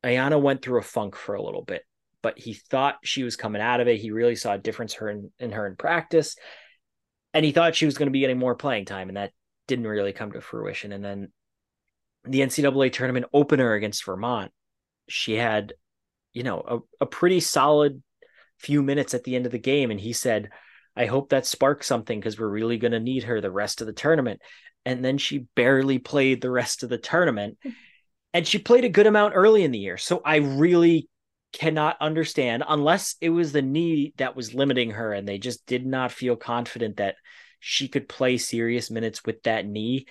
Ayanna 0.04 0.42
went 0.42 0.62
through 0.62 0.80
a 0.80 0.84
funk 0.84 1.16
for 1.16 1.36
a 1.36 1.42
little 1.42 1.64
bit, 1.64 1.84
but 2.22 2.38
he 2.38 2.54
thought 2.54 2.98
she 3.04 3.24
was 3.24 3.36
coming 3.36 3.62
out 3.62 3.80
of 3.80 3.88
it. 3.88 4.02
He 4.02 4.12
really 4.12 4.36
saw 4.36 4.54
a 4.54 4.58
difference 4.58 4.96
her 4.96 5.10
in, 5.10 5.32
in 5.40 5.52
her 5.52 5.66
in 5.66 5.76
practice 5.76 6.36
and 7.34 7.44
he 7.44 7.52
thought 7.52 7.76
she 7.76 7.86
was 7.86 7.98
going 7.98 8.08
to 8.08 8.12
be 8.12 8.20
getting 8.20 8.38
more 8.38 8.56
playing 8.56 8.86
time, 8.86 9.10
and 9.10 9.18
that 9.18 9.32
didn't 9.68 9.88
really 9.88 10.14
come 10.14 10.32
to 10.32 10.42
fruition. 10.42 10.92
And 10.92 11.04
then 11.04 11.32
the 12.26 12.42
NCAA 12.42 12.94
tournament 12.94 13.26
opener 13.34 13.74
against 13.74 14.06
Vermont, 14.06 14.52
she 15.10 15.34
had, 15.34 15.74
you 16.32 16.44
know, 16.44 16.86
a, 17.00 17.04
a 17.04 17.06
pretty 17.06 17.40
solid 17.40 18.04
few 18.60 18.84
minutes 18.84 19.14
at 19.14 19.24
the 19.24 19.36
end 19.36 19.46
of 19.46 19.52
the 19.52 19.60
game, 19.60 19.90
and 19.90 20.00
he 20.00 20.14
said, 20.14 20.50
"I 20.96 21.06
hope 21.06 21.30
that 21.30 21.46
sparks 21.46 21.88
something 21.88 22.20
because 22.20 22.40
we're 22.40 22.48
really 22.48 22.78
going 22.78 22.92
to 22.92 23.00
need 23.00 23.24
her 23.24 23.42
the 23.42 23.52
rest 23.52 23.82
of 23.82 23.88
the 23.88 23.94
tournament." 23.94 24.42
And 24.86 25.04
then 25.04 25.18
she 25.18 25.48
barely 25.56 25.98
played 26.00 26.42
the 26.42 26.52
rest 26.52 26.84
of 26.84 26.90
the 26.90 26.98
tournament, 26.98 27.58
and 28.34 28.48
she 28.48 28.60
played 28.60 28.84
a 28.84 28.90
good 28.90 29.08
amount 29.08 29.34
early 29.36 29.64
in 29.64 29.72
the 29.72 29.80
year. 29.80 29.98
So 29.98 30.22
I 30.26 30.38
really 30.38 31.08
cannot 31.54 31.96
understand 32.02 32.64
unless 32.68 33.16
it 33.22 33.30
was 33.30 33.52
the 33.52 33.62
knee 33.62 34.12
that 34.18 34.36
was 34.36 34.56
limiting 34.56 34.92
her 34.92 35.14
and 35.14 35.28
they 35.28 35.38
just 35.38 35.66
did 35.68 35.86
not 35.86 36.12
feel 36.12 36.36
confident 36.36 36.98
that 36.98 37.16
she 37.60 37.88
could 37.88 38.10
play 38.10 38.38
serious 38.38 38.90
minutes 38.90 39.24
with 39.24 39.42
that 39.44 39.66
knee 39.66 40.08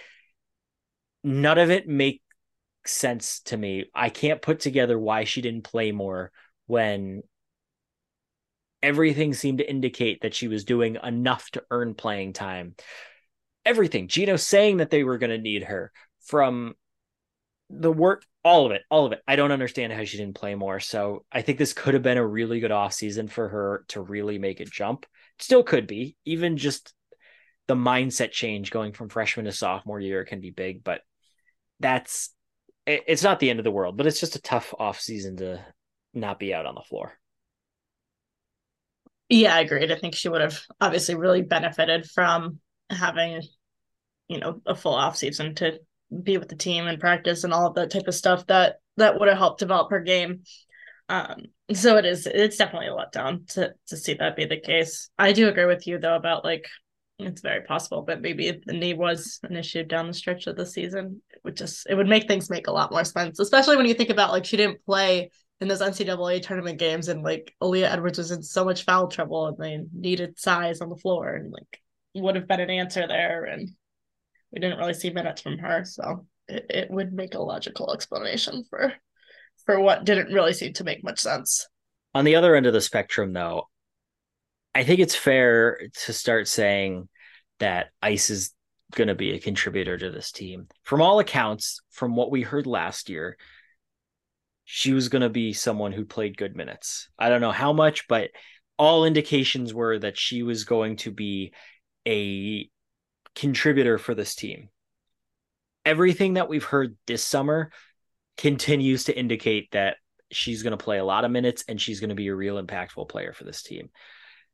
none 1.25 1.59
of 1.59 1.69
it 1.69 1.89
makes 1.89 2.25
sense 2.87 3.41
to 3.41 3.57
me 3.57 3.87
i 3.93 4.09
can't 4.09 4.41
put 4.41 4.61
together 4.61 4.99
why 4.99 5.25
she 5.25 5.41
didn't 5.43 5.65
play 5.65 5.91
more 5.91 6.31
when 6.67 7.23
everything 8.83 9.35
seemed 9.35 9.59
to 9.59 9.69
indicate 9.69 10.23
that 10.23 10.35
she 10.35 10.49
was 10.49 10.65
doing 10.65 10.97
enough 11.03 11.51
to 11.53 11.63
earn 11.71 11.95
playing 11.95 12.33
time. 12.33 12.75
Everything 13.65 14.09
gino 14.09 14.37
saying 14.37 14.79
that 14.79 14.91
they 14.91 15.05
were 15.05 15.19
going 15.19 15.31
to 15.31 15.39
need 15.39 15.65
her 15.65 15.93
from 16.27 16.75
the 17.71 17.93
work 17.93 18.25
all 18.45 18.67
of 18.67 18.73
it 18.73 18.83
all 18.91 19.07
of 19.07 19.13
it. 19.13 19.23
I 19.27 19.37
don't 19.37 19.53
understand 19.53 19.93
how 19.93 20.05
she 20.05 20.17
didn't 20.17 20.35
play 20.35 20.55
more. 20.55 20.81
So 20.81 21.25
i 21.31 21.43
think 21.43 21.59
this 21.59 21.73
could 21.73 21.95
have 21.95 22.03
been 22.03 22.19
a 22.19 22.27
really 22.27 22.61
good 22.61 22.73
off 22.73 22.93
season 22.93 23.29
for 23.29 23.49
her 23.49 23.85
to 23.89 24.01
really 24.01 24.39
make 24.39 24.61
a 24.61 24.65
jump. 24.65 25.07
Still 25.39 25.63
could 25.63 25.87
be. 25.87 26.17
Even 26.25 26.57
just 26.57 26.93
the 27.69 27.75
mindset 27.77 28.33
change 28.33 28.71
going 28.71 28.93
from 28.93 29.09
freshman 29.09 29.47
to 29.47 29.53
sophomore 29.53 30.01
year 30.01 30.25
can 30.25 30.41
be 30.41 30.51
big 30.51 30.83
but 30.83 31.03
that's 31.79 32.35
it's 32.87 33.23
not 33.23 33.39
the 33.39 33.51
end 33.51 33.61
of 33.61 33.65
the 33.65 33.71
world, 33.71 33.97
but 33.97 34.07
it's 34.07 34.21
just 34.21 34.37
a 34.37 34.43
tough 34.43 34.75
off 34.79 35.01
season 35.01 35.37
to 35.37 35.65
not 36.15 36.39
be 36.39 36.53
out 36.53 36.67
on 36.67 36.75
the 36.75 36.83
floor. 36.83 37.13
Yeah, 39.33 39.57
I 39.57 39.61
agreed. 39.61 39.91
I 39.91 39.97
think 39.97 40.15
she 40.15 40.29
would 40.29 40.43
have 40.43 40.61
obviously 40.79 41.15
really 41.15 41.41
benefited 41.41 42.05
from 42.11 42.61
having, 42.91 43.41
you 44.29 44.39
know, 44.39 44.61
a 44.67 44.75
full 44.75 44.95
off 44.95 45.17
season 45.17 45.55
to 45.55 45.79
be 46.23 46.37
with 46.37 46.51
the 46.51 46.55
team 46.55 46.87
and 46.87 47.01
practice 47.01 47.43
and 47.43 47.55
all 47.55 47.67
of 47.67 47.75
that 47.77 47.91
type 47.91 48.07
of 48.07 48.15
stuff 48.15 48.47
that 48.49 48.77
that 48.99 49.19
would 49.19 49.31
have 49.31 49.39
helped 49.39 49.61
develop 49.61 49.91
her 49.91 50.01
game. 50.01 50.43
Um, 51.09 51.47
so 51.73 51.97
it 51.97 52.05
is 52.05 52.27
it's 52.27 52.59
definitely 52.59 52.89
a 52.89 52.91
letdown 52.91 53.49
to 53.55 53.73
to 53.87 53.97
see 53.97 54.13
that 54.13 54.37
be 54.37 54.45
the 54.45 54.61
case. 54.61 55.09
I 55.19 55.33
do 55.33 55.49
agree 55.49 55.65
with 55.65 55.87
you 55.87 55.99
though 55.99 56.17
about 56.17 56.45
like 56.45 56.67
it's 57.19 57.41
very 57.41 57.63
possible, 57.63 58.03
but 58.03 58.21
maybe 58.21 58.61
the 58.67 58.75
knee 58.75 58.93
was 58.93 59.41
an 59.45 59.57
issue 59.57 59.83
down 59.83 60.09
the 60.09 60.15
stretch 60.15 60.47
of 60.47 60.57
the 60.57 60.67
season. 60.67 61.23
It 61.31 61.39
would 61.43 61.57
just 61.57 61.87
it 61.89 61.95
would 61.95 62.07
make 62.07 62.29
things 62.29 62.51
make 62.51 62.67
a 62.67 62.73
lot 62.73 62.93
more 62.93 63.05
sense, 63.05 63.39
especially 63.39 63.79
when 63.79 63.87
you 63.87 63.95
think 63.95 64.11
about 64.11 64.31
like 64.31 64.45
she 64.45 64.59
didn't 64.59 64.85
play 64.85 65.31
in 65.63 65.69
those 65.69 65.81
NCAA 65.81 66.43
tournament 66.43 66.79
games 66.79 67.09
and 67.09 67.23
like 67.23 67.55
Aaliyah 67.63 67.93
Edwards 67.93 68.19
was 68.19 68.33
in 68.33 68.43
so 68.43 68.65
much 68.65 68.85
foul 68.85 69.07
trouble 69.07 69.47
and 69.47 69.57
they 69.57 69.79
needed 69.95 70.39
size 70.39 70.81
on 70.81 70.89
the 70.89 70.97
floor 70.97 71.35
and 71.35 71.53
like 71.53 71.81
would 72.15 72.35
have 72.35 72.49
been 72.49 72.61
an 72.61 72.69
answer 72.69 73.07
there 73.07 73.45
and 73.45 73.71
we 74.51 74.61
didn't 74.61 74.79
really 74.79 74.93
see 74.93 75.11
minutes 75.11 75.41
from 75.41 75.59
her. 75.59 75.85
So 75.85 76.27
it, 76.49 76.67
it 76.69 76.91
would 76.91 77.13
make 77.13 77.35
a 77.35 77.41
logical 77.41 77.93
explanation 77.93 78.65
for 78.69 78.93
for 79.65 79.79
what 79.79 80.05
didn't 80.05 80.35
really 80.35 80.53
seem 80.53 80.73
to 80.75 80.85
make 80.85 81.05
much 81.05 81.21
sense. 81.21 81.69
On 82.15 82.25
the 82.25 82.35
other 82.35 82.57
end 82.57 82.67
of 82.67 82.73
the 82.73 82.81
spectrum 82.81 83.33
though, 83.33 83.69
I 84.75 84.83
think 84.83 84.99
it's 84.99 85.15
fair 85.15 85.81
to 86.07 86.13
start 86.13 86.49
saying 86.49 87.09
that 87.61 87.91
Ice 88.03 88.31
is 88.31 88.53
going 88.95 89.09
to 89.09 89.15
be 89.15 89.33
a 89.33 89.41
contributor 89.41 89.97
to 89.97 90.11
this 90.11 90.33
team. 90.33 90.67
From 90.83 91.01
all 91.01 91.21
accounts, 91.21 91.81
from 91.91 92.17
what 92.17 92.33
we 92.33 92.43
heard 92.43 92.67
last 92.67 93.09
year, 93.09 93.37
she 94.75 94.95
was 94.95 95.11
going 95.11 95.21
to 95.21 95.29
be 95.29 95.53
someone 95.53 95.93
who 95.93 96.07
played 96.07 96.39
good 96.39 96.57
minutes. 96.57 97.11
I 97.19 97.29
don't 97.29 97.43
know 97.43 97.53
how 97.53 97.75
much, 97.75 98.09
but 98.09 98.31
all 98.79 99.05
indications 99.05 99.75
were 99.75 99.99
that 99.99 100.17
she 100.19 100.43
was 100.43 100.65
going 100.65 100.97
to 100.97 101.11
be 101.11 101.53
a 102.09 102.71
contributor 103.35 103.99
for 103.99 104.15
this 104.15 104.35
team. 104.35 104.71
Everything 105.85 106.35
that 106.35 106.49
we've 106.49 106.65
heard 106.65 106.97
this 107.07 107.23
summer 107.23 107.71
continues 108.39 109.05
to 109.05 109.17
indicate 109.17 109.71
that 109.73 109.99
she's 110.31 110.63
going 110.63 110.71
to 110.71 110.83
play 110.83 110.97
a 110.97 111.05
lot 111.05 111.27
of 111.27 111.31
minutes 111.31 111.65
and 111.69 111.79
she's 111.79 112.01
going 112.01 112.09
to 112.09 112.17
be 112.17 112.29
a 112.29 112.35
real 112.35 112.57
impactful 112.57 113.11
player 113.11 113.35
for 113.35 113.45
this 113.45 113.63
team. 113.63 113.91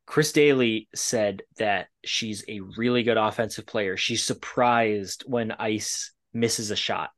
Chris 0.04 0.32
Dailey 0.32 0.88
said 0.96 1.42
that 1.58 1.86
she's 2.04 2.44
a 2.48 2.58
really 2.76 3.04
good 3.04 3.18
offensive 3.18 3.66
player. 3.66 3.96
She's 3.96 4.24
surprised 4.24 5.22
when 5.28 5.52
Ice 5.52 6.10
misses 6.34 6.72
a 6.72 6.76
shot, 6.76 7.10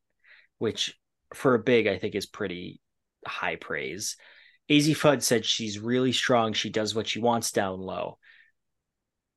which 0.59 0.95
for 1.33 1.55
a 1.55 1.59
big, 1.59 1.87
I 1.87 1.97
think 1.97 2.13
is 2.13 2.27
pretty 2.27 2.79
high 3.25 3.55
praise. 3.55 4.17
Azzi 4.69 4.95
Fudd 4.95 5.21
said 5.21 5.45
she's 5.45 5.79
really 5.79 6.11
strong. 6.11 6.53
She 6.53 6.69
does 6.69 6.95
what 6.95 7.07
she 7.07 7.19
wants 7.19 7.51
down 7.51 7.79
low. 7.79 8.17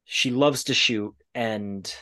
She 0.05 0.31
loves 0.31 0.65
to 0.65 0.75
shoot. 0.75 1.15
And 1.35 1.93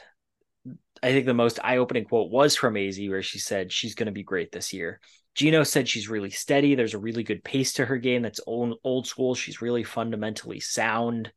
I 1.02 1.12
think 1.12 1.26
the 1.26 1.34
most 1.34 1.58
eye 1.62 1.78
opening 1.78 2.04
quote 2.04 2.30
was 2.30 2.56
from 2.56 2.74
Azzi, 2.74 3.08
where 3.08 3.22
she 3.22 3.38
said 3.38 3.72
she's 3.72 3.94
going 3.94 4.06
to 4.06 4.12
be 4.12 4.22
great 4.22 4.52
this 4.52 4.72
year. 4.72 5.00
Gino 5.34 5.62
said 5.62 5.88
she's 5.88 6.10
really 6.10 6.30
steady. 6.30 6.74
There's 6.74 6.94
a 6.94 6.98
really 6.98 7.22
good 7.22 7.42
pace 7.42 7.74
to 7.74 7.86
her 7.86 7.96
game 7.96 8.22
that's 8.22 8.40
old, 8.46 8.78
old 8.84 9.06
school. 9.06 9.34
She's 9.34 9.62
really 9.62 9.82
fundamentally 9.82 10.60
sound. 10.60 11.32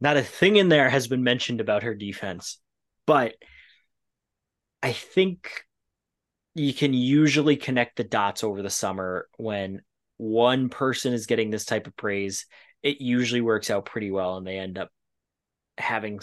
Not 0.00 0.16
a 0.16 0.22
thing 0.22 0.56
in 0.56 0.68
there 0.68 0.88
has 0.88 1.06
been 1.06 1.22
mentioned 1.22 1.60
about 1.60 1.82
her 1.82 1.94
defense, 1.94 2.58
but 3.06 3.34
I 4.82 4.92
think 4.92 5.64
you 6.54 6.72
can 6.72 6.94
usually 6.94 7.56
connect 7.56 7.96
the 7.96 8.04
dots 8.04 8.44
over 8.44 8.62
the 8.62 8.70
summer 8.70 9.28
when 9.36 9.82
one 10.16 10.68
person 10.68 11.12
is 11.12 11.26
getting 11.26 11.50
this 11.50 11.64
type 11.64 11.86
of 11.86 11.96
praise. 11.96 12.46
It 12.82 13.00
usually 13.00 13.40
works 13.40 13.70
out 13.70 13.86
pretty 13.86 14.10
well 14.10 14.36
and 14.36 14.46
they 14.46 14.58
end 14.58 14.78
up 14.78 14.90
having 15.76 16.20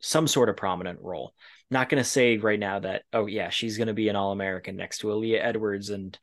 some 0.00 0.26
sort 0.26 0.48
of 0.48 0.56
prominent 0.56 0.98
role. 1.00 1.34
Not 1.70 1.88
going 1.88 2.02
to 2.02 2.08
say 2.08 2.36
right 2.38 2.58
now 2.58 2.80
that, 2.80 3.02
oh, 3.12 3.26
yeah, 3.26 3.50
she's 3.50 3.76
going 3.76 3.86
to 3.86 3.94
be 3.94 4.08
an 4.08 4.16
All 4.16 4.32
American 4.32 4.76
next 4.76 4.98
to 4.98 5.08
Aaliyah 5.08 5.44
Edwards 5.44 5.90
and 5.90 6.18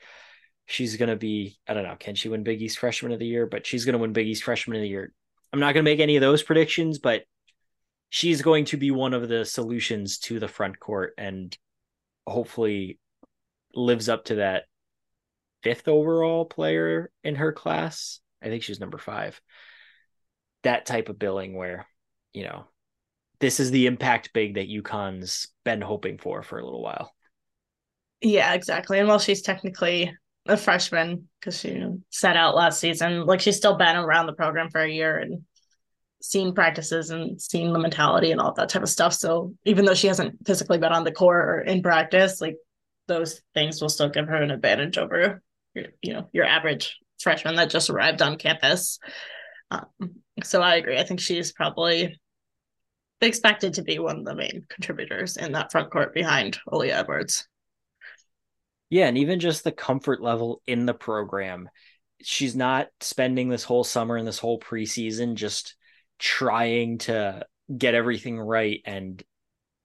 she's 0.65 0.97
going 0.97 1.09
to 1.09 1.15
be, 1.15 1.57
I 1.67 1.73
don't 1.73 1.83
know, 1.83 1.95
can 1.97 2.15
she 2.15 2.27
win 2.27 2.43
Big 2.43 2.61
East 2.61 2.79
Freshman 2.79 3.13
of 3.13 3.19
the 3.19 3.27
Year? 3.27 3.45
But 3.45 3.65
she's 3.65 3.85
going 3.85 3.93
to 3.93 3.99
win 3.99 4.11
Big 4.11 4.27
East 4.27 4.43
Freshman 4.43 4.75
of 4.75 4.81
the 4.81 4.89
Year. 4.89 5.13
I'm 5.53 5.61
not 5.61 5.73
going 5.73 5.85
to 5.85 5.89
make 5.89 6.01
any 6.01 6.17
of 6.17 6.21
those 6.21 6.43
predictions, 6.43 6.99
but 6.99 7.23
she's 8.09 8.41
going 8.41 8.65
to 8.65 8.77
be 8.77 8.91
one 8.91 9.13
of 9.13 9.29
the 9.29 9.45
solutions 9.45 10.17
to 10.17 10.39
the 10.39 10.49
front 10.49 10.79
court 10.79 11.13
and 11.17 11.57
hopefully 12.25 12.99
lives 13.77 14.09
up 14.09 14.25
to 14.25 14.35
that 14.35 14.63
fifth 15.63 15.87
overall 15.87 16.45
player 16.45 17.11
in 17.23 17.35
her 17.35 17.51
class. 17.51 18.19
I 18.41 18.47
think 18.47 18.63
she's 18.63 18.79
number 18.79 18.97
five. 18.97 19.39
That 20.63 20.85
type 20.85 21.09
of 21.09 21.19
billing 21.19 21.55
where, 21.55 21.87
you 22.33 22.43
know, 22.43 22.65
this 23.39 23.59
is 23.59 23.71
the 23.71 23.85
impact 23.85 24.33
big 24.33 24.55
that 24.55 24.69
UConn's 24.69 25.47
been 25.63 25.81
hoping 25.81 26.17
for 26.17 26.41
for 26.41 26.59
a 26.59 26.63
little 26.65 26.81
while. 26.81 27.13
Yeah, 28.21 28.53
exactly. 28.53 28.99
And 28.99 29.07
while 29.07 29.19
she's 29.19 29.43
technically 29.43 30.11
a 30.47 30.57
freshman 30.57 31.27
because 31.39 31.59
she 31.59 31.83
set 32.09 32.35
out 32.35 32.55
last 32.55 32.79
season, 32.79 33.25
like 33.25 33.41
she's 33.41 33.57
still 33.57 33.77
been 33.77 33.95
around 33.95 34.25
the 34.25 34.33
program 34.33 34.69
for 34.69 34.81
a 34.81 34.91
year 34.91 35.17
and 35.17 35.43
seen 36.21 36.53
practices 36.53 37.11
and 37.11 37.39
seen 37.39 37.73
the 37.73 37.79
mentality 37.79 38.31
and 38.31 38.41
all 38.41 38.53
that 38.53 38.69
type 38.69 38.81
of 38.81 38.89
stuff. 38.89 39.13
So 39.13 39.53
even 39.65 39.85
though 39.85 39.93
she 39.93 40.07
hasn't 40.07 40.45
physically 40.47 40.79
been 40.79 40.91
on 40.91 41.03
the 41.03 41.11
court 41.11 41.45
or 41.45 41.61
in 41.61 41.83
practice, 41.83 42.41
like 42.41 42.55
those 43.07 43.41
things 43.53 43.81
will 43.81 43.89
still 43.89 44.09
give 44.09 44.27
her 44.27 44.35
an 44.35 44.51
advantage 44.51 44.97
over 44.97 45.41
your, 45.73 45.85
you 46.01 46.13
know, 46.13 46.29
your 46.33 46.45
average 46.45 46.97
freshman 47.19 47.55
that 47.55 47.69
just 47.69 47.89
arrived 47.89 48.21
on 48.21 48.37
campus. 48.37 48.99
Um, 49.71 49.85
so 50.43 50.61
I 50.61 50.75
agree. 50.75 50.97
I 50.97 51.03
think 51.03 51.19
she's 51.19 51.51
probably 51.51 52.19
expected 53.21 53.73
to 53.73 53.81
be 53.81 53.99
one 53.99 54.19
of 54.19 54.25
the 54.25 54.35
main 54.35 54.65
contributors 54.69 55.37
in 55.37 55.53
that 55.53 55.71
front 55.71 55.91
court 55.91 56.13
behind 56.13 56.59
Aaliyah 56.69 56.99
Edwards. 56.99 57.47
Yeah, 58.89 59.07
and 59.07 59.17
even 59.17 59.39
just 59.39 59.63
the 59.63 59.71
comfort 59.71 60.21
level 60.21 60.61
in 60.67 60.85
the 60.85 60.93
program. 60.93 61.69
She's 62.21 62.55
not 62.55 62.87
spending 63.01 63.49
this 63.49 63.63
whole 63.63 63.83
summer 63.83 64.17
and 64.17 64.27
this 64.27 64.39
whole 64.39 64.59
preseason 64.59 65.35
just 65.35 65.75
trying 66.19 66.99
to 66.99 67.45
get 67.75 67.95
everything 67.95 68.39
right 68.39 68.81
and, 68.85 69.21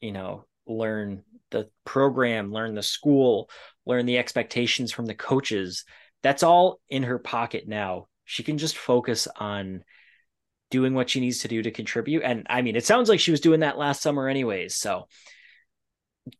you 0.00 0.12
know, 0.12 0.46
learn 0.66 1.24
the 1.52 1.68
program, 1.84 2.52
learn 2.52 2.74
the 2.74 2.82
school, 2.82 3.48
learn 3.86 4.06
the 4.06 4.18
expectations 4.18 4.90
from 4.90 5.06
the 5.06 5.14
coaches. 5.14 5.84
That's 6.22 6.42
all 6.42 6.80
in 6.88 7.04
her 7.04 7.18
pocket 7.18 7.68
now. 7.68 8.08
She 8.24 8.42
can 8.42 8.58
just 8.58 8.76
focus 8.76 9.28
on 9.36 9.84
doing 10.70 10.94
what 10.94 11.10
she 11.10 11.20
needs 11.20 11.40
to 11.40 11.48
do 11.48 11.62
to 11.62 11.70
contribute. 11.70 12.22
And 12.24 12.46
I 12.48 12.62
mean, 12.62 12.76
it 12.76 12.84
sounds 12.84 13.08
like 13.08 13.20
she 13.20 13.30
was 13.30 13.40
doing 13.40 13.60
that 13.60 13.78
last 13.78 14.02
summer, 14.02 14.28
anyways. 14.28 14.74
So 14.74 15.06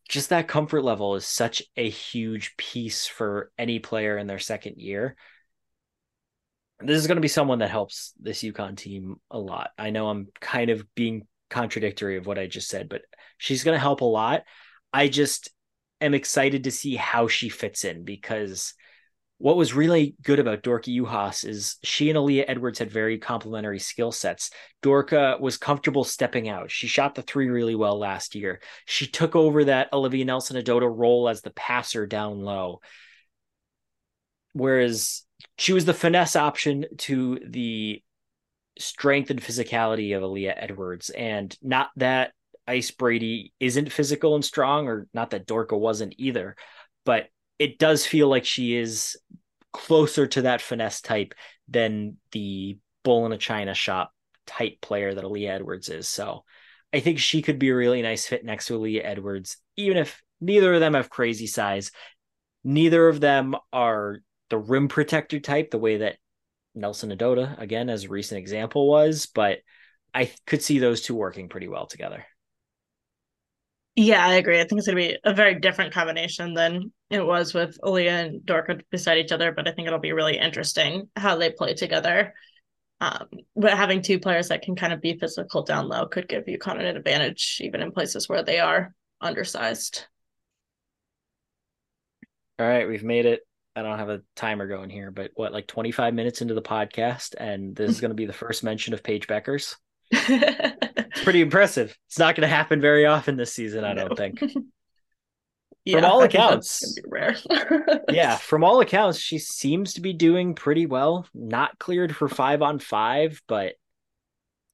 just 0.09 0.29
that 0.29 0.47
comfort 0.47 0.81
level 0.81 1.15
is 1.15 1.25
such 1.25 1.61
a 1.77 1.89
huge 1.89 2.57
piece 2.57 3.05
for 3.05 3.51
any 3.57 3.79
player 3.79 4.17
in 4.17 4.27
their 4.27 4.39
second 4.39 4.77
year. 4.77 5.15
This 6.79 6.97
is 6.97 7.07
going 7.07 7.17
to 7.17 7.21
be 7.21 7.27
someone 7.27 7.59
that 7.59 7.69
helps 7.69 8.13
this 8.19 8.41
UConn 8.43 8.75
team 8.75 9.17
a 9.29 9.39
lot. 9.39 9.69
I 9.77 9.91
know 9.91 10.09
I'm 10.09 10.27
kind 10.39 10.69
of 10.69 10.85
being 10.95 11.27
contradictory 11.49 12.17
of 12.17 12.25
what 12.25 12.39
I 12.39 12.47
just 12.47 12.67
said, 12.67 12.89
but 12.89 13.03
she's 13.37 13.63
going 13.63 13.75
to 13.75 13.79
help 13.79 14.01
a 14.01 14.05
lot. 14.05 14.43
I 14.93 15.07
just 15.07 15.49
am 15.99 16.13
excited 16.13 16.65
to 16.65 16.71
see 16.71 16.95
how 16.95 17.27
she 17.27 17.49
fits 17.49 17.83
in 17.83 18.03
because 18.03 18.73
what 19.39 19.57
was 19.57 19.73
really 19.73 20.15
good 20.21 20.39
about 20.39 20.63
Dorka 20.63 20.95
Juhász 20.95 21.45
is 21.45 21.77
she 21.83 22.09
and 22.09 22.17
Aaliyah 22.17 22.45
Edwards 22.47 22.79
had 22.79 22.91
very 22.91 23.17
complementary 23.17 23.79
skill 23.79 24.11
sets. 24.11 24.51
Dorka 24.81 25.39
was 25.39 25.57
comfortable 25.57 26.03
stepping 26.03 26.47
out. 26.47 26.71
She 26.71 26.87
shot 26.87 27.15
the 27.15 27.23
three 27.23 27.49
really 27.49 27.75
well 27.75 27.99
last 27.99 28.35
year. 28.35 28.61
She 28.85 29.07
took 29.07 29.35
over 29.35 29.65
that 29.65 29.91
Olivia 29.91 30.23
Nelson 30.23 30.55
Ododa 30.55 30.89
role 30.89 31.27
as 31.27 31.41
the 31.41 31.51
passer 31.51 32.05
down 32.05 32.39
low. 32.39 32.79
Whereas 34.53 35.23
she 35.57 35.73
was 35.73 35.85
the 35.85 35.93
finesse 35.93 36.35
option 36.35 36.85
to 36.99 37.39
the 37.45 38.01
strength 38.79 39.29
and 39.29 39.41
physicality 39.41 40.15
of 40.15 40.23
Aaliyah 40.23 40.53
Edwards. 40.55 41.09
And 41.09 41.53
not 41.61 41.89
that 41.97 42.31
Ice 42.67 42.91
Brady 42.91 43.53
isn't 43.59 43.91
physical 43.91 44.35
and 44.35 44.45
strong, 44.45 44.87
or 44.87 45.07
not 45.13 45.31
that 45.31 45.47
Dorka 45.47 45.77
wasn't 45.77 46.15
either, 46.17 46.55
but 47.05 47.27
it 47.59 47.77
does 47.77 48.05
feel 48.05 48.27
like 48.27 48.45
she 48.45 48.75
is 48.75 49.17
closer 49.71 50.27
to 50.27 50.43
that 50.43 50.61
finesse 50.61 51.01
type 51.01 51.33
than 51.67 52.17
the 52.31 52.77
bull 53.03 53.25
in 53.25 53.31
a 53.31 53.37
china 53.37 53.73
shop 53.73 54.11
type 54.45 54.79
player 54.81 55.13
that 55.13 55.23
Aaliyah 55.23 55.49
Edwards 55.49 55.89
is. 55.89 56.07
So 56.07 56.43
I 56.93 56.99
think 56.99 57.19
she 57.19 57.41
could 57.41 57.59
be 57.59 57.69
a 57.69 57.75
really 57.75 58.01
nice 58.01 58.27
fit 58.27 58.45
next 58.45 58.67
to 58.67 58.77
Aaliyah 58.77 59.03
Edwards, 59.03 59.57
even 59.75 59.97
if 59.97 60.21
neither 60.39 60.73
of 60.73 60.79
them 60.79 60.93
have 60.93 61.09
crazy 61.09 61.47
size. 61.47 61.91
Neither 62.63 63.07
of 63.07 63.19
them 63.19 63.55
are 63.71 64.19
the 64.49 64.57
rim 64.57 64.87
protector 64.87 65.39
type, 65.39 65.71
the 65.71 65.79
way 65.79 65.97
that 65.97 66.17
Nelson 66.75 67.11
Ododa, 67.11 67.59
again, 67.59 67.89
as 67.89 68.05
a 68.05 68.09
recent 68.09 68.39
example, 68.39 68.87
was, 68.87 69.25
but 69.25 69.59
I 70.13 70.31
could 70.45 70.61
see 70.61 70.79
those 70.79 71.01
two 71.01 71.15
working 71.15 71.49
pretty 71.49 71.67
well 71.67 71.87
together. 71.87 72.25
Yeah, 73.95 74.25
I 74.25 74.33
agree. 74.35 74.59
I 74.59 74.63
think 74.63 74.79
it's 74.79 74.87
going 74.87 74.97
to 74.97 75.13
be 75.13 75.17
a 75.23 75.35
very 75.35 75.59
different 75.59 75.93
combination 75.93 76.55
than 76.55 76.91
it 77.11 77.23
was 77.23 77.53
with 77.53 77.77
Aaliyah 77.81 78.25
and 78.25 78.41
Dorka 78.41 78.81
beside 78.89 79.19
each 79.19 79.31
other, 79.31 79.51
but 79.51 79.67
I 79.67 79.71
think 79.71 79.87
it'll 79.87 79.99
be 79.99 80.13
really 80.13 80.37
interesting 80.37 81.09
how 81.15 81.35
they 81.35 81.51
play 81.51 81.75
together. 81.75 82.33
Um, 83.01 83.27
but 83.55 83.77
having 83.77 84.01
two 84.01 84.19
players 84.19 84.47
that 84.47 84.63
can 84.63 84.75
kind 84.75 84.93
of 84.93 85.01
be 85.01 85.19
physical 85.19 85.63
down 85.63 85.89
low 85.89 86.07
could 86.07 86.27
give 86.27 86.45
UConn 86.45 86.79
an 86.79 86.97
advantage, 86.97 87.59
even 87.61 87.81
in 87.81 87.91
places 87.91 88.27
where 88.27 88.43
they 88.43 88.59
are 88.59 88.95
undersized. 89.21 90.07
All 92.57 92.67
right, 92.67 92.87
we've 92.87 93.03
made 93.03 93.27
it. 93.27 93.41
I 93.75 93.83
don't 93.83 93.99
have 93.99 94.09
a 94.09 94.21
timer 94.35 94.67
going 94.67 94.89
here, 94.89 95.11
but 95.11 95.31
what, 95.35 95.51
like 95.51 95.67
25 95.67 96.13
minutes 96.13 96.41
into 96.41 96.53
the 96.53 96.61
podcast, 96.61 97.35
and 97.37 97.75
this 97.75 97.91
is 97.91 98.01
going 98.01 98.11
to 98.11 98.15
be 98.15 98.25
the 98.25 98.33
first 98.33 98.63
mention 98.63 98.93
of 98.93 99.03
Paige 99.03 99.27
Bueckers. 99.27 99.75
It's 100.11 101.23
pretty 101.23 101.41
impressive. 101.41 101.97
It's 102.07 102.19
not 102.19 102.35
going 102.35 102.47
to 102.47 102.53
happen 102.53 102.81
very 102.81 103.05
often 103.05 103.37
this 103.37 103.53
season, 103.53 103.83
I 103.83 103.93
no. 103.93 104.07
don't 104.07 104.17
think. 104.17 104.41
yeah, 105.85 106.01
from 106.01 106.05
all 106.05 106.23
accounts, 106.23 106.99
rare. 107.07 107.35
yeah, 108.09 108.37
from 108.37 108.63
all 108.63 108.81
accounts, 108.81 109.19
she 109.19 109.39
seems 109.39 109.93
to 109.93 110.01
be 110.01 110.13
doing 110.13 110.55
pretty 110.55 110.85
well. 110.85 111.27
Not 111.33 111.79
cleared 111.79 112.15
for 112.15 112.27
five 112.27 112.61
on 112.61 112.79
five, 112.79 113.41
but 113.47 113.73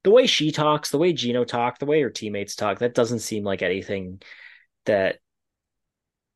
the 0.02 0.10
way 0.10 0.26
she 0.26 0.50
talks, 0.50 0.90
the 0.90 0.98
way 0.98 1.12
Gino 1.12 1.44
talked, 1.44 1.80
the 1.80 1.86
way 1.86 2.00
her 2.02 2.10
teammates 2.10 2.54
talk, 2.54 2.78
that 2.78 2.94
doesn't 2.94 3.18
seem 3.20 3.44
like 3.44 3.62
anything 3.62 4.22
that 4.86 5.18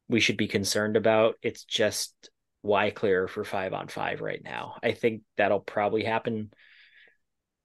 we 0.08 0.20
should 0.20 0.36
be 0.36 0.48
concerned 0.48 0.96
about. 0.96 1.36
It's 1.42 1.64
just 1.64 2.30
why 2.60 2.90
clear 2.90 3.28
for 3.28 3.44
five 3.44 3.72
on 3.72 3.88
five 3.88 4.20
right 4.20 4.42
now. 4.42 4.76
I 4.82 4.92
think 4.92 5.22
that'll 5.36 5.60
probably 5.60 6.04
happen. 6.04 6.50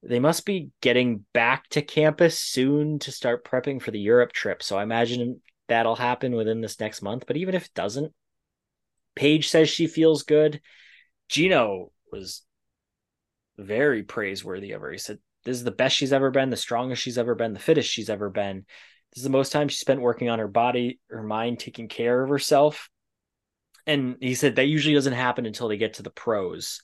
They 0.02 0.20
must 0.20 0.46
be 0.46 0.70
getting 0.82 1.26
back 1.34 1.68
to 1.70 1.82
campus 1.82 2.40
soon 2.40 3.00
to 3.00 3.12
start 3.12 3.44
prepping 3.44 3.82
for 3.82 3.92
the 3.92 4.00
Europe 4.00 4.32
trip. 4.32 4.64
So 4.64 4.78
I 4.78 4.84
imagine 4.84 5.42
that'll 5.68 5.96
happen 5.96 6.36
within 6.36 6.62
this 6.62 6.80
next 6.80 7.02
month. 7.02 7.26
But 7.28 7.38
even 7.38 7.54
if 7.54 7.66
it 7.66 7.74
doesn't, 7.74 8.14
Paige 9.16 9.50
says 9.50 9.70
she 9.70 9.88
feels 9.88 10.24
good. 10.24 10.62
Gino 11.28 11.92
was 12.12 12.44
very 13.58 14.04
praiseworthy 14.04 14.72
of 14.72 14.82
her. 14.82 14.92
He 14.92 14.98
said, 14.98 15.20
This 15.44 15.58
is 15.58 15.64
the 15.66 15.72
best 15.72 15.96
she's 15.96 16.14
ever 16.14 16.32
been, 16.32 16.50
the 16.50 16.58
strongest 16.58 17.02
she's 17.02 17.18
ever 17.18 17.36
been, 17.36 17.54
the 17.54 17.60
fittest 17.60 17.90
she's 17.90 18.10
ever 18.10 18.30
been. 18.30 18.66
This 19.12 19.18
is 19.18 19.24
the 19.24 19.30
most 19.30 19.52
time 19.52 19.68
she 19.68 19.78
spent 19.78 20.02
working 20.02 20.30
on 20.30 20.40
her 20.40 20.48
body, 20.48 21.00
her 21.10 21.24
mind, 21.24 21.60
taking 21.60 21.90
care 21.90 22.24
of 22.24 22.30
herself. 22.30 22.90
And 23.86 24.16
he 24.22 24.36
said 24.36 24.56
that 24.56 24.68
usually 24.68 24.94
doesn't 24.94 25.14
happen 25.14 25.46
until 25.46 25.68
they 25.68 25.78
get 25.78 25.96
to 25.96 26.04
the 26.04 26.10
pros 26.10 26.82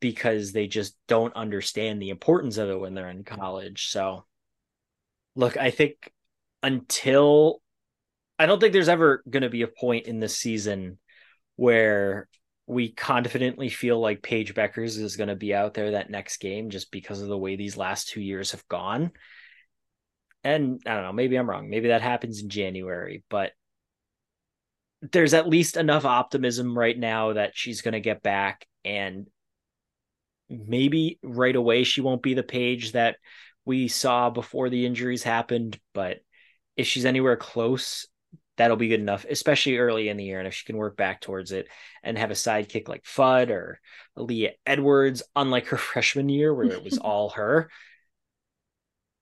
because 0.00 0.52
they 0.52 0.66
just 0.66 0.96
don't 1.08 1.34
understand 1.34 2.00
the 2.00 2.10
importance 2.10 2.58
of 2.58 2.68
it 2.68 2.78
when 2.78 2.94
they're 2.94 3.10
in 3.10 3.24
college. 3.24 3.88
So, 3.88 4.24
look, 5.34 5.56
I 5.56 5.70
think 5.70 6.12
until 6.62 7.60
I 8.38 8.46
don't 8.46 8.60
think 8.60 8.72
there's 8.72 8.88
ever 8.88 9.22
going 9.28 9.42
to 9.42 9.50
be 9.50 9.62
a 9.62 9.68
point 9.68 10.06
in 10.06 10.20
this 10.20 10.36
season 10.36 10.98
where 11.56 12.28
we 12.66 12.90
confidently 12.90 13.68
feel 13.68 14.00
like 14.00 14.22
Paige 14.22 14.54
Bueckers 14.54 14.98
is 14.98 15.16
going 15.16 15.28
to 15.28 15.36
be 15.36 15.54
out 15.54 15.74
there 15.74 15.92
that 15.92 16.10
next 16.10 16.38
game 16.38 16.68
just 16.70 16.90
because 16.90 17.22
of 17.22 17.28
the 17.28 17.38
way 17.38 17.56
these 17.56 17.76
last 17.76 18.08
two 18.08 18.20
years 18.20 18.50
have 18.50 18.66
gone. 18.68 19.12
And 20.44 20.80
I 20.84 20.94
don't 20.94 21.04
know, 21.04 21.12
maybe 21.12 21.36
I'm 21.36 21.48
wrong. 21.48 21.70
Maybe 21.70 21.88
that 21.88 22.02
happens 22.02 22.42
in 22.42 22.48
January, 22.48 23.22
but 23.30 23.52
there's 25.12 25.34
at 25.34 25.48
least 25.48 25.76
enough 25.76 26.04
optimism 26.04 26.76
right 26.76 26.98
now 26.98 27.34
that 27.34 27.52
she's 27.54 27.82
going 27.82 27.92
to 27.92 28.00
get 28.00 28.22
back 28.22 28.66
and 28.84 29.26
maybe 30.48 31.18
right 31.22 31.56
away 31.56 31.84
she 31.84 32.00
won't 32.00 32.22
be 32.22 32.34
the 32.34 32.42
Paige 32.42 32.92
that 32.92 33.16
we 33.64 33.88
saw 33.88 34.30
before 34.30 34.70
the 34.70 34.86
injuries 34.86 35.22
happened, 35.22 35.78
but 35.92 36.18
if 36.76 36.86
she's 36.86 37.04
anywhere 37.04 37.36
close 37.36 38.06
that'll 38.56 38.76
be 38.76 38.88
good 38.88 39.00
enough, 39.00 39.26
especially 39.28 39.78
early 39.78 40.08
in 40.08 40.16
the 40.16 40.24
year. 40.24 40.38
And 40.38 40.48
if 40.48 40.54
she 40.54 40.64
can 40.64 40.76
work 40.76 40.96
back 40.96 41.20
towards 41.20 41.52
it 41.52 41.68
and 42.02 42.16
have 42.16 42.30
a 42.30 42.34
sidekick 42.34 42.88
like 42.88 43.04
Fudd 43.04 43.50
or 43.50 43.80
Leah 44.16 44.52
Edwards, 44.64 45.22
unlike 45.34 45.66
her 45.68 45.76
freshman 45.76 46.28
year 46.28 46.54
where 46.54 46.66
it 46.66 46.84
was 46.84 46.98
all 47.02 47.30
her, 47.30 47.70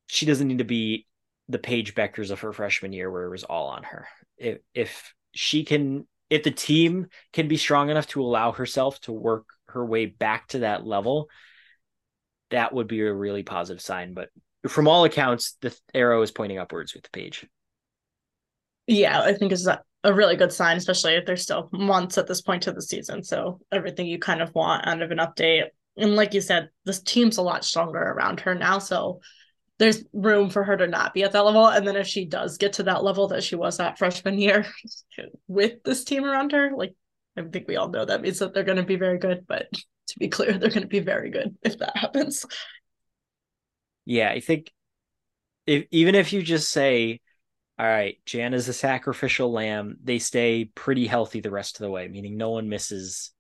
she 0.07 0.27
doesn't 0.27 0.49
need 0.49 0.59
to 0.59 0.65
be 0.65 1.07
the 1.49 1.59
Paige 1.59 1.95
Bueckers 1.95 2.31
of 2.31 2.41
her 2.41 2.53
freshman 2.53 2.93
year 2.93 3.11
where 3.11 3.25
it 3.25 3.31
was 3.31 3.45
all 3.45 3.69
on 3.69 3.83
her. 3.83 4.07
If 4.39 4.59
if 4.73 5.15
she 5.33 5.65
can 5.65 6.07
if 6.31 6.43
the 6.43 6.51
team 6.51 7.09
can 7.33 7.49
be 7.49 7.57
strong 7.57 7.91
enough 7.91 8.07
to 8.09 8.23
allow 8.23 8.53
herself 8.53 9.01
to 9.01 9.13
work 9.13 9.47
her 9.75 9.85
way 9.85 10.07
back 10.07 10.49
to 10.49 10.61
that 10.61 10.87
level, 10.87 11.29
that 12.51 12.73
would 12.73 12.89
be 12.89 13.01
a 13.01 13.13
really 13.13 13.43
positive 13.43 13.83
sign. 13.83 14.15
But 14.15 14.31
from 14.67 14.89
all 14.89 15.05
accounts, 15.05 15.57
the 15.61 15.77
arrow 15.93 16.23
is 16.23 16.31
pointing 16.31 16.59
upwards 16.59 16.95
with 16.95 17.05
the 17.05 17.11
Paige 17.11 17.47
yeah, 18.87 19.21
I 19.21 19.33
think 19.33 19.53
is 19.53 19.67
a 19.67 20.15
really 20.15 20.37
good 20.37 20.53
sign, 20.53 20.77
especially 20.77 21.15
if 21.15 21.25
there's 21.25 21.43
still 21.43 21.69
months 21.73 22.19
at 22.19 22.27
this 22.27 22.43
point 22.43 22.67
of 22.67 22.75
the 22.75 22.83
season. 22.83 23.23
So 23.23 23.61
everything 23.73 24.07
you 24.07 24.19
kind 24.19 24.43
of 24.43 24.55
want 24.55 24.87
out 24.87 25.03
of 25.03 25.11
an 25.11 25.19
update. 25.19 25.65
And 25.97 26.17
like 26.17 26.35
you 26.35 26.41
said, 26.41 26.69
this 26.85 27.01
team's 27.01 27.39
a 27.39 27.43
lot 27.43 27.65
stronger 27.65 27.99
around 27.99 28.41
her 28.41 28.55
now. 28.55 28.79
So 28.79 29.21
there's 29.79 30.05
room 30.13 30.51
for 30.51 30.63
her 30.65 30.77
to 30.77 30.87
not 30.87 31.15
be 31.15 31.23
at 31.23 31.33
that 31.33 31.45
level. 31.45 31.67
And 31.67 31.87
then 31.87 31.97
if 31.97 32.07
she 32.07 32.27
does 32.27 32.59
get 32.59 32.75
to 32.75 32.85
that 32.85 33.03
level 33.03 33.29
that 33.29 33.43
she 33.43 33.57
was 33.57 33.81
at 33.81 33.99
freshman 33.99 34.39
year 34.39 34.67
with 35.49 35.83
this 35.85 36.05
team 36.05 36.25
around 36.25 36.53
her, 36.53 36.73
like 36.77 36.95
I 37.37 37.43
think 37.43 37.67
we 37.69 37.77
all 37.77 37.89
know 37.89 38.05
that 38.05 38.23
means 38.23 38.39
that 38.39 38.55
they're 38.55 38.65
going 38.65 38.77
to 38.77 38.85
be 38.85 38.97
very 38.97 39.19
good. 39.19 39.47
But 39.47 39.71
to 40.09 40.19
be 40.19 40.29
clear, 40.29 40.59
they're 40.59 40.71
going 40.71 40.83
to 40.83 40.89
be 40.89 41.01
very 41.01 41.31
good 41.31 41.57
if 41.63 41.79
that 41.79 41.97
happens. 41.97 42.45
Yeah, 44.05 44.31
I 44.31 44.41
think 44.41 44.71
if 45.67 45.87
even 45.91 46.15
if 46.15 46.33
you 46.33 46.43
just 46.43 46.71
say 46.71 47.21
all 47.79 47.87
right, 47.87 48.19
Jan 48.25 48.55
is 48.55 48.69
a 48.69 48.73
sacrificial 48.73 49.51
lamb. 49.51 49.97
They 50.03 50.21
stay 50.21 50.67
pretty 50.77 51.09
healthy 51.09 51.41
the 51.41 51.51
rest 51.51 51.77
of 51.77 51.85
the 51.85 51.91
way, 51.91 52.07
meaning 52.07 52.37
no 52.37 52.51
one 52.51 52.69
misses 52.69 53.33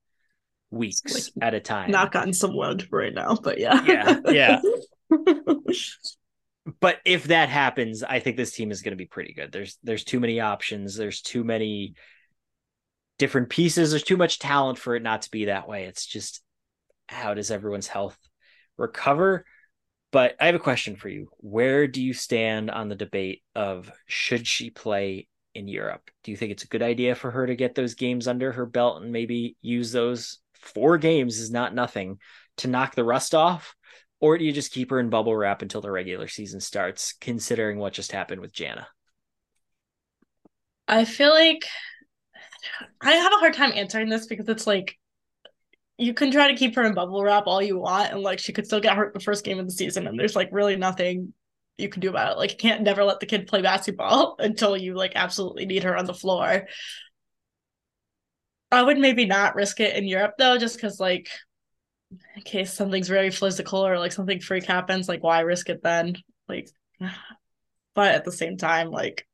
weeks 0.70 1.14
like, 1.36 1.46
at 1.46 1.54
a 1.54 1.60
time. 1.60 1.92
Not 1.92 2.10
gotten 2.10 2.32
some 2.32 2.56
wood 2.56 2.88
right 2.90 3.14
now, 3.14 3.36
but 3.40 3.58
yeah. 3.58 3.84
Yeah. 3.86 4.20
Yeah. 4.28 4.60
but 6.80 6.98
if 7.04 7.24
that 7.24 7.48
happens, 7.48 8.02
I 8.02 8.18
think 8.18 8.36
this 8.36 8.52
team 8.52 8.72
is 8.72 8.82
going 8.82 8.92
to 8.92 8.96
be 8.96 9.06
pretty 9.06 9.34
good. 9.34 9.52
There's 9.52 9.78
there's 9.84 10.02
too 10.02 10.18
many 10.18 10.40
options. 10.40 10.96
There's 10.96 11.20
too 11.20 11.44
many 11.44 11.94
different 13.18 13.48
pieces. 13.48 13.90
There's 13.90 14.02
too 14.02 14.16
much 14.16 14.38
talent 14.38 14.78
for 14.78 14.96
it 14.96 15.02
not 15.02 15.22
to 15.22 15.30
be 15.30 15.46
that 15.46 15.68
way. 15.68 15.84
It's 15.84 16.06
just 16.06 16.42
how 17.08 17.34
does 17.34 17.50
everyone's 17.50 17.86
health 17.86 18.18
recover? 18.76 19.44
But 20.10 20.36
I 20.40 20.46
have 20.46 20.54
a 20.54 20.60
question 20.60 20.96
for 20.96 21.08
you. 21.08 21.28
Where 21.38 21.86
do 21.86 22.02
you 22.02 22.14
stand 22.14 22.70
on 22.70 22.88
the 22.88 22.94
debate 22.94 23.42
of 23.54 23.90
should 24.06 24.46
she 24.46 24.70
play 24.70 25.28
in 25.54 25.68
Europe? 25.68 26.10
Do 26.22 26.30
you 26.30 26.36
think 26.36 26.52
it's 26.52 26.64
a 26.64 26.68
good 26.68 26.82
idea 26.82 27.14
for 27.14 27.30
her 27.30 27.46
to 27.46 27.56
get 27.56 27.74
those 27.74 27.94
games 27.94 28.28
under 28.28 28.52
her 28.52 28.66
belt 28.66 29.02
and 29.02 29.12
maybe 29.12 29.56
use 29.60 29.92
those 29.92 30.38
four 30.54 30.98
games 30.98 31.38
is 31.38 31.50
not 31.50 31.74
nothing 31.74 32.18
to 32.58 32.68
knock 32.68 32.94
the 32.94 33.04
rust 33.04 33.34
off? 33.34 33.74
Or 34.20 34.38
do 34.38 34.44
you 34.44 34.52
just 34.52 34.72
keep 34.72 34.90
her 34.90 35.00
in 35.00 35.10
bubble 35.10 35.36
wrap 35.36 35.62
until 35.62 35.80
the 35.80 35.90
regular 35.90 36.28
season 36.28 36.60
starts, 36.60 37.12
considering 37.20 37.78
what 37.78 37.92
just 37.92 38.12
happened 38.12 38.40
with 38.40 38.52
Jana? 38.52 38.86
I 40.86 41.04
feel 41.04 41.30
like 41.30 41.66
I 43.00 43.12
have 43.12 43.32
a 43.32 43.38
hard 43.38 43.54
time 43.54 43.72
answering 43.74 44.08
this 44.08 44.26
because 44.26 44.48
it's 44.48 44.66
like 44.66 44.98
you 45.96 46.12
can 46.14 46.30
try 46.30 46.50
to 46.50 46.56
keep 46.56 46.74
her 46.74 46.84
in 46.84 46.94
bubble 46.94 47.22
wrap 47.22 47.46
all 47.46 47.62
you 47.62 47.78
want, 47.78 48.12
and 48.12 48.20
like 48.20 48.38
she 48.38 48.52
could 48.52 48.66
still 48.66 48.80
get 48.80 48.96
hurt 48.96 49.14
the 49.14 49.20
first 49.20 49.44
game 49.44 49.58
of 49.58 49.66
the 49.66 49.72
season, 49.72 50.06
and 50.06 50.18
there's 50.18 50.36
like 50.36 50.48
really 50.52 50.76
nothing 50.76 51.32
you 51.78 51.88
can 51.88 52.00
do 52.00 52.10
about 52.10 52.32
it. 52.32 52.38
Like 52.38 52.52
you 52.52 52.56
can't 52.56 52.82
never 52.82 53.04
let 53.04 53.20
the 53.20 53.26
kid 53.26 53.46
play 53.46 53.62
basketball 53.62 54.36
until 54.38 54.76
you 54.76 54.94
like 54.94 55.12
absolutely 55.14 55.66
need 55.66 55.84
her 55.84 55.96
on 55.96 56.06
the 56.06 56.14
floor. 56.14 56.66
I 58.72 58.82
would 58.82 58.98
maybe 58.98 59.24
not 59.24 59.54
risk 59.54 59.80
it 59.80 59.96
in 59.96 60.06
Europe 60.06 60.34
though, 60.38 60.58
just 60.58 60.76
because 60.76 60.98
like 60.98 61.28
in 62.36 62.42
case 62.42 62.72
something's 62.72 63.08
very 63.08 63.30
physical 63.30 63.86
or 63.86 63.98
like 63.98 64.12
something 64.12 64.40
freak 64.40 64.64
happens, 64.64 65.08
like 65.08 65.22
why 65.22 65.40
risk 65.40 65.68
it 65.68 65.82
then? 65.82 66.16
Like, 66.48 66.68
but 67.94 68.14
at 68.14 68.24
the 68.24 68.32
same 68.32 68.56
time, 68.56 68.90
like 68.90 69.26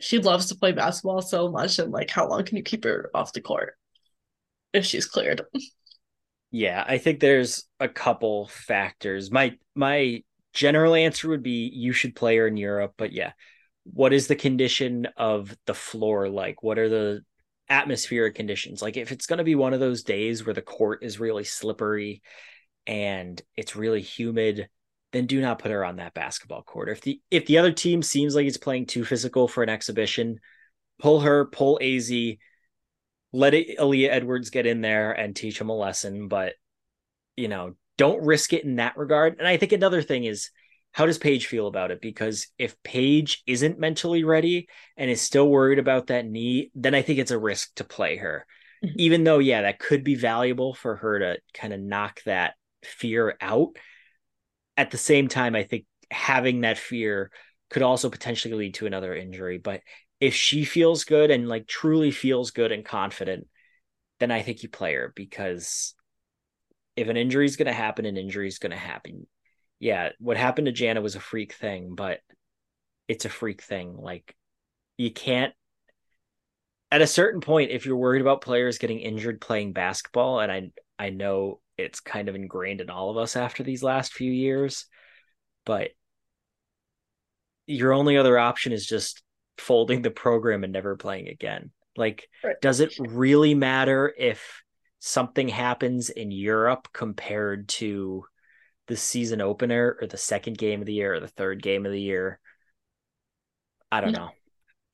she 0.00 0.18
loves 0.18 0.46
to 0.46 0.56
play 0.56 0.72
basketball 0.72 1.22
so 1.22 1.50
much, 1.50 1.78
and 1.78 1.92
like 1.92 2.10
how 2.10 2.28
long 2.28 2.44
can 2.44 2.56
you 2.56 2.62
keep 2.62 2.84
her 2.84 3.10
off 3.14 3.32
the 3.32 3.40
court? 3.40 3.74
if 4.72 4.84
she's 4.84 5.06
cleared. 5.06 5.42
Yeah, 6.52 6.84
I 6.84 6.98
think 6.98 7.20
there's 7.20 7.62
a 7.78 7.88
couple 7.88 8.48
factors. 8.48 9.30
My 9.30 9.56
my 9.76 10.24
general 10.52 10.96
answer 10.96 11.28
would 11.28 11.44
be 11.44 11.70
you 11.72 11.92
should 11.92 12.16
play 12.16 12.38
her 12.38 12.48
in 12.48 12.56
Europe, 12.56 12.94
but 12.98 13.12
yeah, 13.12 13.34
what 13.84 14.12
is 14.12 14.26
the 14.26 14.34
condition 14.34 15.06
of 15.16 15.56
the 15.66 15.74
floor 15.74 16.28
like? 16.28 16.64
What 16.64 16.80
are 16.80 16.88
the 16.88 17.20
atmospheric 17.68 18.34
conditions? 18.34 18.82
Like 18.82 18.96
if 18.96 19.12
it's 19.12 19.26
going 19.26 19.36
to 19.38 19.44
be 19.44 19.54
one 19.54 19.74
of 19.74 19.78
those 19.78 20.02
days 20.02 20.44
where 20.44 20.52
the 20.52 20.60
court 20.60 21.04
is 21.04 21.20
really 21.20 21.44
slippery 21.44 22.20
and 22.84 23.40
it's 23.56 23.76
really 23.76 24.02
humid, 24.02 24.68
then 25.12 25.26
do 25.26 25.40
not 25.40 25.58
put 25.58 25.70
her 25.70 25.84
on 25.84 25.96
that 25.96 26.14
basketball 26.14 26.62
court. 26.62 26.88
If 26.88 27.00
the 27.00 27.20
if 27.30 27.46
the 27.46 27.58
other 27.58 27.72
team 27.72 28.02
seems 28.02 28.34
like 28.34 28.46
it's 28.46 28.56
playing 28.56 28.86
too 28.86 29.04
physical 29.04 29.48
for 29.48 29.62
an 29.62 29.68
exhibition, 29.68 30.38
pull 30.98 31.20
her, 31.20 31.46
pull 31.46 31.78
Azzi, 31.82 32.38
let 33.32 33.54
it, 33.54 33.78
Aaliyah 33.78 34.10
Edwards 34.10 34.50
get 34.50 34.66
in 34.66 34.80
there 34.80 35.12
and 35.12 35.34
teach 35.34 35.60
him 35.60 35.68
a 35.68 35.76
lesson, 35.76 36.28
but 36.28 36.54
you 37.36 37.48
know, 37.48 37.74
don't 37.96 38.24
risk 38.24 38.52
it 38.52 38.64
in 38.64 38.76
that 38.76 38.96
regard. 38.96 39.36
And 39.38 39.48
I 39.48 39.56
think 39.56 39.72
another 39.72 40.02
thing 40.02 40.24
is 40.24 40.50
how 40.92 41.06
does 41.06 41.18
Paige 41.18 41.46
feel 41.46 41.66
about 41.66 41.90
it? 41.90 42.00
Because 42.00 42.48
if 42.58 42.80
Paige 42.82 43.42
isn't 43.46 43.78
mentally 43.78 44.24
ready 44.24 44.68
and 44.96 45.10
is 45.10 45.20
still 45.20 45.48
worried 45.48 45.78
about 45.78 46.08
that 46.08 46.26
knee, 46.26 46.70
then 46.74 46.94
I 46.94 47.02
think 47.02 47.18
it's 47.18 47.30
a 47.30 47.38
risk 47.38 47.74
to 47.76 47.84
play 47.84 48.16
her. 48.16 48.44
Mm-hmm. 48.84 48.94
Even 48.98 49.24
though, 49.24 49.38
yeah, 49.38 49.62
that 49.62 49.78
could 49.78 50.02
be 50.02 50.16
valuable 50.16 50.74
for 50.74 50.96
her 50.96 51.18
to 51.20 51.38
kind 51.54 51.72
of 51.72 51.80
knock 51.80 52.20
that 52.24 52.54
fear 52.82 53.36
out. 53.40 53.76
At 54.80 54.90
the 54.90 54.96
same 54.96 55.28
time, 55.28 55.54
I 55.54 55.64
think 55.64 55.84
having 56.10 56.62
that 56.62 56.78
fear 56.78 57.30
could 57.68 57.82
also 57.82 58.08
potentially 58.08 58.54
lead 58.54 58.74
to 58.74 58.86
another 58.86 59.14
injury. 59.14 59.58
But 59.58 59.82
if 60.20 60.34
she 60.34 60.64
feels 60.64 61.04
good 61.04 61.30
and 61.30 61.46
like 61.50 61.66
truly 61.66 62.10
feels 62.10 62.50
good 62.50 62.72
and 62.72 62.82
confident, 62.82 63.46
then 64.20 64.30
I 64.30 64.40
think 64.40 64.62
you 64.62 64.70
play 64.70 64.94
her 64.94 65.12
because 65.14 65.94
if 66.96 67.08
an 67.08 67.18
injury 67.18 67.44
is 67.44 67.56
going 67.56 67.66
to 67.66 67.74
happen, 67.74 68.06
an 68.06 68.16
injury 68.16 68.48
is 68.48 68.58
going 68.58 68.70
to 68.70 68.76
happen. 68.78 69.26
Yeah, 69.80 70.12
what 70.18 70.38
happened 70.38 70.64
to 70.64 70.72
Jana 70.72 71.02
was 71.02 71.14
a 71.14 71.20
freak 71.20 71.52
thing, 71.52 71.94
but 71.94 72.20
it's 73.06 73.26
a 73.26 73.30
freak 73.30 73.60
thing. 73.60 73.98
Like 73.98 74.34
you 74.96 75.10
can't 75.10 75.52
at 76.90 77.02
a 77.02 77.06
certain 77.06 77.42
point 77.42 77.70
if 77.70 77.84
you're 77.84 77.96
worried 77.96 78.22
about 78.22 78.40
players 78.40 78.78
getting 78.78 79.00
injured 79.00 79.42
playing 79.42 79.74
basketball 79.74 80.40
and 80.40 80.50
I 80.50 80.70
I 80.98 81.10
know 81.10 81.60
it's 81.80 82.00
kind 82.00 82.28
of 82.28 82.34
ingrained 82.34 82.80
in 82.80 82.90
all 82.90 83.10
of 83.10 83.16
us 83.16 83.36
after 83.36 83.62
these 83.62 83.82
last 83.82 84.12
few 84.12 84.30
years, 84.30 84.86
but 85.64 85.90
your 87.66 87.92
only 87.92 88.16
other 88.16 88.38
option 88.38 88.72
is 88.72 88.86
just 88.86 89.22
folding 89.58 90.02
the 90.02 90.10
program 90.10 90.64
and 90.64 90.72
never 90.72 90.96
playing 90.96 91.28
again. 91.28 91.70
Like, 91.96 92.28
right. 92.42 92.56
does 92.60 92.80
it 92.80 92.94
really 92.98 93.54
matter 93.54 94.12
if 94.16 94.62
something 94.98 95.48
happens 95.48 96.10
in 96.10 96.30
Europe 96.30 96.88
compared 96.92 97.68
to 97.68 98.24
the 98.86 98.96
season 98.96 99.40
opener 99.40 99.96
or 100.00 100.06
the 100.06 100.16
second 100.16 100.58
game 100.58 100.80
of 100.80 100.86
the 100.86 100.94
year 100.94 101.14
or 101.14 101.20
the 101.20 101.28
third 101.28 101.62
game 101.62 101.86
of 101.86 101.92
the 101.92 102.00
year? 102.00 102.40
I 103.92 104.00
don't 104.00 104.12
no. 104.12 104.26
know. 104.26 104.30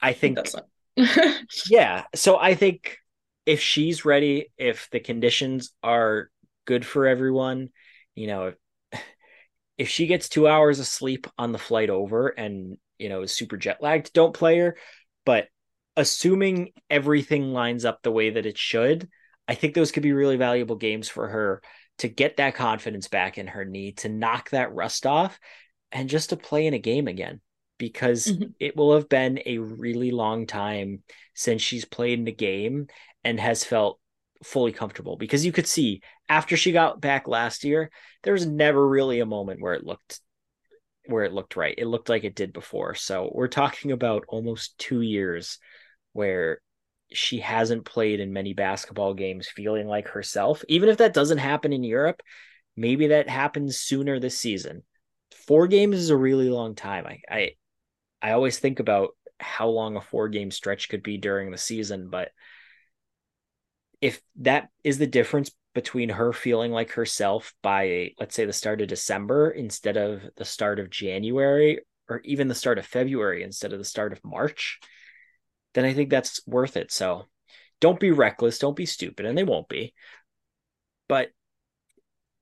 I 0.01 0.13
think, 0.13 0.37
that's 0.37 0.57
yeah. 1.71 2.05
So 2.15 2.39
I 2.39 2.55
think 2.55 2.99
if 3.47 3.61
she's 3.61 4.05
ready, 4.05 4.53
if 4.59 4.89
the 4.91 5.01
conditions 5.01 5.73
are 5.83 6.31
good 6.67 6.85
for 6.85 7.07
everyone, 7.07 7.71
you 8.15 8.27
know, 8.27 8.53
if, 9.79 9.89
she 9.89 10.07
gets 10.07 10.29
two 10.29 10.47
hours 10.47 10.79
of 10.79 10.87
sleep 10.87 11.27
on 11.39 11.53
the 11.53 11.59
flight 11.59 11.91
over 11.91 12.29
and 12.29 12.77
you 12.99 13.09
know 13.09 13.23
is 13.23 13.33
super 13.33 13.57
jet 13.57 13.79
lagged, 13.81 14.13
don't 14.13 14.35
play 14.35 14.59
her. 14.59 14.77
But 15.25 15.49
assuming 15.97 16.73
everything 16.91 17.53
lines 17.53 17.85
up 17.85 18.03
the 18.03 18.13
way 18.13 18.31
that 18.31 18.47
it 18.47 18.59
should, 18.59 19.09
I 19.49 19.55
think 19.55 19.75
those 19.75 19.93
could 19.93 20.03
be 20.03 20.13
really 20.13 20.37
valuable 20.37 20.77
games 20.77 21.09
for 21.09 21.29
her 21.29 21.63
to 21.99 22.09
get 22.09 22.37
that 22.37 22.55
confidence 22.55 23.09
back 23.09 23.39
in 23.39 23.47
her 23.47 23.65
knee, 23.65 23.93
to 23.93 24.09
knock 24.09 24.51
that 24.51 24.75
rust 24.75 25.07
off, 25.07 25.39
and 25.93 26.11
just 26.11 26.31
to 26.31 26.37
play 26.37 26.67
in 26.67 26.75
a 26.75 26.79
game 26.79 27.09
again. 27.09 27.41
Because 27.79 28.27
mm-hmm. 28.27 28.51
it 28.59 28.75
will 28.75 28.95
have 28.95 29.09
been 29.09 29.41
a 29.45 29.59
really 29.59 30.11
long 30.11 30.47
time 30.47 31.03
since 31.35 31.61
she's 31.61 31.85
played 31.85 32.19
in 32.19 32.27
a 32.27 32.33
game 32.33 32.87
and 33.23 33.39
has 33.39 33.65
felt 33.65 34.01
fully 34.45 34.73
comfortable. 34.73 35.17
Because 35.17 35.45
you 35.45 35.53
could 35.53 35.67
see 35.67 36.03
after 36.29 36.57
she 36.57 36.73
got 36.73 37.01
back 37.01 37.29
last 37.29 37.65
year, 37.65 37.91
there 38.23 38.33
was 38.33 38.47
never 38.47 38.87
really 38.87 39.21
a 39.21 39.27
moment 39.27 39.61
where 39.61 39.75
it 39.75 39.85
looked 39.85 40.21
where 41.09 41.25
it 41.25 41.33
looked 41.33 41.57
right. 41.57 41.75
It 41.79 41.87
looked 41.87 42.09
like 42.09 42.25
it 42.25 42.35
did 42.35 42.53
before. 42.53 42.95
So 42.95 43.31
we're 43.33 43.49
talking 43.49 43.93
about 43.93 44.25
almost 44.29 44.77
two 44.79 45.01
years 45.01 45.59
where 46.13 46.61
she 47.13 47.39
hasn't 47.39 47.85
played 47.85 48.19
in 48.19 48.33
many 48.33 48.53
basketball 48.53 49.15
games 49.15 49.49
feeling 49.49 49.87
like 49.87 50.09
herself. 50.09 50.65
Even 50.69 50.89
if 50.89 50.99
that 50.99 51.15
doesn't 51.15 51.39
happen 51.39 51.73
in 51.73 51.85
Europe, 51.85 52.21
maybe 52.77 53.09
that 53.09 53.29
happens 53.29 53.79
sooner 53.79 54.19
this 54.19 54.39
season. 54.39 54.83
Four 55.47 55.69
games 55.69 55.97
is 55.97 56.11
a 56.11 56.17
really 56.17 56.51
long 56.51 56.75
time. 56.75 57.07
I 57.07 57.21
I, 57.29 57.51
I 58.21 58.33
always 58.33 58.59
think 58.59 58.81
about 58.81 59.11
how 59.39 59.69
long 59.69 59.97
a 59.97 60.01
four 60.01 60.29
game 60.29 60.51
stretch 60.51 60.89
could 60.89 61.03
be 61.03 61.19
during 61.19 61.51
the 61.51 61.59
season, 61.59 62.09
but 62.11 62.31
if 64.01 64.21
that 64.37 64.69
is 64.85 64.99
the 64.99 65.07
difference 65.07 65.51
between 65.75 66.09
her 66.09 66.33
feeling 66.33 66.73
like 66.73 66.93
herself 66.93 67.55
by 67.63 68.11
let's 68.19 68.35
say 68.35 68.45
the 68.45 68.53
start 68.53 68.81
of 68.81 68.89
December 68.89 69.51
instead 69.51 69.97
of 69.97 70.23
the 70.37 70.45
start 70.45 70.79
of 70.79 70.91
January 70.91 71.81
or 72.09 72.21
even 72.25 72.49
the 72.49 72.55
start 72.55 72.79
of 72.79 72.87
February 72.87 73.43
instead 73.43 73.73
of 73.73 73.79
the 73.79 73.85
start 73.85 74.13
of 74.13 74.25
March, 74.25 74.79
then 75.75 75.85
I 75.85 75.93
think 75.93 76.09
that's 76.09 76.41
worth 76.47 76.77
it. 76.77 76.93
So 76.93 77.27
don't 77.81 78.01
be 78.01 78.11
reckless, 78.11 78.59
don't 78.59 78.77
be 78.77 78.87
stupid, 78.87 79.27
and 79.27 79.37
they 79.37 79.45
won't 79.45 79.69
be. 79.69 79.93
But 81.09 81.31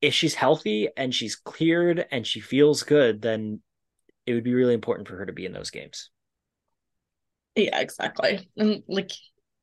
if 0.00 0.14
she's 0.14 0.34
healthy 0.34 0.88
and 0.96 1.14
she's 1.14 1.34
cleared 1.34 2.06
and 2.10 2.26
she 2.26 2.40
feels 2.40 2.82
good, 2.82 3.22
then 3.22 3.60
it 4.26 4.34
would 4.34 4.44
be 4.44 4.54
really 4.54 4.74
important 4.74 5.08
for 5.08 5.16
her 5.16 5.26
to 5.26 5.32
be 5.32 5.46
in 5.46 5.52
those 5.52 5.70
games. 5.70 6.10
Yeah, 7.54 7.78
exactly. 7.80 8.48
And 8.56 8.82
like 8.86 9.10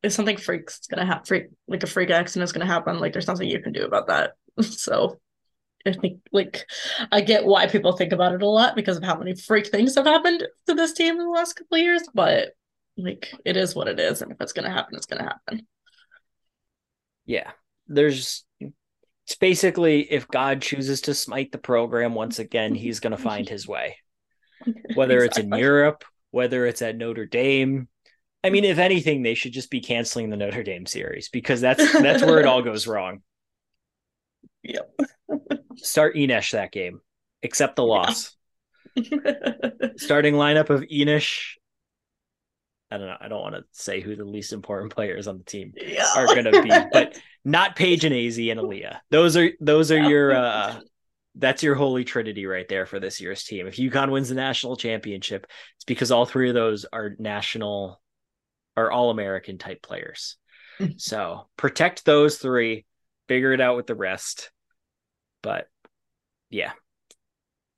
if 0.02 0.12
something 0.12 0.36
freaks 0.36 0.86
gonna 0.88 1.06
happen 1.06 1.24
freak 1.24 1.44
like 1.68 1.82
a 1.82 1.86
freak 1.86 2.10
accident 2.10 2.44
is 2.44 2.52
gonna 2.52 2.66
happen, 2.66 2.98
like 2.98 3.12
there's 3.12 3.28
nothing 3.28 3.48
you 3.48 3.60
can 3.60 3.72
do 3.72 3.84
about 3.84 4.08
that. 4.08 4.32
So 4.62 5.18
I 5.86 5.92
think 5.92 6.20
like 6.30 6.66
I 7.10 7.22
get 7.22 7.44
why 7.44 7.66
people 7.66 7.92
think 7.92 8.12
about 8.12 8.34
it 8.34 8.42
a 8.42 8.48
lot 8.48 8.76
because 8.76 8.96
of 8.98 9.02
how 9.02 9.16
many 9.16 9.34
freak 9.34 9.68
things 9.68 9.94
have 9.94 10.06
happened 10.06 10.46
to 10.66 10.74
this 10.74 10.92
team 10.92 11.12
in 11.12 11.24
the 11.24 11.30
last 11.30 11.54
couple 11.54 11.76
of 11.76 11.82
years, 11.82 12.02
but 12.14 12.50
like 12.96 13.32
it 13.44 13.56
is 13.56 13.74
what 13.74 13.88
it 13.88 13.98
is, 13.98 14.22
and 14.22 14.30
if 14.30 14.40
it's 14.40 14.52
gonna 14.52 14.70
happen, 14.70 14.96
it's 14.96 15.06
gonna 15.06 15.24
happen. 15.24 15.66
Yeah. 17.24 17.50
There's 17.88 18.44
it's 18.60 19.36
basically 19.40 20.12
if 20.12 20.28
God 20.28 20.60
chooses 20.62 21.02
to 21.02 21.14
smite 21.14 21.52
the 21.52 21.58
program 21.58 22.14
once 22.14 22.38
again, 22.38 22.74
he's 22.74 23.00
gonna 23.00 23.16
find 23.16 23.48
his 23.48 23.66
way. 23.66 23.96
Whether 24.94 25.18
exactly. 25.18 25.42
it's 25.44 25.52
in 25.52 25.58
Europe, 25.58 26.04
whether 26.30 26.66
it's 26.66 26.82
at 26.82 26.96
Notre 26.96 27.26
Dame, 27.26 27.88
I 28.44 28.50
mean, 28.50 28.64
if 28.64 28.78
anything, 28.78 29.22
they 29.22 29.34
should 29.34 29.52
just 29.52 29.70
be 29.70 29.80
canceling 29.80 30.30
the 30.30 30.36
Notre 30.36 30.62
Dame 30.62 30.86
series 30.86 31.28
because 31.28 31.60
that's 31.60 31.92
that's 32.00 32.22
where 32.22 32.40
it 32.40 32.46
all 32.46 32.62
goes 32.62 32.86
wrong. 32.86 33.22
Yep. 34.64 34.94
Start 35.74 36.14
Enish 36.14 36.52
that 36.52 36.70
game, 36.70 37.00
accept 37.42 37.74
the 37.74 37.82
loss. 37.82 38.36
Yeah. 38.94 39.18
Starting 39.96 40.34
lineup 40.34 40.70
of 40.70 40.82
Enish. 40.82 41.54
I 42.92 42.98
don't 42.98 43.08
know. 43.08 43.16
I 43.20 43.26
don't 43.26 43.40
want 43.40 43.56
to 43.56 43.64
say 43.72 44.00
who 44.00 44.14
the 44.14 44.24
least 44.24 44.52
important 44.52 44.94
players 44.94 45.26
on 45.26 45.38
the 45.38 45.44
team 45.44 45.72
yeah. 45.76 46.06
are 46.14 46.26
going 46.26 46.44
to 46.44 46.62
be, 46.62 46.70
but 46.92 47.18
not 47.44 47.74
Paige 47.74 48.04
and 48.04 48.14
Az 48.14 48.38
and 48.38 48.60
Aaliyah. 48.60 48.98
Those 49.10 49.36
are 49.36 49.50
those 49.60 49.90
are 49.90 49.98
yeah. 49.98 50.08
your 50.08 50.34
uh 50.34 50.80
that's 51.36 51.62
your 51.62 51.74
holy 51.74 52.04
trinity 52.04 52.46
right 52.46 52.68
there 52.68 52.86
for 52.86 53.00
this 53.00 53.20
year's 53.20 53.44
team. 53.44 53.66
If 53.66 53.76
UConn 53.76 54.10
wins 54.10 54.28
the 54.28 54.34
national 54.34 54.76
championship, 54.76 55.46
it's 55.76 55.84
because 55.84 56.10
all 56.10 56.26
three 56.26 56.50
of 56.50 56.54
those 56.54 56.84
are 56.92 57.16
national 57.18 58.01
are 58.76 58.90
all 58.90 59.10
American 59.10 59.58
type 59.58 59.82
players. 59.82 60.36
Mm-hmm. 60.80 60.92
so 60.96 61.48
protect 61.56 62.04
those 62.04 62.38
three, 62.38 62.86
figure 63.28 63.52
it 63.52 63.60
out 63.60 63.76
with 63.76 63.86
the 63.86 63.94
rest. 63.94 64.50
But 65.42 65.68
yeah. 66.50 66.72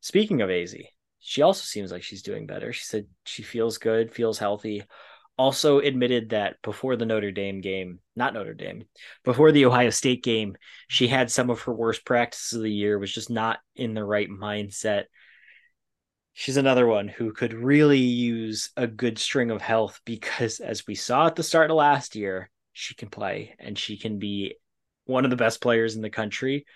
Speaking 0.00 0.42
of 0.42 0.50
Az, 0.50 0.76
she 1.18 1.42
also 1.42 1.62
seems 1.62 1.90
like 1.90 2.02
she's 2.02 2.22
doing 2.22 2.46
better. 2.46 2.72
She 2.72 2.84
said 2.84 3.06
she 3.24 3.42
feels 3.42 3.78
good, 3.78 4.12
feels 4.12 4.38
healthy. 4.38 4.84
Also 5.36 5.80
admitted 5.80 6.30
that 6.30 6.56
before 6.62 6.94
the 6.94 7.06
Notre 7.06 7.32
Dame 7.32 7.60
game, 7.60 7.98
not 8.14 8.34
Notre 8.34 8.54
Dame, 8.54 8.84
before 9.24 9.50
the 9.50 9.64
Ohio 9.64 9.90
State 9.90 10.22
game, 10.22 10.56
she 10.88 11.08
had 11.08 11.30
some 11.30 11.50
of 11.50 11.62
her 11.62 11.72
worst 11.72 12.04
practices 12.04 12.58
of 12.58 12.62
the 12.62 12.70
year, 12.70 12.98
was 12.98 13.12
just 13.12 13.30
not 13.30 13.58
in 13.74 13.94
the 13.94 14.04
right 14.04 14.28
mindset 14.28 15.04
she's 16.34 16.56
another 16.56 16.86
one 16.86 17.06
who 17.06 17.32
could 17.32 17.54
really 17.54 18.00
use 18.00 18.70
a 18.76 18.88
good 18.88 19.18
string 19.18 19.50
of 19.50 19.62
health 19.62 20.00
because 20.04 20.58
as 20.58 20.86
we 20.86 20.96
saw 20.96 21.28
at 21.28 21.36
the 21.36 21.42
start 21.42 21.70
of 21.70 21.76
last 21.76 22.16
year 22.16 22.50
she 22.72 22.94
can 22.94 23.08
play 23.08 23.54
and 23.60 23.78
she 23.78 23.96
can 23.96 24.18
be 24.18 24.56
one 25.06 25.24
of 25.24 25.30
the 25.30 25.36
best 25.36 25.60
players 25.60 25.94
in 25.94 26.02
the 26.02 26.10
country. 26.10 26.66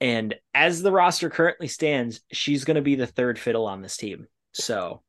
And 0.00 0.34
as 0.52 0.82
the 0.82 0.90
roster 0.90 1.30
currently 1.30 1.68
stands 1.68 2.20
she's 2.32 2.64
going 2.64 2.74
to 2.74 2.82
be 2.82 2.96
the 2.96 3.06
third 3.06 3.38
fiddle 3.38 3.66
on 3.66 3.82
this 3.82 3.96
team. 3.96 4.26
So 4.52 5.02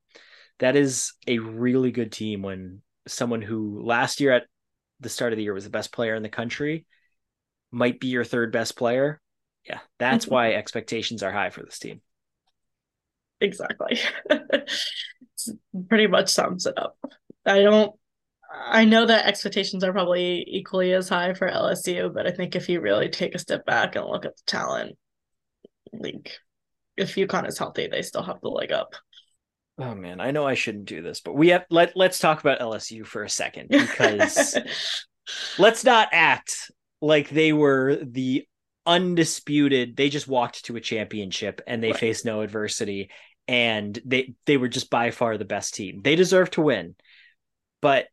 that 0.59 0.75
is 0.75 1.13
a 1.27 1.39
really 1.39 1.91
good 1.91 2.11
team 2.11 2.43
when 2.43 2.83
someone 3.07 3.41
who 3.41 3.81
last 3.83 4.21
year 4.21 4.33
at 4.33 4.43
the 4.99 5.09
start 5.09 5.33
of 5.33 5.37
the 5.37 5.43
year 5.43 5.55
was 5.55 5.63
the 5.63 5.71
best 5.71 5.91
player 5.91 6.13
in 6.13 6.21
the 6.21 6.29
country 6.29 6.85
might 7.71 7.99
be 7.99 8.07
your 8.07 8.23
third 8.23 8.51
best 8.51 8.77
player. 8.77 9.19
Yeah 9.67 9.79
that's 9.97 10.27
why 10.27 10.53
expectations 10.53 11.23
are 11.23 11.31
high 11.31 11.49
for 11.49 11.63
this 11.63 11.79
team 11.79 12.01
exactly. 13.41 13.99
pretty 15.89 16.07
much 16.07 16.29
sums 16.29 16.65
it 16.65 16.77
up. 16.77 16.97
I 17.45 17.61
don't 17.61 17.93
I 18.53 18.85
know 18.85 19.05
that 19.05 19.25
expectations 19.27 19.83
are 19.83 19.93
probably 19.93 20.43
equally 20.47 20.93
as 20.93 21.07
high 21.09 21.33
for 21.33 21.47
LSU, 21.47 22.09
but 22.09 22.27
I 22.27 22.31
think 22.31 22.55
if 22.55 22.67
you 22.69 22.81
really 22.81 23.09
take 23.09 23.33
a 23.33 23.39
step 23.39 23.65
back 23.65 23.95
and 23.95 24.05
look 24.05 24.25
at 24.25 24.35
the 24.35 24.43
talent, 24.45 24.97
like 25.93 26.37
if 26.97 27.15
UConn 27.15 27.47
is 27.47 27.57
healthy, 27.57 27.87
they 27.87 28.01
still 28.01 28.23
have 28.23 28.41
the 28.41 28.49
leg 28.49 28.71
up. 28.71 28.95
Oh 29.77 29.95
man, 29.95 30.19
I 30.19 30.31
know 30.31 30.45
I 30.45 30.53
shouldn't 30.53 30.85
do 30.85 31.01
this, 31.01 31.21
but 31.21 31.33
we 31.33 31.49
have 31.49 31.65
let 31.69 31.93
let's 31.95 32.19
talk 32.19 32.39
about 32.41 32.59
LSU 32.59 33.05
for 33.05 33.23
a 33.23 33.29
second 33.29 33.69
because 33.69 34.57
let's 35.57 35.83
not 35.83 36.09
act 36.11 36.71
like 37.01 37.29
they 37.29 37.53
were 37.53 37.97
the 38.03 38.45
undisputed. 38.85 39.95
They 39.95 40.09
just 40.09 40.27
walked 40.27 40.65
to 40.65 40.75
a 40.75 40.81
championship 40.81 41.61
and 41.67 41.81
they 41.81 41.93
Right. 41.93 41.99
faced 41.99 42.25
no 42.25 42.41
adversity, 42.41 43.09
and 43.51 43.99
they 44.05 44.33
they 44.45 44.55
were 44.55 44.69
just 44.69 44.89
by 44.89 45.11
far 45.11 45.37
the 45.37 45.43
best 45.43 45.75
team. 45.75 45.99
They 46.01 46.15
deserve 46.15 46.51
to 46.51 46.61
win, 46.61 46.95
but 47.81 48.07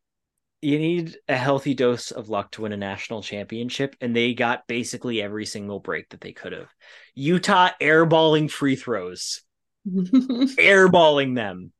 you 0.60 0.80
need 0.80 1.16
a 1.28 1.36
healthy 1.36 1.74
dose 1.74 2.10
of 2.10 2.28
luck 2.28 2.50
to 2.52 2.62
win 2.62 2.72
a 2.72 2.76
national 2.76 3.22
championship, 3.22 3.94
and 4.00 4.16
they 4.16 4.34
got 4.34 4.66
basically 4.66 5.22
every 5.22 5.46
single 5.46 5.78
break 5.78 6.08
that 6.08 6.20
they 6.20 6.32
could 6.32 6.52
have. 6.52 6.66
Utah 7.14 7.70
airballing 7.80 8.50
free 8.50 8.74
throws, 8.74 9.42
airballing 9.88 11.36
them. 11.36 11.72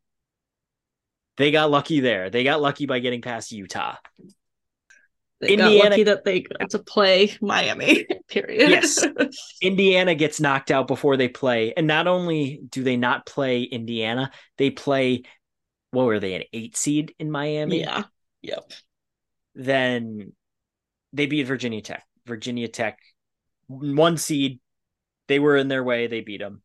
They 1.37 1.51
got 1.51 1.73
lucky 1.73 1.99
there. 1.99 2.31
They 2.31 2.45
got 2.45 2.61
lucky 2.61 2.87
by 2.87 3.01
getting 3.01 3.23
past 3.23 3.51
Utah. 3.51 3.97
They 5.41 5.57
got 5.57 5.67
Indiana- 5.67 5.91
lucky 5.91 6.03
that 6.05 6.25
they 6.25 6.41
got 6.41 6.71
to 6.71 6.79
play 6.81 7.37
Miami. 7.41 8.07
Period. 8.29 8.71
Yes. 8.71 9.05
Indiana 9.63 10.15
gets 10.15 10.41
knocked 10.41 10.71
out 10.71 10.87
before 10.89 11.17
they 11.17 11.29
play. 11.29 11.73
And 11.77 11.87
not 11.87 12.07
only 12.07 12.61
do 12.69 12.83
they 12.83 12.97
not 12.97 13.25
play 13.25 13.63
Indiana, 13.63 14.31
they 14.57 14.71
play 14.71 15.23
what 15.91 16.07
were 16.07 16.21
they, 16.21 16.35
an 16.35 16.43
eight 16.53 16.77
seed 16.77 17.15
in 17.19 17.31
Miami? 17.31 17.81
yeah. 17.81 18.05
Yep. 18.43 18.73
Then 19.55 20.33
they 21.13 21.27
beat 21.27 21.45
Virginia 21.45 21.81
Tech. 21.81 22.05
Virginia 22.27 22.69
Tech, 22.69 22.99
one 23.67 24.17
seed. 24.17 24.61
They 25.29 25.39
were 25.39 25.57
in 25.57 25.69
their 25.69 25.83
way. 25.83 26.07
They 26.07 26.21
beat 26.21 26.41
them. 26.41 26.63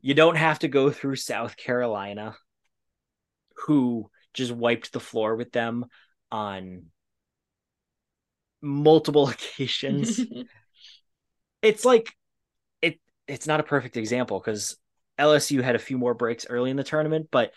You 0.00 0.14
don't 0.14 0.36
have 0.36 0.60
to 0.60 0.68
go 0.68 0.90
through 0.90 1.16
South 1.16 1.56
Carolina, 1.56 2.36
who 3.66 4.10
just 4.34 4.52
wiped 4.52 4.92
the 4.92 5.00
floor 5.00 5.36
with 5.36 5.52
them 5.52 5.86
on 6.30 6.86
multiple 8.66 9.28
occasions. 9.28 10.20
it's 11.62 11.84
like 11.84 12.12
it 12.82 13.00
it's 13.26 13.46
not 13.46 13.60
a 13.60 13.64
perfect 13.64 13.96
example 13.96 14.38
because 14.38 14.76
LSU 15.18 15.62
had 15.62 15.74
a 15.74 15.80
few 15.80 15.98
more 15.98 16.14
breaks 16.14 16.46
early 16.48 16.70
in 16.70 16.76
the 16.76 16.84
tournament, 16.84 17.28
but 17.30 17.52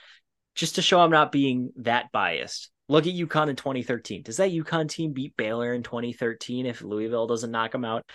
just 0.55 0.75
to 0.75 0.81
show 0.81 0.99
I'm 0.99 1.11
not 1.11 1.31
being 1.31 1.71
that 1.77 2.11
biased, 2.11 2.69
look 2.87 3.05
at 3.05 3.13
UConn 3.13 3.49
in 3.49 3.55
2013. 3.55 4.23
Does 4.23 4.37
that 4.37 4.51
UConn 4.51 4.89
team 4.89 5.13
beat 5.13 5.35
Baylor 5.37 5.73
in 5.73 5.83
2013 5.83 6.65
if 6.65 6.81
Louisville 6.81 7.27
doesn't 7.27 7.51
knock 7.51 7.71
them 7.71 7.85
out? 7.85 8.05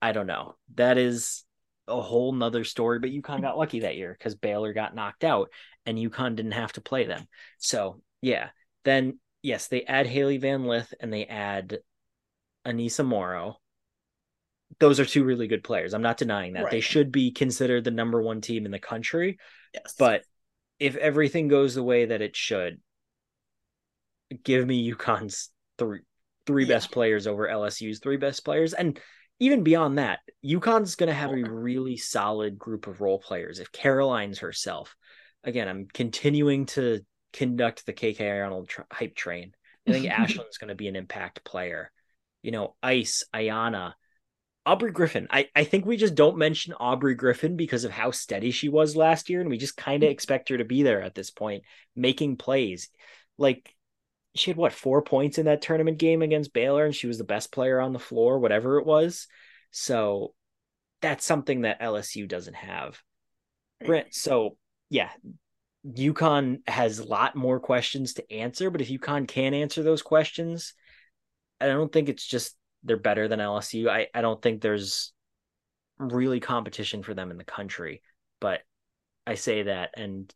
I 0.00 0.12
don't 0.12 0.26
know. 0.26 0.56
That 0.74 0.98
is 0.98 1.44
a 1.88 2.00
whole 2.00 2.32
nother 2.32 2.64
story, 2.64 2.98
but 2.98 3.10
UConn 3.10 3.42
got 3.42 3.58
lucky 3.58 3.80
that 3.80 3.96
year 3.96 4.14
because 4.16 4.34
Baylor 4.34 4.72
got 4.72 4.94
knocked 4.94 5.24
out 5.24 5.50
and 5.86 5.98
UConn 5.98 6.36
didn't 6.36 6.52
have 6.52 6.72
to 6.74 6.80
play 6.80 7.04
them. 7.04 7.26
So 7.58 8.00
yeah, 8.20 8.50
then 8.84 9.18
yes, 9.42 9.68
they 9.68 9.84
add 9.84 10.06
Hailey 10.06 10.38
Van 10.38 10.64
Lith 10.64 10.92
and 11.00 11.12
they 11.12 11.26
add 11.26 11.78
Aneesah 12.68 13.04
Morrow 13.06 13.56
those 14.80 15.00
are 15.00 15.06
two 15.06 15.24
really 15.24 15.48
good 15.48 15.64
players. 15.64 15.94
I'm 15.94 16.02
not 16.02 16.18
denying 16.18 16.52
that. 16.52 16.70
They 16.70 16.80
should 16.80 17.10
be 17.10 17.32
considered 17.32 17.84
the 17.84 17.90
number 17.90 18.20
one 18.22 18.40
team 18.42 18.66
in 18.66 18.70
the 18.70 18.78
country. 18.78 19.38
yes. 19.74 19.94
But 19.98 20.22
if 20.78 20.94
everything 20.96 21.48
goes 21.48 21.74
the 21.74 21.82
way 21.82 22.04
that 22.04 22.20
it 22.20 22.36
should, 22.36 22.78
give 24.44 24.66
me 24.66 24.92
UConn's 24.92 25.50
three 25.78 26.00
three 26.46 26.64
Yeah. 26.64 26.74
best 26.76 26.92
players 26.92 27.26
over 27.26 27.48
LSU's 27.48 27.98
three 27.98 28.18
best 28.18 28.44
players. 28.44 28.72
And 28.74 29.00
even 29.40 29.62
beyond 29.64 29.98
that, 29.98 30.20
UConn's 30.44 30.94
gonna 30.96 31.12
have 31.14 31.32
a 31.32 31.42
really 31.50 31.96
solid 31.96 32.58
group 32.58 32.86
of 32.86 33.00
role 33.00 33.18
players. 33.18 33.58
If 33.60 33.72
Caroline's 33.72 34.38
herself, 34.40 34.94
again, 35.44 35.66
I'm 35.68 35.88
continuing 35.92 36.66
to 36.66 37.00
conduct 37.32 37.84
the 37.86 37.92
KK 37.92 38.20
Arnold 38.42 38.68
tr- 38.68 38.82
hype 38.92 39.14
train. 39.14 39.54
I 39.86 39.92
think 39.92 40.06
Ashlynn's 40.10 40.58
gonna 40.58 40.74
be 40.74 40.88
an 40.88 40.96
impact 40.96 41.42
player. 41.44 41.90
You 42.42 42.52
know, 42.52 42.76
Ice, 42.82 43.24
Ayanna, 43.34 43.94
Aubrey 44.64 44.92
Griffin. 44.92 45.28
I, 45.30 45.48
I 45.56 45.64
think 45.64 45.86
we 45.86 45.96
just 45.96 46.14
don't 46.14 46.36
mention 46.36 46.74
Aubrey 46.74 47.14
Griffin 47.14 47.56
because 47.56 47.84
of 47.84 47.90
how 47.90 48.10
steady 48.10 48.50
she 48.50 48.68
was 48.68 48.96
last 48.96 49.30
year, 49.30 49.40
and 49.40 49.48
we 49.48 49.56
just 49.56 49.76
kind 49.76 50.02
of 50.02 50.08
mm-hmm. 50.08 50.12
expect 50.12 50.50
her 50.50 50.58
to 50.58 50.64
be 50.64 50.82
there 50.82 51.02
at 51.02 51.14
this 51.14 51.30
point, 51.30 51.64
making 51.96 52.36
plays. 52.36 52.90
Like 53.38 53.74
she 54.34 54.50
had 54.50 54.58
what 54.58 54.72
four 54.72 55.02
points 55.02 55.38
in 55.38 55.46
that 55.46 55.62
tournament 55.62 55.98
game 55.98 56.22
against 56.22 56.52
Baylor, 56.52 56.84
and 56.84 56.94
she 56.94 57.06
was 57.06 57.18
the 57.18 57.24
best 57.24 57.50
player 57.50 57.80
on 57.80 57.92
the 57.92 57.98
floor, 57.98 58.38
whatever 58.38 58.78
it 58.78 58.86
was. 58.86 59.26
So 59.70 60.34
that's 61.00 61.24
something 61.24 61.62
that 61.62 61.80
LSU 61.80 62.28
doesn't 62.28 62.56
have. 62.56 63.00
Brent, 63.84 64.08
mm-hmm. 64.08 64.12
so 64.12 64.56
yeah, 64.90 65.10
UConn 65.86 66.58
has 66.68 66.98
a 66.98 67.06
lot 67.06 67.36
more 67.36 67.60
questions 67.60 68.14
to 68.14 68.32
answer, 68.32 68.70
but 68.70 68.80
if 68.80 68.88
UConn 68.88 69.26
can 69.26 69.54
answer 69.54 69.82
those 69.82 70.02
questions, 70.02 70.74
I 71.60 71.66
don't 71.66 71.92
think 71.92 72.08
it's 72.08 72.26
just 72.26 72.56
they're 72.84 72.96
better 72.96 73.28
than 73.28 73.40
LSU. 73.40 73.88
I, 73.88 74.08
I 74.14 74.20
don't 74.20 74.40
think 74.40 74.60
there's 74.60 75.12
really 75.98 76.40
competition 76.40 77.02
for 77.02 77.14
them 77.14 77.30
in 77.30 77.36
the 77.36 77.44
country, 77.44 78.02
but 78.40 78.60
I 79.26 79.34
say 79.34 79.64
that 79.64 79.90
and 79.96 80.32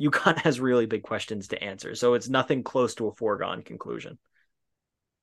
UConn 0.00 0.38
has 0.44 0.60
really 0.60 0.86
big 0.86 1.02
questions 1.02 1.48
to 1.48 1.62
answer. 1.62 1.94
So 1.94 2.14
it's 2.14 2.28
nothing 2.28 2.62
close 2.62 2.94
to 2.96 3.08
a 3.08 3.14
foregone 3.14 3.62
conclusion. 3.62 4.18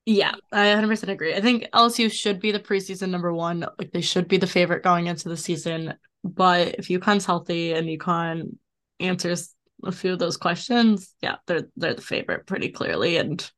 Yeah, 0.05 0.35
I 0.51 0.67
100% 0.67 1.07
agree. 1.07 1.33
I 1.33 1.41
think 1.41 1.67
LSU 1.73 2.11
should 2.11 2.39
be 2.39 2.51
the 2.51 2.59
preseason 2.59 3.09
number 3.09 3.33
one. 3.33 3.65
Like 3.79 3.91
they 3.91 4.01
should 4.01 4.27
be 4.27 4.37
the 4.37 4.45
favorite 4.45 4.83
going 4.83 5.07
into 5.07 5.29
the 5.29 5.37
season. 5.37 5.95
But 6.23 6.75
if 6.77 6.89
UConn's 6.89 7.25
healthy 7.25 7.73
and 7.73 7.87
UConn 7.87 8.57
answers 8.99 9.55
a 9.83 9.91
few 9.91 10.13
of 10.13 10.19
those 10.19 10.37
questions, 10.37 11.13
yeah, 11.21 11.37
they're 11.47 11.69
they're 11.75 11.95
the 11.95 12.01
favorite 12.01 12.45
pretty 12.45 12.69
clearly. 12.69 13.17
And 13.17 13.49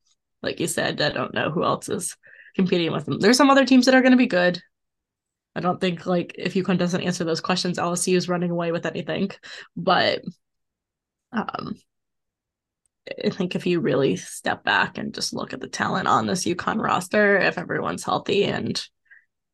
like 0.42 0.60
you 0.60 0.68
said, 0.68 1.02
I 1.02 1.10
don't 1.10 1.34
know 1.34 1.50
who 1.50 1.64
else 1.64 1.90
is 1.90 2.16
competing 2.56 2.92
with 2.92 3.06
them. 3.06 3.20
There's 3.20 3.38
some 3.38 3.50
other 3.50 3.66
teams 3.66 3.86
that 3.86 3.96
are 3.96 4.02
going 4.02 4.12
to 4.12 4.18
be 4.18 4.28
good. 4.28 4.62
I 5.56 5.60
don't 5.60 5.82
think 5.82 6.06
like 6.06 6.36
if 6.38 6.54
UConn 6.54 6.78
doesn't 6.78 7.02
answer 7.02 7.24
those 7.24 7.42
questions, 7.42 7.80
LSU 7.80 8.16
is 8.16 8.30
running 8.30 8.52
away 8.52 8.72
with 8.72 8.86
anything. 8.86 9.32
But 9.76 10.22
um 11.32 11.76
I 13.26 13.30
think 13.30 13.56
if 13.56 13.66
you 13.66 13.80
really 13.80 14.18
step 14.18 14.64
back 14.64 14.98
and 14.98 15.14
just 15.14 15.34
look 15.34 15.54
at 15.54 15.62
the 15.62 15.68
talent 15.68 16.08
on 16.08 16.28
this 16.28 16.46
UConn 16.46 16.82
roster, 16.82 17.38
if 17.38 17.58
everyone's 17.58 18.04
healthy 18.04 18.44
and 18.44 18.82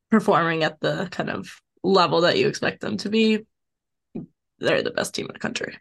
performing 0.10 0.64
at 0.64 0.80
the 0.80 1.08
kind 1.12 1.30
of 1.30 1.50
level 1.84 2.22
that 2.22 2.38
you 2.38 2.48
expect 2.48 2.82
them 2.82 2.98
to 2.98 3.10
be, 3.10 3.46
they're 4.60 4.82
the 4.82 4.92
best 4.92 5.14
team 5.14 5.28
in 5.28 5.34
the 5.34 5.40
country. 5.40 5.78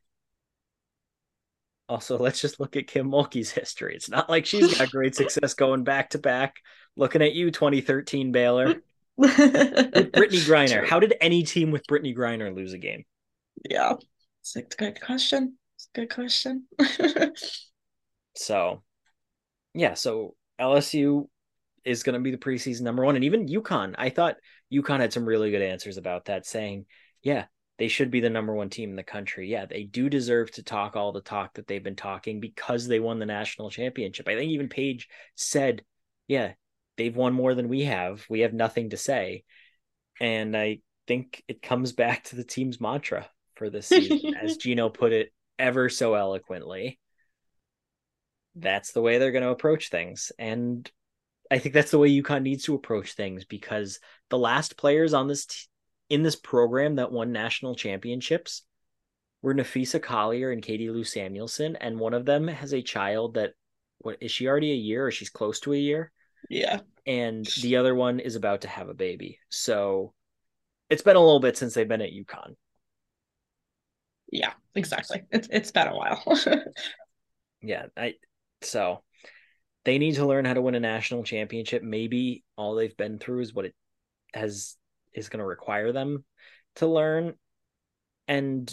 Also, 1.89 2.19
let's 2.19 2.41
just 2.41 2.61
look 2.61 2.77
at 2.77 2.87
Kim 2.87 3.11
Mulkey's 3.11 3.51
history. 3.51 3.95
It's 3.95 4.09
not 4.09 4.31
like 4.31 4.47
she's 4.47 4.79
got 4.79 4.91
great 4.91 5.15
success 5.15 5.55
going 5.55 5.85
back 5.85 6.11
to 6.11 6.19
back. 6.19 6.57
Looking 6.97 7.23
at 7.23 7.35
you, 7.35 7.51
2013 7.51 8.33
Baylor. 8.33 8.83
With 9.17 9.37
Brittney 9.37 10.13
Griner. 10.47 10.79
True. 10.79 10.89
How 10.89 11.01
did 11.01 11.15
any 11.21 11.43
team 11.43 11.71
with 11.71 11.87
Brittney 11.87 12.17
Griner 12.17 12.55
lose 12.55 12.73
a 12.73 12.79
game? 12.79 13.05
Yeah, 13.69 13.95
it's 14.41 14.57
a 14.57 14.63
good 14.63 15.01
question. 15.01 15.59
It's 15.77 15.89
a 15.95 16.01
good 16.01 16.15
question. 16.15 16.67
So, 18.35 18.83
yeah, 19.75 19.95
so 19.95 20.35
LSU 20.61 21.29
is 21.85 22.03
going 22.03 22.15
to 22.15 22.21
be 22.21 22.31
the 22.31 22.39
preseason 22.39 22.83
number 22.83 23.05
one. 23.05 23.17
And 23.17 23.25
even 23.25 23.47
UConn, 23.47 23.95
I 23.99 24.11
thought 24.11 24.37
UConn 24.73 25.01
had 25.01 25.13
some 25.13 25.27
really 25.27 25.51
good 25.51 25.63
answers 25.63 25.97
about 25.97 26.27
that, 26.27 26.47
saying, 26.47 26.87
yeah, 27.23 27.47
they 27.83 27.89
should 27.89 28.13
be 28.13 28.21
the 28.21 28.31
number 28.31 28.55
one 28.55 28.71
team 28.71 28.91
in 28.91 28.97
the 28.97 29.03
country. 29.03 29.51
Yeah, 29.51 29.67
they 29.67 29.83
do 29.83 30.09
deserve 30.09 30.53
to 30.53 30.63
talk 30.63 30.95
all 30.95 31.11
the 31.11 31.21
talk 31.21 31.55
that 31.55 31.67
they've 31.67 31.83
been 31.83 31.97
talking 31.97 32.39
because 32.39 32.87
they 32.87 33.01
won 33.01 33.19
the 33.19 33.27
national 33.27 33.71
championship. 33.71 34.29
I 34.29 34.37
think 34.37 34.53
even 34.53 34.69
Paige 34.69 35.09
said, 35.35 35.83
yeah, 36.29 36.53
they've 36.97 37.17
won 37.17 37.33
more 37.33 37.57
than 37.57 37.69
we 37.69 37.81
have. 37.83 38.25
We 38.31 38.43
have 38.43 38.53
nothing 38.53 38.91
to 38.91 38.97
say. 38.97 39.43
And 40.21 40.57
I 40.57 40.79
think 41.09 41.43
it 41.49 41.61
comes 41.61 41.91
back 42.05 42.23
to 42.27 42.37
the 42.37 42.45
team's 42.45 42.81
mantra 42.81 43.29
for 43.57 43.69
this 43.69 43.89
season, 43.89 44.37
as 44.37 44.57
Gino 44.59 44.89
put 44.89 45.13
it 45.13 45.33
ever 45.59 45.89
so 45.89 46.15
eloquently 46.15 47.01
that's 48.55 48.93
the 48.93 49.03
way 49.03 49.19
they're 49.19 49.33
going 49.33 49.43
to 49.43 49.51
approach 49.51 49.89
things. 49.89 50.31
And 50.39 50.89
I 51.51 51.59
think 51.59 51.75
that's 51.75 51.91
the 51.91 51.99
way 51.99 52.11
UConn 52.11 52.43
needs 52.43 52.63
to 52.67 52.77
approach 52.77 53.15
things 53.15 53.45
because 53.45 53.99
the 54.31 54.39
last 54.39 54.77
players 54.77 55.15
on 55.15 55.27
this 55.27 55.47
t- 55.47 55.57
in 56.09 56.23
this 56.23 56.37
program 56.37 56.97
that 56.97 57.13
won 57.13 57.33
national 57.33 57.75
championships 57.75 58.63
were 59.41 59.55
Napheesa 59.55 60.01
Collier 60.01 60.51
and 60.51 60.63
Katie 60.63 60.91
Lou 60.91 61.05
Samuelson, 61.05 61.77
and 61.77 61.99
one 61.99 62.15
of 62.15 62.25
them 62.25 62.49
has 62.49 62.73
a 62.73 62.83
child 62.83 63.35
that 63.35 63.53
what 63.99 64.19
is 64.21 64.31
she 64.31 64.47
already 64.47 64.73
a 64.73 64.77
year 64.77 65.07
or 65.07 65.11
she's 65.11 65.31
close 65.31 65.61
to 65.61 65.73
a 65.73 65.79
year, 65.79 66.13
yeah. 66.49 66.81
and 67.07 67.47
the 67.63 67.77
other 67.77 67.95
one 67.95 68.21
is 68.21 68.37
about 68.37 68.63
to 68.63 68.69
have 68.69 68.89
a 68.89 68.95
baby. 68.95 69.39
So 69.49 70.13
it's 70.91 71.03
been 71.03 71.17
a 71.17 71.21
little 71.21 71.41
bit 71.41 71.57
since 71.57 71.75
they've 71.75 71.89
been 71.89 72.03
at 72.03 72.11
UConn. 72.11 72.55
Yeah, 74.31 74.53
exactly. 74.75 75.23
It's 75.31 75.49
it's 75.51 75.71
been 75.71 75.89
a 75.89 75.97
while. 75.97 76.23
Yeah, 77.63 77.87
I 77.97 78.15
so 78.61 79.03
they 79.85 79.99
need 79.99 80.17
to 80.17 80.27
learn 80.27 80.45
how 80.45 80.55
to 80.55 80.63
win 80.63 80.75
a 80.75 80.81
national 80.81 81.25
championship. 81.25 81.83
Maybe 81.83 82.45
all 82.57 82.75
they've 82.75 82.97
been 82.97 83.19
through 83.19 83.41
is 83.41 83.55
what 83.55 83.67
it 83.67 83.75
has 84.35 84.77
is 85.15 85.29
going 85.29 85.41
to 85.41 85.47
require 85.47 85.93
them 85.93 86.25
to 86.77 86.87
learn. 86.87 87.35
And 88.29 88.73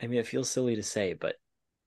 I 0.00 0.06
mean, 0.06 0.18
it 0.18 0.26
feels 0.26 0.50
silly 0.50 0.76
to 0.76 0.82
say, 0.82 1.14
but 1.14 1.36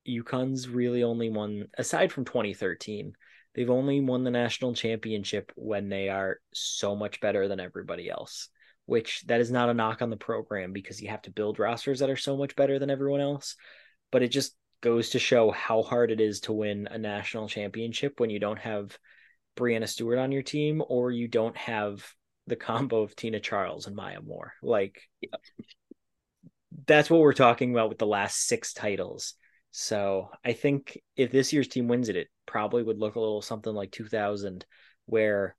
UConn's 0.07 0.69
really 0.69 1.03
only 1.03 1.29
won 1.29 1.67
aside 1.77 2.11
from 2.11 2.25
2013. 2.25 3.13
They've 3.53 3.69
only 3.69 4.01
won 4.01 4.23
the 4.23 4.31
national 4.31 4.73
championship 4.73 5.51
when 5.55 5.89
they 5.89 6.09
are 6.09 6.39
so 6.53 6.95
much 6.95 7.21
better 7.21 7.47
than 7.47 7.59
everybody 7.59 8.09
else, 8.09 8.49
which 8.85 9.23
that 9.27 9.39
is 9.39 9.51
not 9.51 9.69
a 9.69 9.73
knock 9.73 10.01
on 10.01 10.09
the 10.09 10.17
program 10.17 10.73
because 10.73 11.01
you 11.01 11.09
have 11.09 11.21
to 11.23 11.31
build 11.31 11.59
rosters 11.59 11.99
that 11.99 12.09
are 12.09 12.17
so 12.17 12.37
much 12.37 12.55
better 12.55 12.79
than 12.79 12.89
everyone 12.89 13.21
else. 13.21 13.55
But 14.11 14.23
it 14.23 14.27
just 14.29 14.55
goes 14.81 15.11
to 15.11 15.19
show 15.19 15.51
how 15.51 15.81
hard 15.81 16.11
it 16.11 16.19
is 16.19 16.41
to 16.41 16.53
win 16.53 16.87
a 16.91 16.97
national 16.97 17.47
championship 17.47 18.19
when 18.19 18.29
you 18.29 18.39
don't 18.39 18.59
have 18.59 18.97
Breanna 19.55 19.87
Stewart 19.87 20.19
on 20.19 20.31
your 20.31 20.43
team 20.43 20.83
or 20.87 21.11
you 21.11 21.27
don't 21.27 21.57
have 21.57 22.05
the 22.47 22.55
combo 22.55 23.01
of 23.01 23.15
Tina 23.15 23.39
Charles 23.39 23.87
and 23.87 23.95
Maya 23.95 24.21
Moore. 24.21 24.53
Like 24.61 25.01
that's 26.87 27.09
what 27.09 27.21
we're 27.21 27.33
talking 27.33 27.71
about 27.71 27.89
with 27.89 27.97
the 27.97 28.05
last 28.05 28.45
six 28.47 28.73
titles. 28.73 29.33
So 29.71 30.29
I 30.43 30.53
think 30.53 31.01
if 31.15 31.31
this 31.31 31.51
year's 31.51 31.67
team 31.67 31.87
wins 31.87 32.09
it, 32.09 32.15
it 32.15 32.27
probably 32.45 32.83
would 32.83 32.99
look 32.99 33.15
a 33.15 33.19
little 33.19 33.41
something 33.41 33.73
like 33.73 33.91
2000, 33.91 34.65
where 35.05 35.55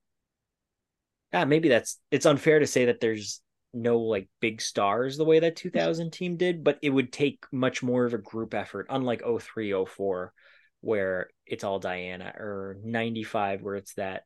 yeah, 1.32 1.44
maybe 1.44 1.68
that's 1.68 1.98
it's 2.10 2.26
unfair 2.26 2.60
to 2.60 2.66
say 2.66 2.86
that 2.86 3.00
there's 3.00 3.42
no 3.74 3.98
like 3.98 4.28
big 4.40 4.60
stars 4.62 5.16
the 5.16 5.24
way 5.24 5.38
that 5.40 5.56
2000 5.56 6.12
team 6.12 6.36
did, 6.36 6.64
but 6.64 6.78
it 6.82 6.90
would 6.90 7.12
take 7.12 7.44
much 7.52 7.82
more 7.82 8.04
of 8.06 8.14
a 8.14 8.18
group 8.18 8.54
effort, 8.54 8.86
unlike 8.88 9.22
03, 9.22 9.84
04, 9.84 10.32
where 10.80 11.28
it's 11.44 11.64
all 11.64 11.78
Diana, 11.78 12.32
or 12.38 12.78
95, 12.82 13.62
where 13.62 13.76
it's 13.76 13.94
that 13.94 14.22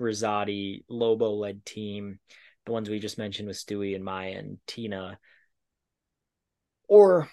Rizzotti 0.00 0.84
Lobo 0.88 1.30
led 1.32 1.64
team, 1.64 2.18
the 2.64 2.72
ones 2.72 2.88
we 2.90 2.98
just 2.98 3.18
mentioned 3.18 3.48
with 3.48 3.56
Stewie 3.56 3.94
and 3.94 4.04
Maya 4.04 4.36
and 4.38 4.58
Tina. 4.66 5.18
Or 6.88 7.28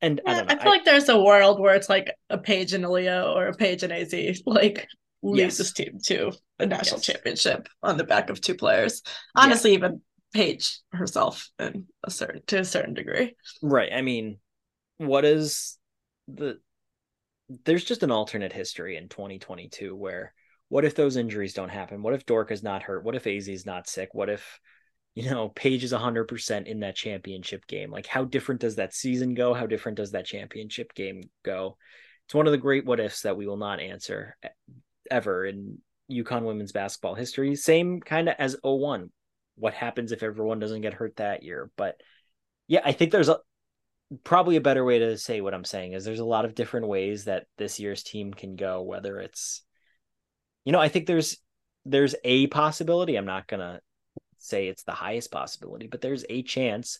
and 0.00 0.20
Yeah, 0.24 0.32
I 0.32 0.32
I, 0.32 0.42
don't 0.42 0.48
know. 0.56 0.62
feel 0.62 0.70
like 0.72 0.84
there's 0.84 1.08
a 1.08 1.20
world 1.20 1.60
where 1.60 1.74
it's 1.74 1.88
like 1.88 2.14
a 2.30 2.38
Paige 2.38 2.72
and 2.72 2.84
Aaliyah 2.84 3.34
or 3.34 3.48
a 3.48 3.54
Paige 3.54 3.82
and 3.82 3.92
AZ 3.92 4.42
like 4.46 4.86
lead 5.22 5.40
Yes. 5.40 5.58
this 5.58 5.72
team 5.72 5.98
to 6.06 6.32
a 6.58 6.66
national 6.66 6.98
Yes. 6.98 7.06
championship 7.06 7.68
on 7.82 7.96
the 7.96 8.04
back 8.04 8.30
of 8.30 8.40
two 8.40 8.54
players. 8.54 9.02
Honestly, 9.34 9.74
even 9.74 10.00
Paige 10.32 10.80
herself 10.92 11.48
in 11.58 11.86
a 12.04 12.10
certain 12.10 12.42
to 12.46 12.60
a 12.60 12.64
certain 12.64 12.94
degree. 12.94 13.34
Right. 13.62 13.92
I 13.92 14.02
mean, 14.02 14.38
what 14.98 15.24
is 15.24 15.78
the 16.28 16.60
there's 17.64 17.84
just 17.84 18.02
an 18.02 18.10
alternate 18.10 18.52
history 18.52 18.96
in 18.96 19.08
2022 19.08 19.96
where 19.96 20.34
what 20.68 20.84
if 20.84 20.94
those 20.94 21.16
injuries 21.16 21.54
don't 21.54 21.68
happen? 21.70 22.02
What 22.02 22.14
if 22.14 22.26
Dorka 22.26 22.52
is 22.52 22.62
not 22.62 22.82
hurt? 22.82 23.04
What 23.04 23.14
if 23.14 23.26
AZ's 23.26 23.66
not 23.66 23.88
sick? 23.88 24.10
What 24.12 24.28
if 24.28 24.60
you 25.14 25.30
know 25.30 25.48
Paige 25.48 25.84
is 25.84 25.92
100% 25.92 26.66
in 26.66 26.80
that 26.80 26.96
championship 26.96 27.66
game? 27.66 27.90
Like 27.90 28.06
how 28.06 28.24
different 28.24 28.60
does 28.60 28.76
that 28.76 28.94
season 28.94 29.34
go? 29.34 29.54
How 29.54 29.66
different 29.66 29.96
does 29.96 30.12
that 30.12 30.26
championship 30.26 30.94
game 30.94 31.22
go? 31.44 31.76
It's 32.26 32.34
one 32.34 32.46
of 32.46 32.52
the 32.52 32.58
great 32.58 32.84
what 32.84 33.00
ifs 33.00 33.22
that 33.22 33.36
we 33.36 33.46
will 33.46 33.56
not 33.56 33.80
answer 33.80 34.36
ever 35.10 35.46
in 35.46 35.78
UConn 36.10 36.42
women's 36.42 36.72
basketball 36.72 37.14
history. 37.14 37.54
Same 37.56 38.00
kind 38.00 38.28
of 38.28 38.34
as 38.38 38.56
01. 38.62 39.10
What 39.56 39.74
happens 39.74 40.12
if 40.12 40.22
everyone 40.22 40.58
doesn't 40.58 40.82
get 40.82 40.94
hurt 40.94 41.16
that 41.16 41.42
year? 41.42 41.70
But 41.76 42.00
yeah, 42.66 42.82
I 42.84 42.92
think 42.92 43.10
there's 43.10 43.30
a 43.30 43.38
probably 44.24 44.56
a 44.56 44.60
better 44.60 44.84
way 44.84 44.98
to 45.00 45.18
say 45.18 45.40
what 45.40 45.54
I'm 45.54 45.64
saying 45.64 45.92
is 45.92 46.04
there's 46.04 46.20
a 46.20 46.24
lot 46.24 46.44
of 46.44 46.54
different 46.54 46.86
ways 46.86 47.24
that 47.24 47.46
this 47.56 47.80
year's 47.80 48.02
team 48.02 48.32
can 48.32 48.56
go, 48.56 48.82
whether 48.82 49.18
it's 49.18 49.62
you 50.64 50.72
know, 50.72 50.80
I 50.80 50.88
think 50.88 51.06
there's 51.06 51.38
there's 51.84 52.14
a 52.24 52.46
possibility. 52.48 53.16
I'm 53.16 53.24
not 53.24 53.46
gonna 53.46 53.80
say 54.38 54.68
it's 54.68 54.84
the 54.84 54.92
highest 54.92 55.30
possibility, 55.30 55.86
but 55.86 56.00
there's 56.00 56.24
a 56.28 56.42
chance 56.42 56.98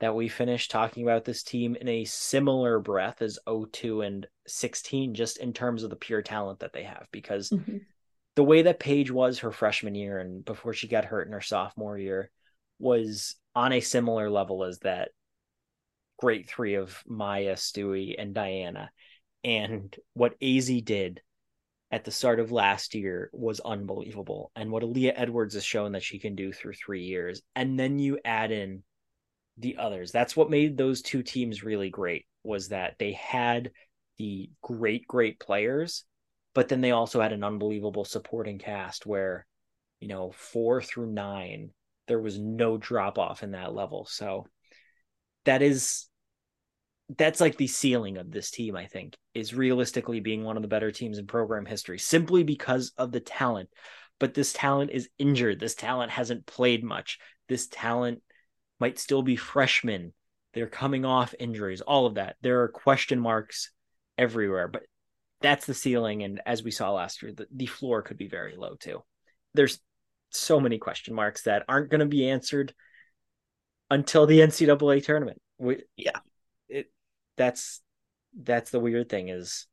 that 0.00 0.14
we 0.14 0.28
finish 0.28 0.68
talking 0.68 1.02
about 1.02 1.24
this 1.24 1.42
team 1.42 1.76
in 1.76 1.86
a 1.86 2.04
similar 2.04 2.80
breath 2.80 3.20
as 3.20 3.38
02 3.46 4.00
and 4.00 4.26
16, 4.46 5.14
just 5.14 5.36
in 5.36 5.52
terms 5.52 5.82
of 5.82 5.90
the 5.90 5.96
pure 5.96 6.22
talent 6.22 6.60
that 6.60 6.72
they 6.72 6.84
have. 6.84 7.06
Because 7.12 7.50
mm-hmm. 7.50 7.78
the 8.34 8.44
way 8.44 8.62
that 8.62 8.80
Paige 8.80 9.10
was 9.10 9.40
her 9.40 9.52
freshman 9.52 9.94
year 9.94 10.18
and 10.18 10.44
before 10.44 10.72
she 10.72 10.88
got 10.88 11.04
hurt 11.04 11.26
in 11.26 11.34
her 11.34 11.42
sophomore 11.42 11.98
year 11.98 12.30
was 12.78 13.36
on 13.54 13.72
a 13.72 13.80
similar 13.80 14.30
level 14.30 14.64
as 14.64 14.78
that 14.80 15.10
great 16.18 16.48
three 16.48 16.74
of 16.74 17.02
Maya, 17.06 17.54
Stewie, 17.54 18.14
and 18.18 18.34
Diana. 18.34 18.90
And 19.44 19.94
what 20.14 20.36
AZ 20.42 20.68
did 20.82 21.20
at 21.90 22.04
the 22.04 22.10
start 22.10 22.38
of 22.38 22.52
last 22.52 22.94
year 22.94 23.30
was 23.32 23.60
unbelievable. 23.60 24.52
And 24.54 24.70
what 24.70 24.82
Aaliyah 24.82 25.14
Edwards 25.16 25.54
has 25.54 25.64
shown 25.64 25.92
that 25.92 26.02
she 26.02 26.18
can 26.18 26.36
do 26.36 26.52
through 26.52 26.74
three 26.74 27.02
years. 27.02 27.42
And 27.56 27.78
then 27.78 27.98
you 27.98 28.18
add 28.24 28.52
in 28.52 28.82
the 29.58 29.76
others. 29.76 30.12
That's 30.12 30.36
what 30.36 30.50
made 30.50 30.76
those 30.76 31.02
two 31.02 31.22
teams 31.22 31.64
really 31.64 31.90
great 31.90 32.26
was 32.44 32.68
that 32.68 32.94
they 32.98 33.12
had 33.12 33.72
the 34.18 34.50
great, 34.62 35.06
great 35.06 35.40
players, 35.40 36.04
but 36.54 36.68
then 36.68 36.80
they 36.80 36.92
also 36.92 37.20
had 37.20 37.32
an 37.32 37.44
unbelievable 37.44 38.04
supporting 38.04 38.58
cast 38.58 39.06
where, 39.06 39.46
you 39.98 40.08
know, 40.08 40.30
four 40.30 40.80
through 40.80 41.12
nine, 41.12 41.70
there 42.06 42.20
was 42.20 42.38
no 42.38 42.76
drop 42.76 43.18
off 43.18 43.42
in 43.42 43.52
that 43.52 43.74
level. 43.74 44.06
So 44.08 44.46
that 45.44 45.62
is 45.62 46.06
that's 47.16 47.40
like 47.40 47.56
the 47.56 47.66
ceiling 47.66 48.18
of 48.18 48.30
this 48.30 48.50
team, 48.50 48.76
I 48.76 48.86
think, 48.86 49.16
is 49.34 49.54
realistically 49.54 50.20
being 50.20 50.44
one 50.44 50.56
of 50.56 50.62
the 50.62 50.68
better 50.68 50.90
teams 50.92 51.18
in 51.18 51.26
program 51.26 51.66
history 51.66 51.98
simply 51.98 52.42
because 52.42 52.92
of 52.96 53.12
the 53.12 53.20
talent. 53.20 53.68
But 54.18 54.34
this 54.34 54.52
talent 54.52 54.90
is 54.92 55.08
injured. 55.18 55.60
This 55.60 55.74
talent 55.74 56.10
hasn't 56.10 56.46
played 56.46 56.84
much. 56.84 57.18
This 57.48 57.66
talent 57.68 58.22
might 58.78 58.98
still 58.98 59.22
be 59.22 59.36
freshmen. 59.36 60.12
They're 60.52 60.66
coming 60.66 61.04
off 61.04 61.34
injuries, 61.38 61.80
all 61.80 62.06
of 62.06 62.14
that. 62.14 62.36
There 62.42 62.62
are 62.62 62.68
question 62.68 63.18
marks 63.18 63.70
everywhere, 64.18 64.68
but 64.68 64.82
that's 65.40 65.66
the 65.66 65.74
ceiling. 65.74 66.22
And 66.22 66.40
as 66.44 66.62
we 66.62 66.70
saw 66.70 66.92
last 66.92 67.22
year, 67.22 67.32
the, 67.32 67.46
the 67.54 67.66
floor 67.66 68.02
could 68.02 68.18
be 68.18 68.28
very 68.28 68.56
low 68.56 68.74
too. 68.74 69.02
There's 69.54 69.80
so 70.30 70.60
many 70.60 70.78
question 70.78 71.14
marks 71.14 71.42
that 71.42 71.64
aren't 71.68 71.90
going 71.90 72.00
to 72.00 72.06
be 72.06 72.28
answered 72.28 72.74
until 73.90 74.26
the 74.26 74.40
NCAA 74.40 75.04
tournament. 75.04 75.40
We, 75.58 75.82
Yeah. 75.96 76.18
it 76.68 76.90
that's 77.40 77.80
that's 78.38 78.70
the 78.70 78.78
weird 78.78 79.08
thing 79.08 79.30
is 79.30 79.66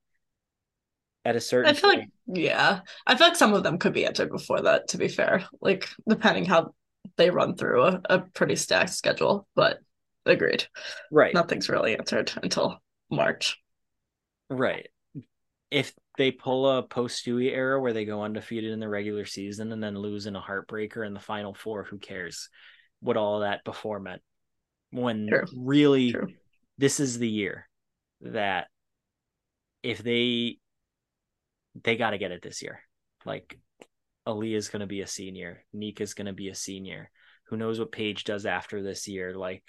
at 1.25 1.35
a 1.35 1.41
certain 1.41 1.69
I 1.69 1.73
feel 1.73 1.89
like 1.89 2.07
yeah. 2.25 2.79
I 3.05 3.15
feel 3.15 3.27
like 3.27 3.35
some 3.35 3.53
of 3.53 3.63
them 3.63 3.77
could 3.77 3.93
be 3.93 4.05
answered 4.05 4.31
before 4.31 4.61
that, 4.61 4.87
to 4.89 4.97
be 4.97 5.09
fair. 5.09 5.45
Like 5.59 5.89
depending 6.07 6.45
how 6.45 6.73
they 7.17 7.29
run 7.29 7.55
through 7.55 7.83
a, 7.83 8.01
a 8.09 8.19
pretty 8.19 8.55
stacked 8.55 8.93
schedule, 8.93 9.47
but 9.53 9.79
agreed. 10.25 10.65
right 11.11 11.33
Nothing's 11.33 11.69
really 11.69 11.97
answered 11.97 12.31
until 12.41 12.81
March. 13.11 13.57
right 14.49 14.87
if 15.69 15.93
they 16.17 16.31
pull 16.31 16.69
a 16.69 16.83
post 16.83 17.25
Stewie 17.25 17.51
era 17.51 17.79
where 17.81 17.93
they 17.93 18.05
go 18.05 18.21
undefeated 18.21 18.71
in 18.71 18.79
the 18.79 18.87
regular 18.89 19.25
season 19.25 19.73
and 19.73 19.83
then 19.83 19.97
lose 19.97 20.25
in 20.25 20.35
a 20.35 20.41
heartbreaker 20.41 21.05
in 21.05 21.13
the 21.13 21.19
final 21.19 21.53
four, 21.53 21.83
who 21.83 21.97
cares 21.97 22.49
what 23.01 23.17
all 23.17 23.41
that 23.41 23.63
before 23.65 23.99
meant? 23.99 24.21
When 24.91 25.27
True. 25.27 25.45
really 25.55 26.13
True. 26.13 26.29
This 26.77 26.99
is 26.99 27.17
the 27.17 27.29
year 27.29 27.67
that 28.21 28.67
if 29.83 29.99
they 29.99 30.57
they 31.83 31.97
got 31.97 32.11
to 32.11 32.17
get 32.17 32.31
it 32.31 32.41
this 32.41 32.61
year. 32.61 32.79
Like 33.25 33.59
Ali 34.25 34.53
is 34.53 34.69
going 34.69 34.79
to 34.81 34.87
be 34.87 35.01
a 35.01 35.07
senior, 35.07 35.63
Nika's 35.73 36.13
going 36.13 36.27
to 36.27 36.33
be 36.33 36.49
a 36.49 36.55
senior. 36.55 37.09
Who 37.47 37.57
knows 37.57 37.79
what 37.79 37.91
Paige 37.91 38.23
does 38.23 38.45
after 38.45 38.83
this 38.83 39.07
year? 39.07 39.35
Like 39.35 39.63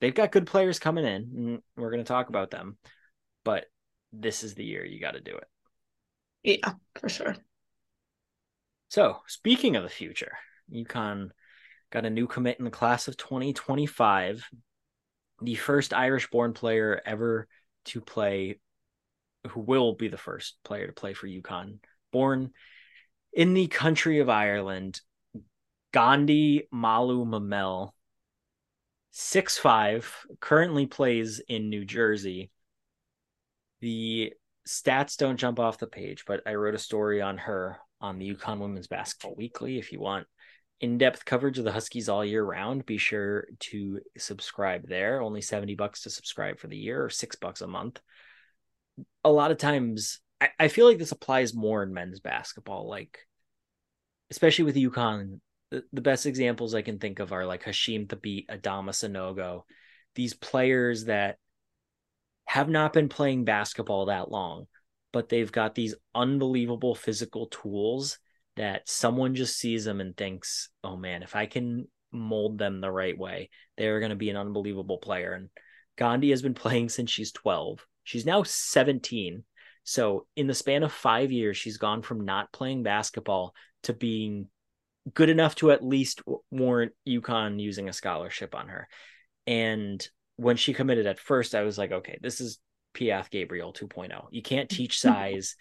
they've 0.00 0.14
got 0.14 0.32
good 0.32 0.46
players 0.46 0.78
coming 0.78 1.04
in. 1.04 1.12
and 1.36 1.62
We're 1.76 1.90
going 1.90 2.04
to 2.04 2.08
talk 2.08 2.28
about 2.28 2.50
them, 2.50 2.78
but 3.44 3.66
this 4.12 4.42
is 4.42 4.54
the 4.54 4.64
year 4.64 4.84
you 4.84 5.00
got 5.00 5.12
to 5.12 5.20
do 5.20 5.36
it. 5.36 5.48
Yeah, 6.42 6.72
for 7.00 7.08
sure. 7.08 7.36
So, 8.88 9.18
speaking 9.26 9.76
of 9.76 9.82
the 9.82 9.88
future, 9.88 10.32
UConn 10.72 11.30
got 11.90 12.06
a 12.06 12.10
new 12.10 12.26
commit 12.26 12.58
in 12.58 12.64
the 12.64 12.70
class 12.70 13.08
of 13.08 13.16
2025. 13.16 14.48
The 15.40 15.54
first 15.54 15.94
Irish 15.94 16.30
born 16.30 16.52
player 16.52 17.00
ever 17.04 17.46
to 17.86 18.00
play, 18.00 18.60
who 19.48 19.60
will 19.60 19.94
be 19.94 20.08
the 20.08 20.16
first 20.16 20.56
player 20.64 20.86
to 20.86 20.92
play 20.92 21.14
for 21.14 21.28
UConn, 21.28 21.78
born 22.12 22.50
in 23.32 23.54
the 23.54 23.68
country 23.68 24.18
of 24.18 24.28
Ireland, 24.28 25.00
Gandy 25.92 26.68
Malou-Mamel, 26.72 27.94
6'5, 29.14 30.04
currently 30.40 30.86
plays 30.86 31.40
in 31.48 31.68
New 31.68 31.84
Jersey. 31.84 32.50
The 33.80 34.32
stats 34.66 35.16
don't 35.16 35.38
jump 35.38 35.60
off 35.60 35.78
the 35.78 35.86
page, 35.86 36.24
but 36.26 36.42
I 36.46 36.54
wrote 36.54 36.74
a 36.74 36.78
story 36.78 37.22
on 37.22 37.38
her 37.38 37.78
on 38.00 38.18
the 38.18 38.34
UConn 38.34 38.58
Women's 38.58 38.86
Basketball 38.86 39.34
Weekly. 39.36 39.78
If 39.78 39.92
you 39.92 40.00
want 40.00 40.26
in-depth 40.80 41.24
coverage 41.24 41.58
of 41.58 41.64
the 41.64 41.72
Huskies 41.72 42.08
all 42.08 42.24
year 42.24 42.42
round, 42.42 42.86
be 42.86 42.98
sure 42.98 43.46
to 43.60 44.00
subscribe 44.16 44.88
there. 44.88 45.20
Only 45.20 45.40
70 45.40 45.74
bucks 45.74 46.02
to 46.02 46.10
subscribe 46.10 46.58
for 46.58 46.68
the 46.68 46.76
year 46.76 47.04
or 47.04 47.10
six 47.10 47.36
bucks 47.36 47.60
a 47.60 47.66
month. 47.66 48.00
A 49.24 49.30
lot 49.30 49.50
of 49.50 49.58
times 49.58 50.20
I, 50.40 50.50
I 50.58 50.68
feel 50.68 50.86
like 50.86 50.98
this 50.98 51.12
applies 51.12 51.54
more 51.54 51.82
in 51.82 51.92
men's 51.92 52.20
basketball, 52.20 52.88
like 52.88 53.18
especially 54.30 54.64
with 54.64 54.76
UConn. 54.76 55.40
The, 55.70 55.84
the 55.92 56.00
best 56.00 56.26
examples 56.26 56.74
I 56.74 56.82
can 56.82 56.98
think 56.98 57.18
of 57.18 57.32
are 57.32 57.44
like 57.44 57.64
Hasheem 57.64 58.06
Thabeet, 58.06 58.46
Adama 58.46 58.90
Sanogo, 58.90 59.62
these 60.14 60.34
players 60.34 61.04
that 61.04 61.36
have 62.46 62.68
not 62.68 62.94
been 62.94 63.10
playing 63.10 63.44
basketball 63.44 64.06
that 64.06 64.30
long, 64.30 64.66
but 65.12 65.28
they've 65.28 65.52
got 65.52 65.74
these 65.74 65.94
unbelievable 66.14 66.94
physical 66.94 67.46
tools 67.48 68.18
that 68.58 68.88
someone 68.88 69.36
just 69.36 69.56
sees 69.56 69.84
them 69.84 70.00
and 70.00 70.16
thinks, 70.16 70.68
oh 70.82 70.96
man, 70.96 71.22
if 71.22 71.36
I 71.36 71.46
can 71.46 71.86
mold 72.10 72.58
them 72.58 72.80
the 72.80 72.90
right 72.90 73.16
way, 73.16 73.50
they're 73.76 74.00
going 74.00 74.10
to 74.10 74.16
be 74.16 74.30
an 74.30 74.36
unbelievable 74.36 74.98
player. 74.98 75.32
And 75.32 75.48
Gandy 75.96 76.30
has 76.30 76.42
been 76.42 76.54
playing 76.54 76.88
since 76.88 77.10
she's 77.10 77.32
12. 77.32 77.86
She's 78.02 78.26
now 78.26 78.42
17. 78.42 79.44
So 79.84 80.26
in 80.34 80.48
the 80.48 80.54
span 80.54 80.82
of 80.82 80.92
five 80.92 81.30
years, 81.30 81.56
she's 81.56 81.78
gone 81.78 82.02
from 82.02 82.24
not 82.24 82.52
playing 82.52 82.82
basketball 82.82 83.54
to 83.84 83.92
being 83.92 84.48
good 85.14 85.30
enough 85.30 85.54
to 85.56 85.70
at 85.70 85.84
least 85.84 86.20
warrant 86.50 86.92
UConn 87.08 87.60
using 87.60 87.88
a 87.88 87.92
scholarship 87.92 88.56
on 88.56 88.68
her. 88.68 88.88
And 89.46 90.06
when 90.36 90.56
she 90.56 90.74
committed 90.74 91.06
at 91.06 91.20
first, 91.20 91.54
I 91.54 91.62
was 91.62 91.78
like, 91.78 91.92
okay, 91.92 92.18
this 92.20 92.40
is 92.40 92.58
Piath 92.92 93.30
Gabriel 93.30 93.72
2.0. 93.72 94.26
You 94.30 94.42
can't 94.42 94.68
teach 94.68 94.98
size. 95.00 95.54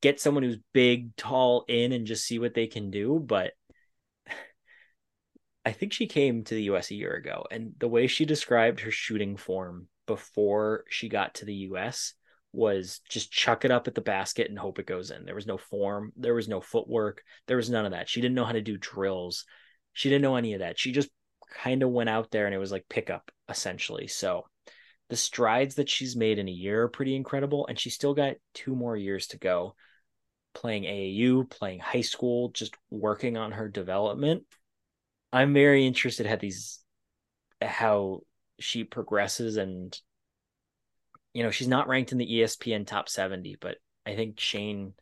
Get 0.00 0.20
someone 0.20 0.42
who's 0.42 0.58
big, 0.72 1.14
tall 1.16 1.64
in 1.68 1.92
and 1.92 2.06
just 2.06 2.26
see 2.26 2.38
what 2.38 2.54
they 2.54 2.66
can 2.66 2.90
do. 2.90 3.18
But 3.18 3.52
I 5.64 5.72
think 5.72 5.92
she 5.92 6.06
came 6.06 6.44
to 6.44 6.54
the 6.54 6.64
US 6.64 6.90
a 6.90 6.94
year 6.94 7.12
ago, 7.12 7.46
and 7.50 7.74
the 7.78 7.88
way 7.88 8.06
she 8.06 8.24
described 8.24 8.80
her 8.80 8.90
shooting 8.90 9.36
form 9.36 9.88
before 10.06 10.84
she 10.88 11.08
got 11.08 11.34
to 11.34 11.44
the 11.44 11.54
US 11.54 12.14
was 12.52 13.00
just 13.08 13.30
chuck 13.30 13.64
it 13.64 13.70
up 13.70 13.86
at 13.86 13.94
the 13.94 14.00
basket 14.00 14.48
and 14.48 14.58
hope 14.58 14.78
it 14.78 14.86
goes 14.86 15.10
in. 15.10 15.24
There 15.24 15.34
was 15.34 15.46
no 15.46 15.56
form, 15.56 16.12
there 16.16 16.34
was 16.34 16.48
no 16.48 16.60
footwork, 16.60 17.22
there 17.46 17.56
was 17.56 17.70
none 17.70 17.84
of 17.84 17.92
that. 17.92 18.08
She 18.08 18.20
didn't 18.20 18.34
know 18.34 18.44
how 18.44 18.52
to 18.52 18.60
do 18.60 18.76
drills. 18.76 19.44
She 19.92 20.08
didn't 20.08 20.22
know 20.22 20.36
any 20.36 20.54
of 20.54 20.60
that. 20.60 20.78
She 20.78 20.92
just 20.92 21.10
kind 21.52 21.82
of 21.82 21.90
went 21.90 22.10
out 22.10 22.30
there 22.30 22.46
and 22.46 22.54
it 22.54 22.58
was 22.58 22.72
like 22.72 22.86
pickup 22.88 23.30
essentially. 23.48 24.06
So 24.06 24.46
the 25.08 25.16
strides 25.16 25.76
that 25.76 25.88
she's 25.88 26.16
made 26.16 26.38
in 26.38 26.48
a 26.48 26.52
year 26.52 26.82
are 26.82 26.88
pretty 26.88 27.14
incredible 27.14 27.66
and 27.66 27.78
she's 27.78 27.94
still 27.94 28.14
got 28.14 28.36
two 28.54 28.74
more 28.74 28.96
years 28.96 29.28
to 29.28 29.38
go 29.38 29.74
playing 30.54 30.84
AAU, 30.84 31.48
playing 31.48 31.80
high 31.80 32.00
school, 32.00 32.50
just 32.50 32.74
working 32.90 33.36
on 33.36 33.52
her 33.52 33.68
development. 33.68 34.44
I'm 35.32 35.54
very 35.54 35.86
interested 35.86 36.26
how 36.26 36.36
these 36.36 36.80
how 37.62 38.20
she 38.58 38.84
progresses 38.84 39.56
and 39.56 39.98
you 41.32 41.42
know, 41.42 41.50
she's 41.50 41.68
not 41.68 41.88
ranked 41.88 42.12
in 42.12 42.18
the 42.18 42.26
ESPN 42.26 42.86
top 42.86 43.08
70, 43.08 43.56
but 43.60 43.76
I 44.04 44.16
think 44.16 44.40
Shane 44.40 44.94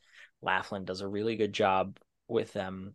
Laflin 0.45 0.85
does 0.85 1.01
a 1.01 1.09
really 1.09 1.37
good 1.37 1.53
job 1.53 1.99
with 2.29 2.53
them 2.53 2.95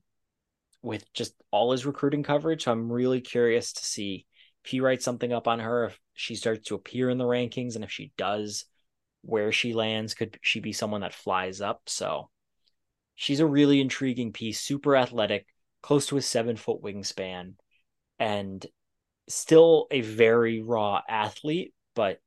with 0.83 1.11
just 1.13 1.33
all 1.49 1.71
his 1.71 1.85
recruiting 1.85 2.23
coverage. 2.23 2.65
So 2.65 2.71
I'm 2.71 2.91
really 2.91 3.21
curious 3.21 3.73
to 3.73 3.83
see 3.83 4.27
if 4.63 4.71
he 4.71 4.81
writes 4.81 5.03
something 5.03 5.33
up 5.33 5.47
on 5.47 5.59
her, 5.59 5.85
if 5.85 5.99
she 6.13 6.35
starts 6.35 6.67
to 6.67 6.75
appear 6.75 7.09
in 7.09 7.17
the 7.17 7.23
rankings, 7.23 7.75
and 7.75 7.83
if 7.83 7.91
she 7.91 8.11
does, 8.17 8.65
where 9.23 9.51
she 9.51 9.73
lands, 9.73 10.13
could 10.13 10.37
she 10.41 10.59
be 10.59 10.73
someone 10.73 11.01
that 11.01 11.13
flies 11.13 11.61
up? 11.61 11.81
So 11.87 12.29
she's 13.15 13.39
a 13.39 13.45
really 13.45 13.81
intriguing 13.81 14.31
piece, 14.31 14.59
super 14.59 14.95
athletic, 14.95 15.45
close 15.81 16.07
to 16.07 16.17
a 16.17 16.21
seven 16.21 16.55
foot 16.55 16.81
wingspan, 16.81 17.53
and 18.19 18.65
still 19.27 19.87
a 19.91 20.01
very 20.01 20.61
raw 20.61 21.01
athlete, 21.07 21.73
but 21.95 22.19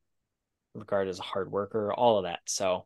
regarded 0.73 1.09
as 1.09 1.19
a 1.19 1.23
hard 1.23 1.51
worker, 1.51 1.93
all 1.93 2.17
of 2.17 2.23
that. 2.23 2.39
So, 2.45 2.85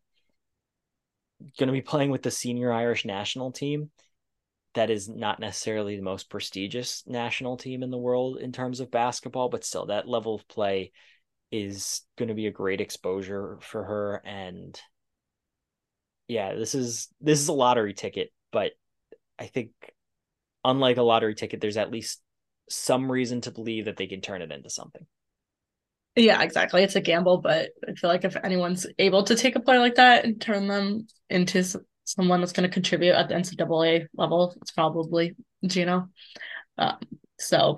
going 1.57 1.67
to 1.67 1.73
be 1.73 1.81
playing 1.81 2.11
with 2.11 2.21
the 2.21 2.31
senior 2.31 2.71
Irish 2.71 3.05
national 3.05 3.51
team. 3.51 3.89
That 4.73 4.89
is 4.89 5.09
not 5.09 5.39
necessarily 5.39 5.97
the 5.97 6.01
most 6.01 6.29
prestigious 6.29 7.03
national 7.05 7.57
team 7.57 7.83
in 7.83 7.91
the 7.91 7.97
world 7.97 8.37
in 8.37 8.53
terms 8.53 8.79
of 8.79 8.89
basketball, 8.89 9.49
but 9.49 9.65
still, 9.65 9.87
that 9.87 10.07
level 10.07 10.35
of 10.35 10.47
play 10.47 10.93
is 11.51 12.03
going 12.17 12.29
to 12.29 12.35
be 12.35 12.47
a 12.47 12.51
great 12.51 12.79
exposure 12.79 13.57
for 13.61 13.83
her. 13.83 14.21
And 14.23 14.79
yeah, 16.31 16.55
this 16.55 16.75
is 16.75 17.09
this 17.19 17.41
is 17.41 17.49
a 17.49 17.53
lottery 17.53 17.93
ticket, 17.93 18.31
but 18.53 18.71
I 19.37 19.47
think 19.47 19.71
unlike 20.63 20.95
a 20.95 21.03
lottery 21.03 21.35
ticket, 21.35 21.59
there's 21.59 21.75
at 21.75 21.91
least 21.91 22.21
some 22.69 23.11
reason 23.11 23.41
to 23.41 23.51
believe 23.51 23.85
that 23.85 23.97
they 23.97 24.07
can 24.07 24.21
turn 24.21 24.41
it 24.41 24.49
into 24.49 24.69
something. 24.69 25.05
Yeah, 26.15 26.41
exactly. 26.41 26.83
It's 26.83 26.95
a 26.95 27.01
gamble, 27.01 27.39
but 27.39 27.71
I 27.87 27.93
feel 27.93 28.09
like 28.09 28.23
if 28.23 28.37
anyone's 28.41 28.87
able 28.97 29.23
to 29.25 29.35
take 29.35 29.57
a 29.57 29.59
player 29.59 29.79
like 29.79 29.95
that 29.95 30.23
and 30.23 30.39
turn 30.39 30.67
them 30.67 31.07
into 31.29 31.63
someone 32.05 32.39
that's 32.39 32.53
going 32.53 32.67
to 32.67 32.73
contribute 32.73 33.13
at 33.13 33.27
the 33.27 33.35
NCAA 33.35 34.07
level, 34.15 34.55
it's 34.61 34.71
probably 34.71 35.35
Gino. 35.65 36.07
Um, 36.77 36.97
so 37.39 37.77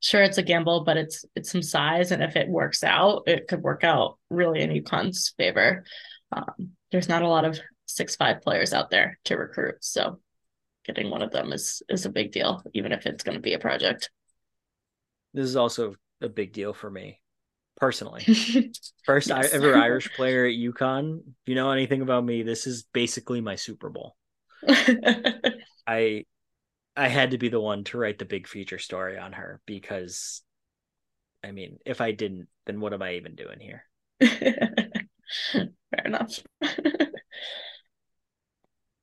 sure, 0.00 0.22
it's 0.22 0.38
a 0.38 0.42
gamble, 0.42 0.82
but 0.82 0.96
it's 0.96 1.24
it's 1.36 1.52
some 1.52 1.62
size, 1.62 2.10
and 2.10 2.20
if 2.20 2.34
it 2.34 2.48
works 2.48 2.82
out, 2.82 3.22
it 3.28 3.46
could 3.46 3.62
work 3.62 3.84
out 3.84 4.18
really 4.28 4.60
in 4.60 4.70
UConn's 4.70 5.32
favor. 5.36 5.84
Um, 6.32 6.72
there's 6.90 7.08
not 7.08 7.22
a 7.22 7.28
lot 7.28 7.44
of 7.44 7.60
six 7.94 8.16
five 8.16 8.42
players 8.42 8.72
out 8.72 8.90
there 8.90 9.18
to 9.24 9.36
recruit, 9.36 9.76
so 9.80 10.18
getting 10.84 11.10
one 11.10 11.22
of 11.22 11.30
them 11.30 11.52
is 11.52 11.82
is 11.88 12.06
a 12.06 12.10
big 12.10 12.32
deal, 12.32 12.62
even 12.74 12.92
if 12.92 13.06
it's 13.06 13.24
going 13.24 13.36
to 13.36 13.40
be 13.42 13.54
a 13.54 13.58
project. 13.58 14.10
This 15.34 15.46
is 15.46 15.56
also 15.56 15.94
a 16.20 16.28
big 16.28 16.52
deal 16.52 16.72
for 16.72 16.90
me 16.90 17.20
personally. 17.76 18.22
First 19.04 19.28
yes. 19.28 19.52
ever 19.52 19.74
Irish 19.76 20.12
player 20.14 20.46
at 20.46 20.54
UConn. 20.54 21.18
If 21.18 21.46
you 21.46 21.54
know 21.54 21.70
anything 21.70 22.02
about 22.02 22.24
me, 22.24 22.42
this 22.42 22.66
is 22.66 22.84
basically 22.92 23.40
my 23.40 23.56
Super 23.56 23.88
Bowl. 23.88 24.16
I 25.86 26.24
I 26.94 27.08
had 27.08 27.30
to 27.32 27.38
be 27.38 27.48
the 27.48 27.60
one 27.60 27.84
to 27.84 27.98
write 27.98 28.18
the 28.18 28.24
big 28.24 28.46
feature 28.46 28.78
story 28.78 29.18
on 29.18 29.32
her 29.32 29.60
because 29.66 30.42
I 31.42 31.50
mean, 31.50 31.78
if 31.84 32.00
I 32.00 32.12
didn't, 32.12 32.46
then 32.66 32.80
what 32.80 32.92
am 32.92 33.02
I 33.02 33.14
even 33.14 33.34
doing 33.34 33.58
here? 33.58 33.84
Fair 35.52 36.04
enough. 36.04 36.38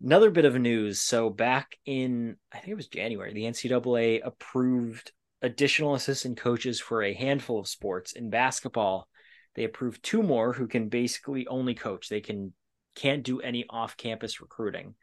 Another 0.01 0.31
bit 0.31 0.45
of 0.45 0.55
news. 0.55 1.01
So 1.01 1.29
back 1.29 1.75
in 1.85 2.37
I 2.53 2.59
think 2.59 2.69
it 2.69 2.75
was 2.75 2.87
January, 2.87 3.33
the 3.33 3.43
NCAA 3.43 4.21
approved 4.23 5.11
additional 5.41 5.93
assistant 5.93 6.37
coaches 6.37 6.79
for 6.79 7.03
a 7.03 7.13
handful 7.13 7.59
of 7.59 7.67
sports. 7.67 8.13
In 8.13 8.29
basketball, 8.29 9.09
they 9.55 9.65
approved 9.65 10.01
two 10.01 10.23
more 10.23 10.53
who 10.53 10.67
can 10.67 10.87
basically 10.87 11.47
only 11.47 11.75
coach. 11.75 12.07
They 12.07 12.21
can 12.21 12.53
can't 12.95 13.23
do 13.23 13.41
any 13.41 13.65
off-campus 13.69 14.41
recruiting. 14.41 14.95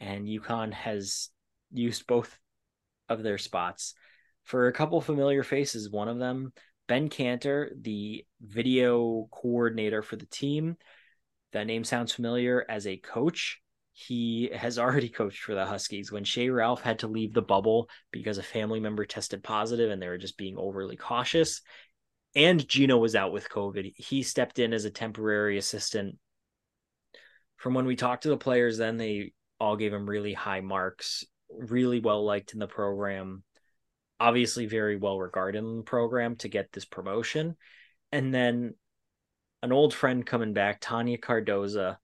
And 0.00 0.26
UConn 0.26 0.72
has 0.72 1.30
used 1.72 2.06
both 2.06 2.38
of 3.08 3.22
their 3.22 3.38
spots 3.38 3.94
for 4.44 4.66
a 4.66 4.72
couple 4.72 5.00
familiar 5.00 5.42
faces. 5.42 5.90
One 5.90 6.08
of 6.08 6.18
them, 6.18 6.52
Ben 6.88 7.08
Cantor, 7.08 7.72
the 7.80 8.24
video 8.40 9.28
coordinator 9.30 10.02
for 10.02 10.16
the 10.16 10.26
team. 10.26 10.76
That 11.52 11.66
name 11.66 11.84
sounds 11.84 12.12
familiar 12.12 12.64
as 12.68 12.86
a 12.86 12.98
coach 12.98 13.60
he 13.98 14.50
has 14.54 14.78
already 14.78 15.08
coached 15.08 15.42
for 15.42 15.54
the 15.54 15.64
Huskies. 15.64 16.12
When 16.12 16.22
Shea 16.22 16.50
Ralph 16.50 16.82
had 16.82 16.98
to 16.98 17.06
leave 17.06 17.32
the 17.32 17.40
bubble 17.40 17.88
because 18.12 18.36
a 18.36 18.42
family 18.42 18.78
member 18.78 19.06
tested 19.06 19.42
positive 19.42 19.90
and 19.90 20.02
they 20.02 20.08
were 20.08 20.18
just 20.18 20.36
being 20.36 20.58
overly 20.58 20.96
cautious, 20.96 21.62
and 22.34 22.68
Gino 22.68 22.98
was 22.98 23.16
out 23.16 23.32
with 23.32 23.48
COVID, 23.48 23.94
he 23.96 24.22
stepped 24.22 24.58
in 24.58 24.74
as 24.74 24.84
a 24.84 24.90
temporary 24.90 25.56
assistant. 25.56 26.18
From 27.56 27.72
when 27.72 27.86
we 27.86 27.96
talked 27.96 28.24
to 28.24 28.28
the 28.28 28.36
players, 28.36 28.76
then 28.76 28.98
they 28.98 29.32
all 29.58 29.76
gave 29.76 29.94
him 29.94 30.06
really 30.06 30.34
high 30.34 30.60
marks, 30.60 31.24
really 31.48 32.00
well 32.00 32.22
liked 32.22 32.52
in 32.52 32.58
the 32.58 32.66
program, 32.66 33.44
obviously 34.20 34.66
very 34.66 34.96
well 34.98 35.18
regarded 35.18 35.60
in 35.60 35.78
the 35.78 35.82
program 35.82 36.36
to 36.36 36.48
get 36.48 36.70
this 36.70 36.84
promotion. 36.84 37.56
And 38.12 38.34
then 38.34 38.74
an 39.62 39.72
old 39.72 39.94
friend 39.94 40.26
coming 40.26 40.52
back, 40.52 40.82
Tonya 40.82 41.18
Cardoza 41.18 41.96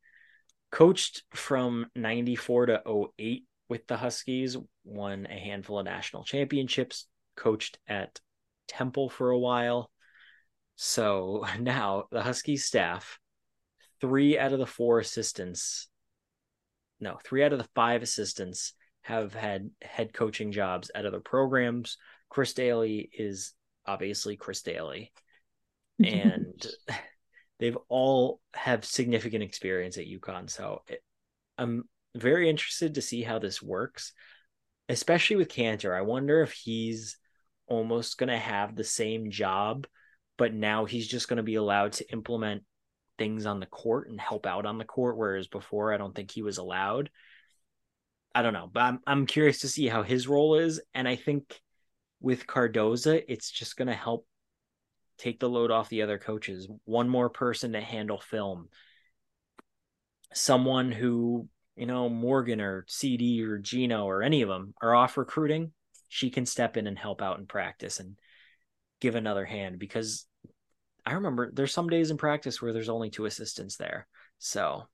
coached 0.72 1.22
from 1.34 1.86
94 1.94 2.66
to 2.66 3.08
08 3.18 3.44
with 3.68 3.86
the 3.86 3.96
Huskies, 3.96 4.56
won 4.84 5.26
a 5.26 5.38
handful 5.38 5.78
of 5.78 5.84
national 5.84 6.24
championships, 6.24 7.06
coached 7.36 7.78
at 7.86 8.18
Temple 8.66 9.08
for 9.08 9.30
a 9.30 9.38
while. 9.38 9.90
So 10.76 11.46
now 11.60 12.04
the 12.10 12.22
Huskies 12.22 12.64
staff, 12.64 13.20
three 14.00 14.38
out 14.38 14.52
of 14.52 14.58
the 14.58 14.66
four 14.66 14.98
assistants, 14.98 15.88
no, 16.98 17.18
three 17.24 17.44
out 17.44 17.52
of 17.52 17.58
the 17.58 17.68
five 17.74 18.02
assistants 18.02 18.74
have 19.02 19.34
had 19.34 19.70
head 19.82 20.12
coaching 20.12 20.52
jobs 20.52 20.90
at 20.94 21.04
other 21.06 21.20
programs. 21.20 21.98
Chris 22.28 22.54
Dailey 22.54 23.08
is 23.12 23.52
obviously 23.86 24.36
Chris 24.36 24.62
Dailey. 24.62 25.10
And 26.04 26.66
they've 27.62 27.78
all 27.88 28.40
have 28.54 28.84
significant 28.84 29.44
experience 29.44 29.96
at 29.96 30.06
UConn. 30.06 30.50
So 30.50 30.82
it, 30.88 31.00
I'm 31.56 31.84
very 32.16 32.50
interested 32.50 32.96
to 32.96 33.02
see 33.02 33.22
how 33.22 33.38
this 33.38 33.62
works, 33.62 34.12
especially 34.88 35.36
with 35.36 35.48
Cantor. 35.48 35.94
I 35.94 36.00
wonder 36.00 36.42
if 36.42 36.50
he's 36.50 37.18
almost 37.68 38.18
going 38.18 38.30
to 38.30 38.36
have 38.36 38.74
the 38.74 38.82
same 38.82 39.30
job, 39.30 39.86
but 40.36 40.52
now 40.52 40.86
he's 40.86 41.06
just 41.06 41.28
going 41.28 41.36
to 41.36 41.44
be 41.44 41.54
allowed 41.54 41.92
to 41.92 42.12
implement 42.12 42.64
things 43.16 43.46
on 43.46 43.60
the 43.60 43.66
court 43.66 44.10
and 44.10 44.20
help 44.20 44.44
out 44.44 44.66
on 44.66 44.78
the 44.78 44.84
court, 44.84 45.16
whereas 45.16 45.46
before 45.46 45.94
I 45.94 45.98
don't 45.98 46.16
think 46.16 46.32
he 46.32 46.42
was 46.42 46.58
allowed. 46.58 47.10
I 48.34 48.42
don't 48.42 48.54
know, 48.54 48.68
but 48.72 48.80
I'm 48.80 48.98
I'm 49.06 49.26
curious 49.26 49.60
to 49.60 49.68
see 49.68 49.86
how 49.86 50.02
his 50.02 50.26
role 50.26 50.56
is, 50.56 50.80
and 50.94 51.06
I 51.06 51.14
think 51.14 51.60
with 52.20 52.48
Cardoza, 52.48 53.22
it's 53.28 53.52
just 53.52 53.76
going 53.76 53.86
to 53.86 53.94
help 53.94 54.26
take 55.22 55.38
the 55.38 55.48
load 55.48 55.70
off 55.70 55.88
the 55.88 56.02
other 56.02 56.18
coaches. 56.18 56.68
One 56.84 57.08
more 57.08 57.30
person 57.30 57.72
to 57.72 57.80
handle 57.80 58.18
film. 58.18 58.68
someone 60.34 60.90
who 60.90 61.48
you 61.76 61.86
know 61.86 62.08
Morgan 62.08 62.60
or 62.60 62.84
CD 62.88 63.42
or 63.42 63.58
Gino 63.58 64.04
or 64.06 64.22
any 64.22 64.42
of 64.42 64.48
them 64.48 64.74
are 64.82 64.94
off 64.94 65.16
recruiting, 65.16 65.72
she 66.08 66.30
can 66.30 66.46
step 66.46 66.76
in 66.76 66.86
and 66.86 66.98
help 66.98 67.22
out 67.22 67.38
in 67.38 67.46
practice 67.46 68.00
and 68.00 68.16
give 69.00 69.14
another 69.14 69.44
hand 69.44 69.78
because 69.78 70.26
I 71.04 71.14
remember 71.14 71.50
there's 71.52 71.72
some 71.72 71.88
days 71.88 72.10
in 72.10 72.16
practice 72.16 72.60
where 72.60 72.72
there's 72.72 72.88
only 72.88 73.10
two 73.10 73.26
assistants 73.26 73.76
there. 73.76 74.06
So 74.38 74.84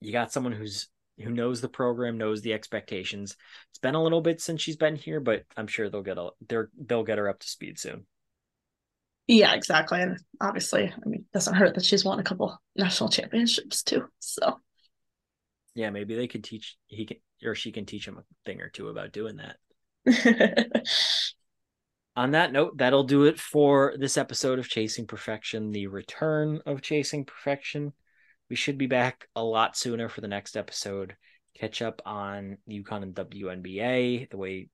you 0.00 0.12
got 0.12 0.32
someone 0.32 0.52
who's 0.52 0.88
who 1.20 1.30
knows 1.30 1.60
the 1.60 1.68
program, 1.68 2.18
knows 2.18 2.42
the 2.42 2.54
expectations. 2.54 3.36
It's 3.70 3.78
been 3.78 3.94
a 3.94 4.02
little 4.02 4.20
bit 4.22 4.40
since 4.40 4.60
she's 4.60 4.76
been 4.76 4.96
here, 4.96 5.20
but 5.20 5.44
I'm 5.56 5.66
sure 5.66 5.88
they'll 5.88 6.02
get 6.02 6.18
a 6.18 6.30
they're 6.48 6.70
they'll 6.86 7.04
get 7.04 7.18
her 7.18 7.28
up 7.28 7.40
to 7.40 7.48
speed 7.48 7.78
soon. 7.78 8.06
Yeah, 9.28 9.54
exactly. 9.54 10.00
And 10.00 10.18
obviously, 10.40 10.92
I 10.92 11.08
mean, 11.08 11.20
it 11.20 11.32
doesn't 11.32 11.54
hurt 11.54 11.74
that 11.74 11.84
she's 11.84 12.04
won 12.04 12.18
a 12.18 12.24
couple 12.24 12.58
national 12.76 13.10
championships 13.10 13.82
too. 13.82 14.06
So 14.18 14.60
yeah, 15.74 15.90
maybe 15.90 16.14
they 16.14 16.28
could 16.28 16.44
teach 16.44 16.76
he 16.88 17.06
can 17.06 17.16
or 17.44 17.54
she 17.54 17.72
can 17.72 17.86
teach 17.86 18.06
him 18.06 18.18
a 18.18 18.24
thing 18.44 18.60
or 18.60 18.68
two 18.68 18.88
about 18.88 19.12
doing 19.12 19.36
that. 19.36 19.56
On 22.14 22.32
that 22.32 22.52
note, 22.52 22.76
that'll 22.76 23.04
do 23.04 23.24
it 23.24 23.40
for 23.40 23.94
this 23.98 24.18
episode 24.18 24.58
of 24.58 24.68
Chasing 24.68 25.06
Perfection, 25.06 25.70
the 25.70 25.86
return 25.86 26.60
of 26.66 26.82
Chasing 26.82 27.24
Perfection. 27.24 27.92
We 28.50 28.56
should 28.56 28.76
be 28.76 28.86
back 28.86 29.28
a 29.34 29.42
lot 29.42 29.78
sooner 29.78 30.10
for 30.10 30.20
the 30.20 30.28
next 30.28 30.56
episode. 30.58 31.16
Catch 31.58 31.80
up 31.80 32.02
on 32.04 32.58
UConn 32.68 33.02
and 33.02 33.14
WNBA, 33.14 34.28
the 34.28 34.36
way 34.36 34.68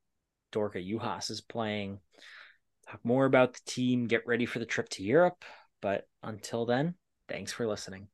Dorka 0.52 0.84
Juhász 0.84 1.30
is 1.30 1.40
playing. 1.40 2.00
Talk 2.88 3.04
more 3.04 3.26
about 3.26 3.52
the 3.52 3.60
team, 3.66 4.06
get 4.06 4.26
ready 4.26 4.46
for 4.46 4.58
the 4.58 4.66
trip 4.66 4.88
to 4.90 5.02
Europe. 5.02 5.44
But 5.82 6.08
until 6.22 6.64
then, 6.64 6.94
thanks 7.28 7.52
for 7.52 7.66
listening. 7.66 8.08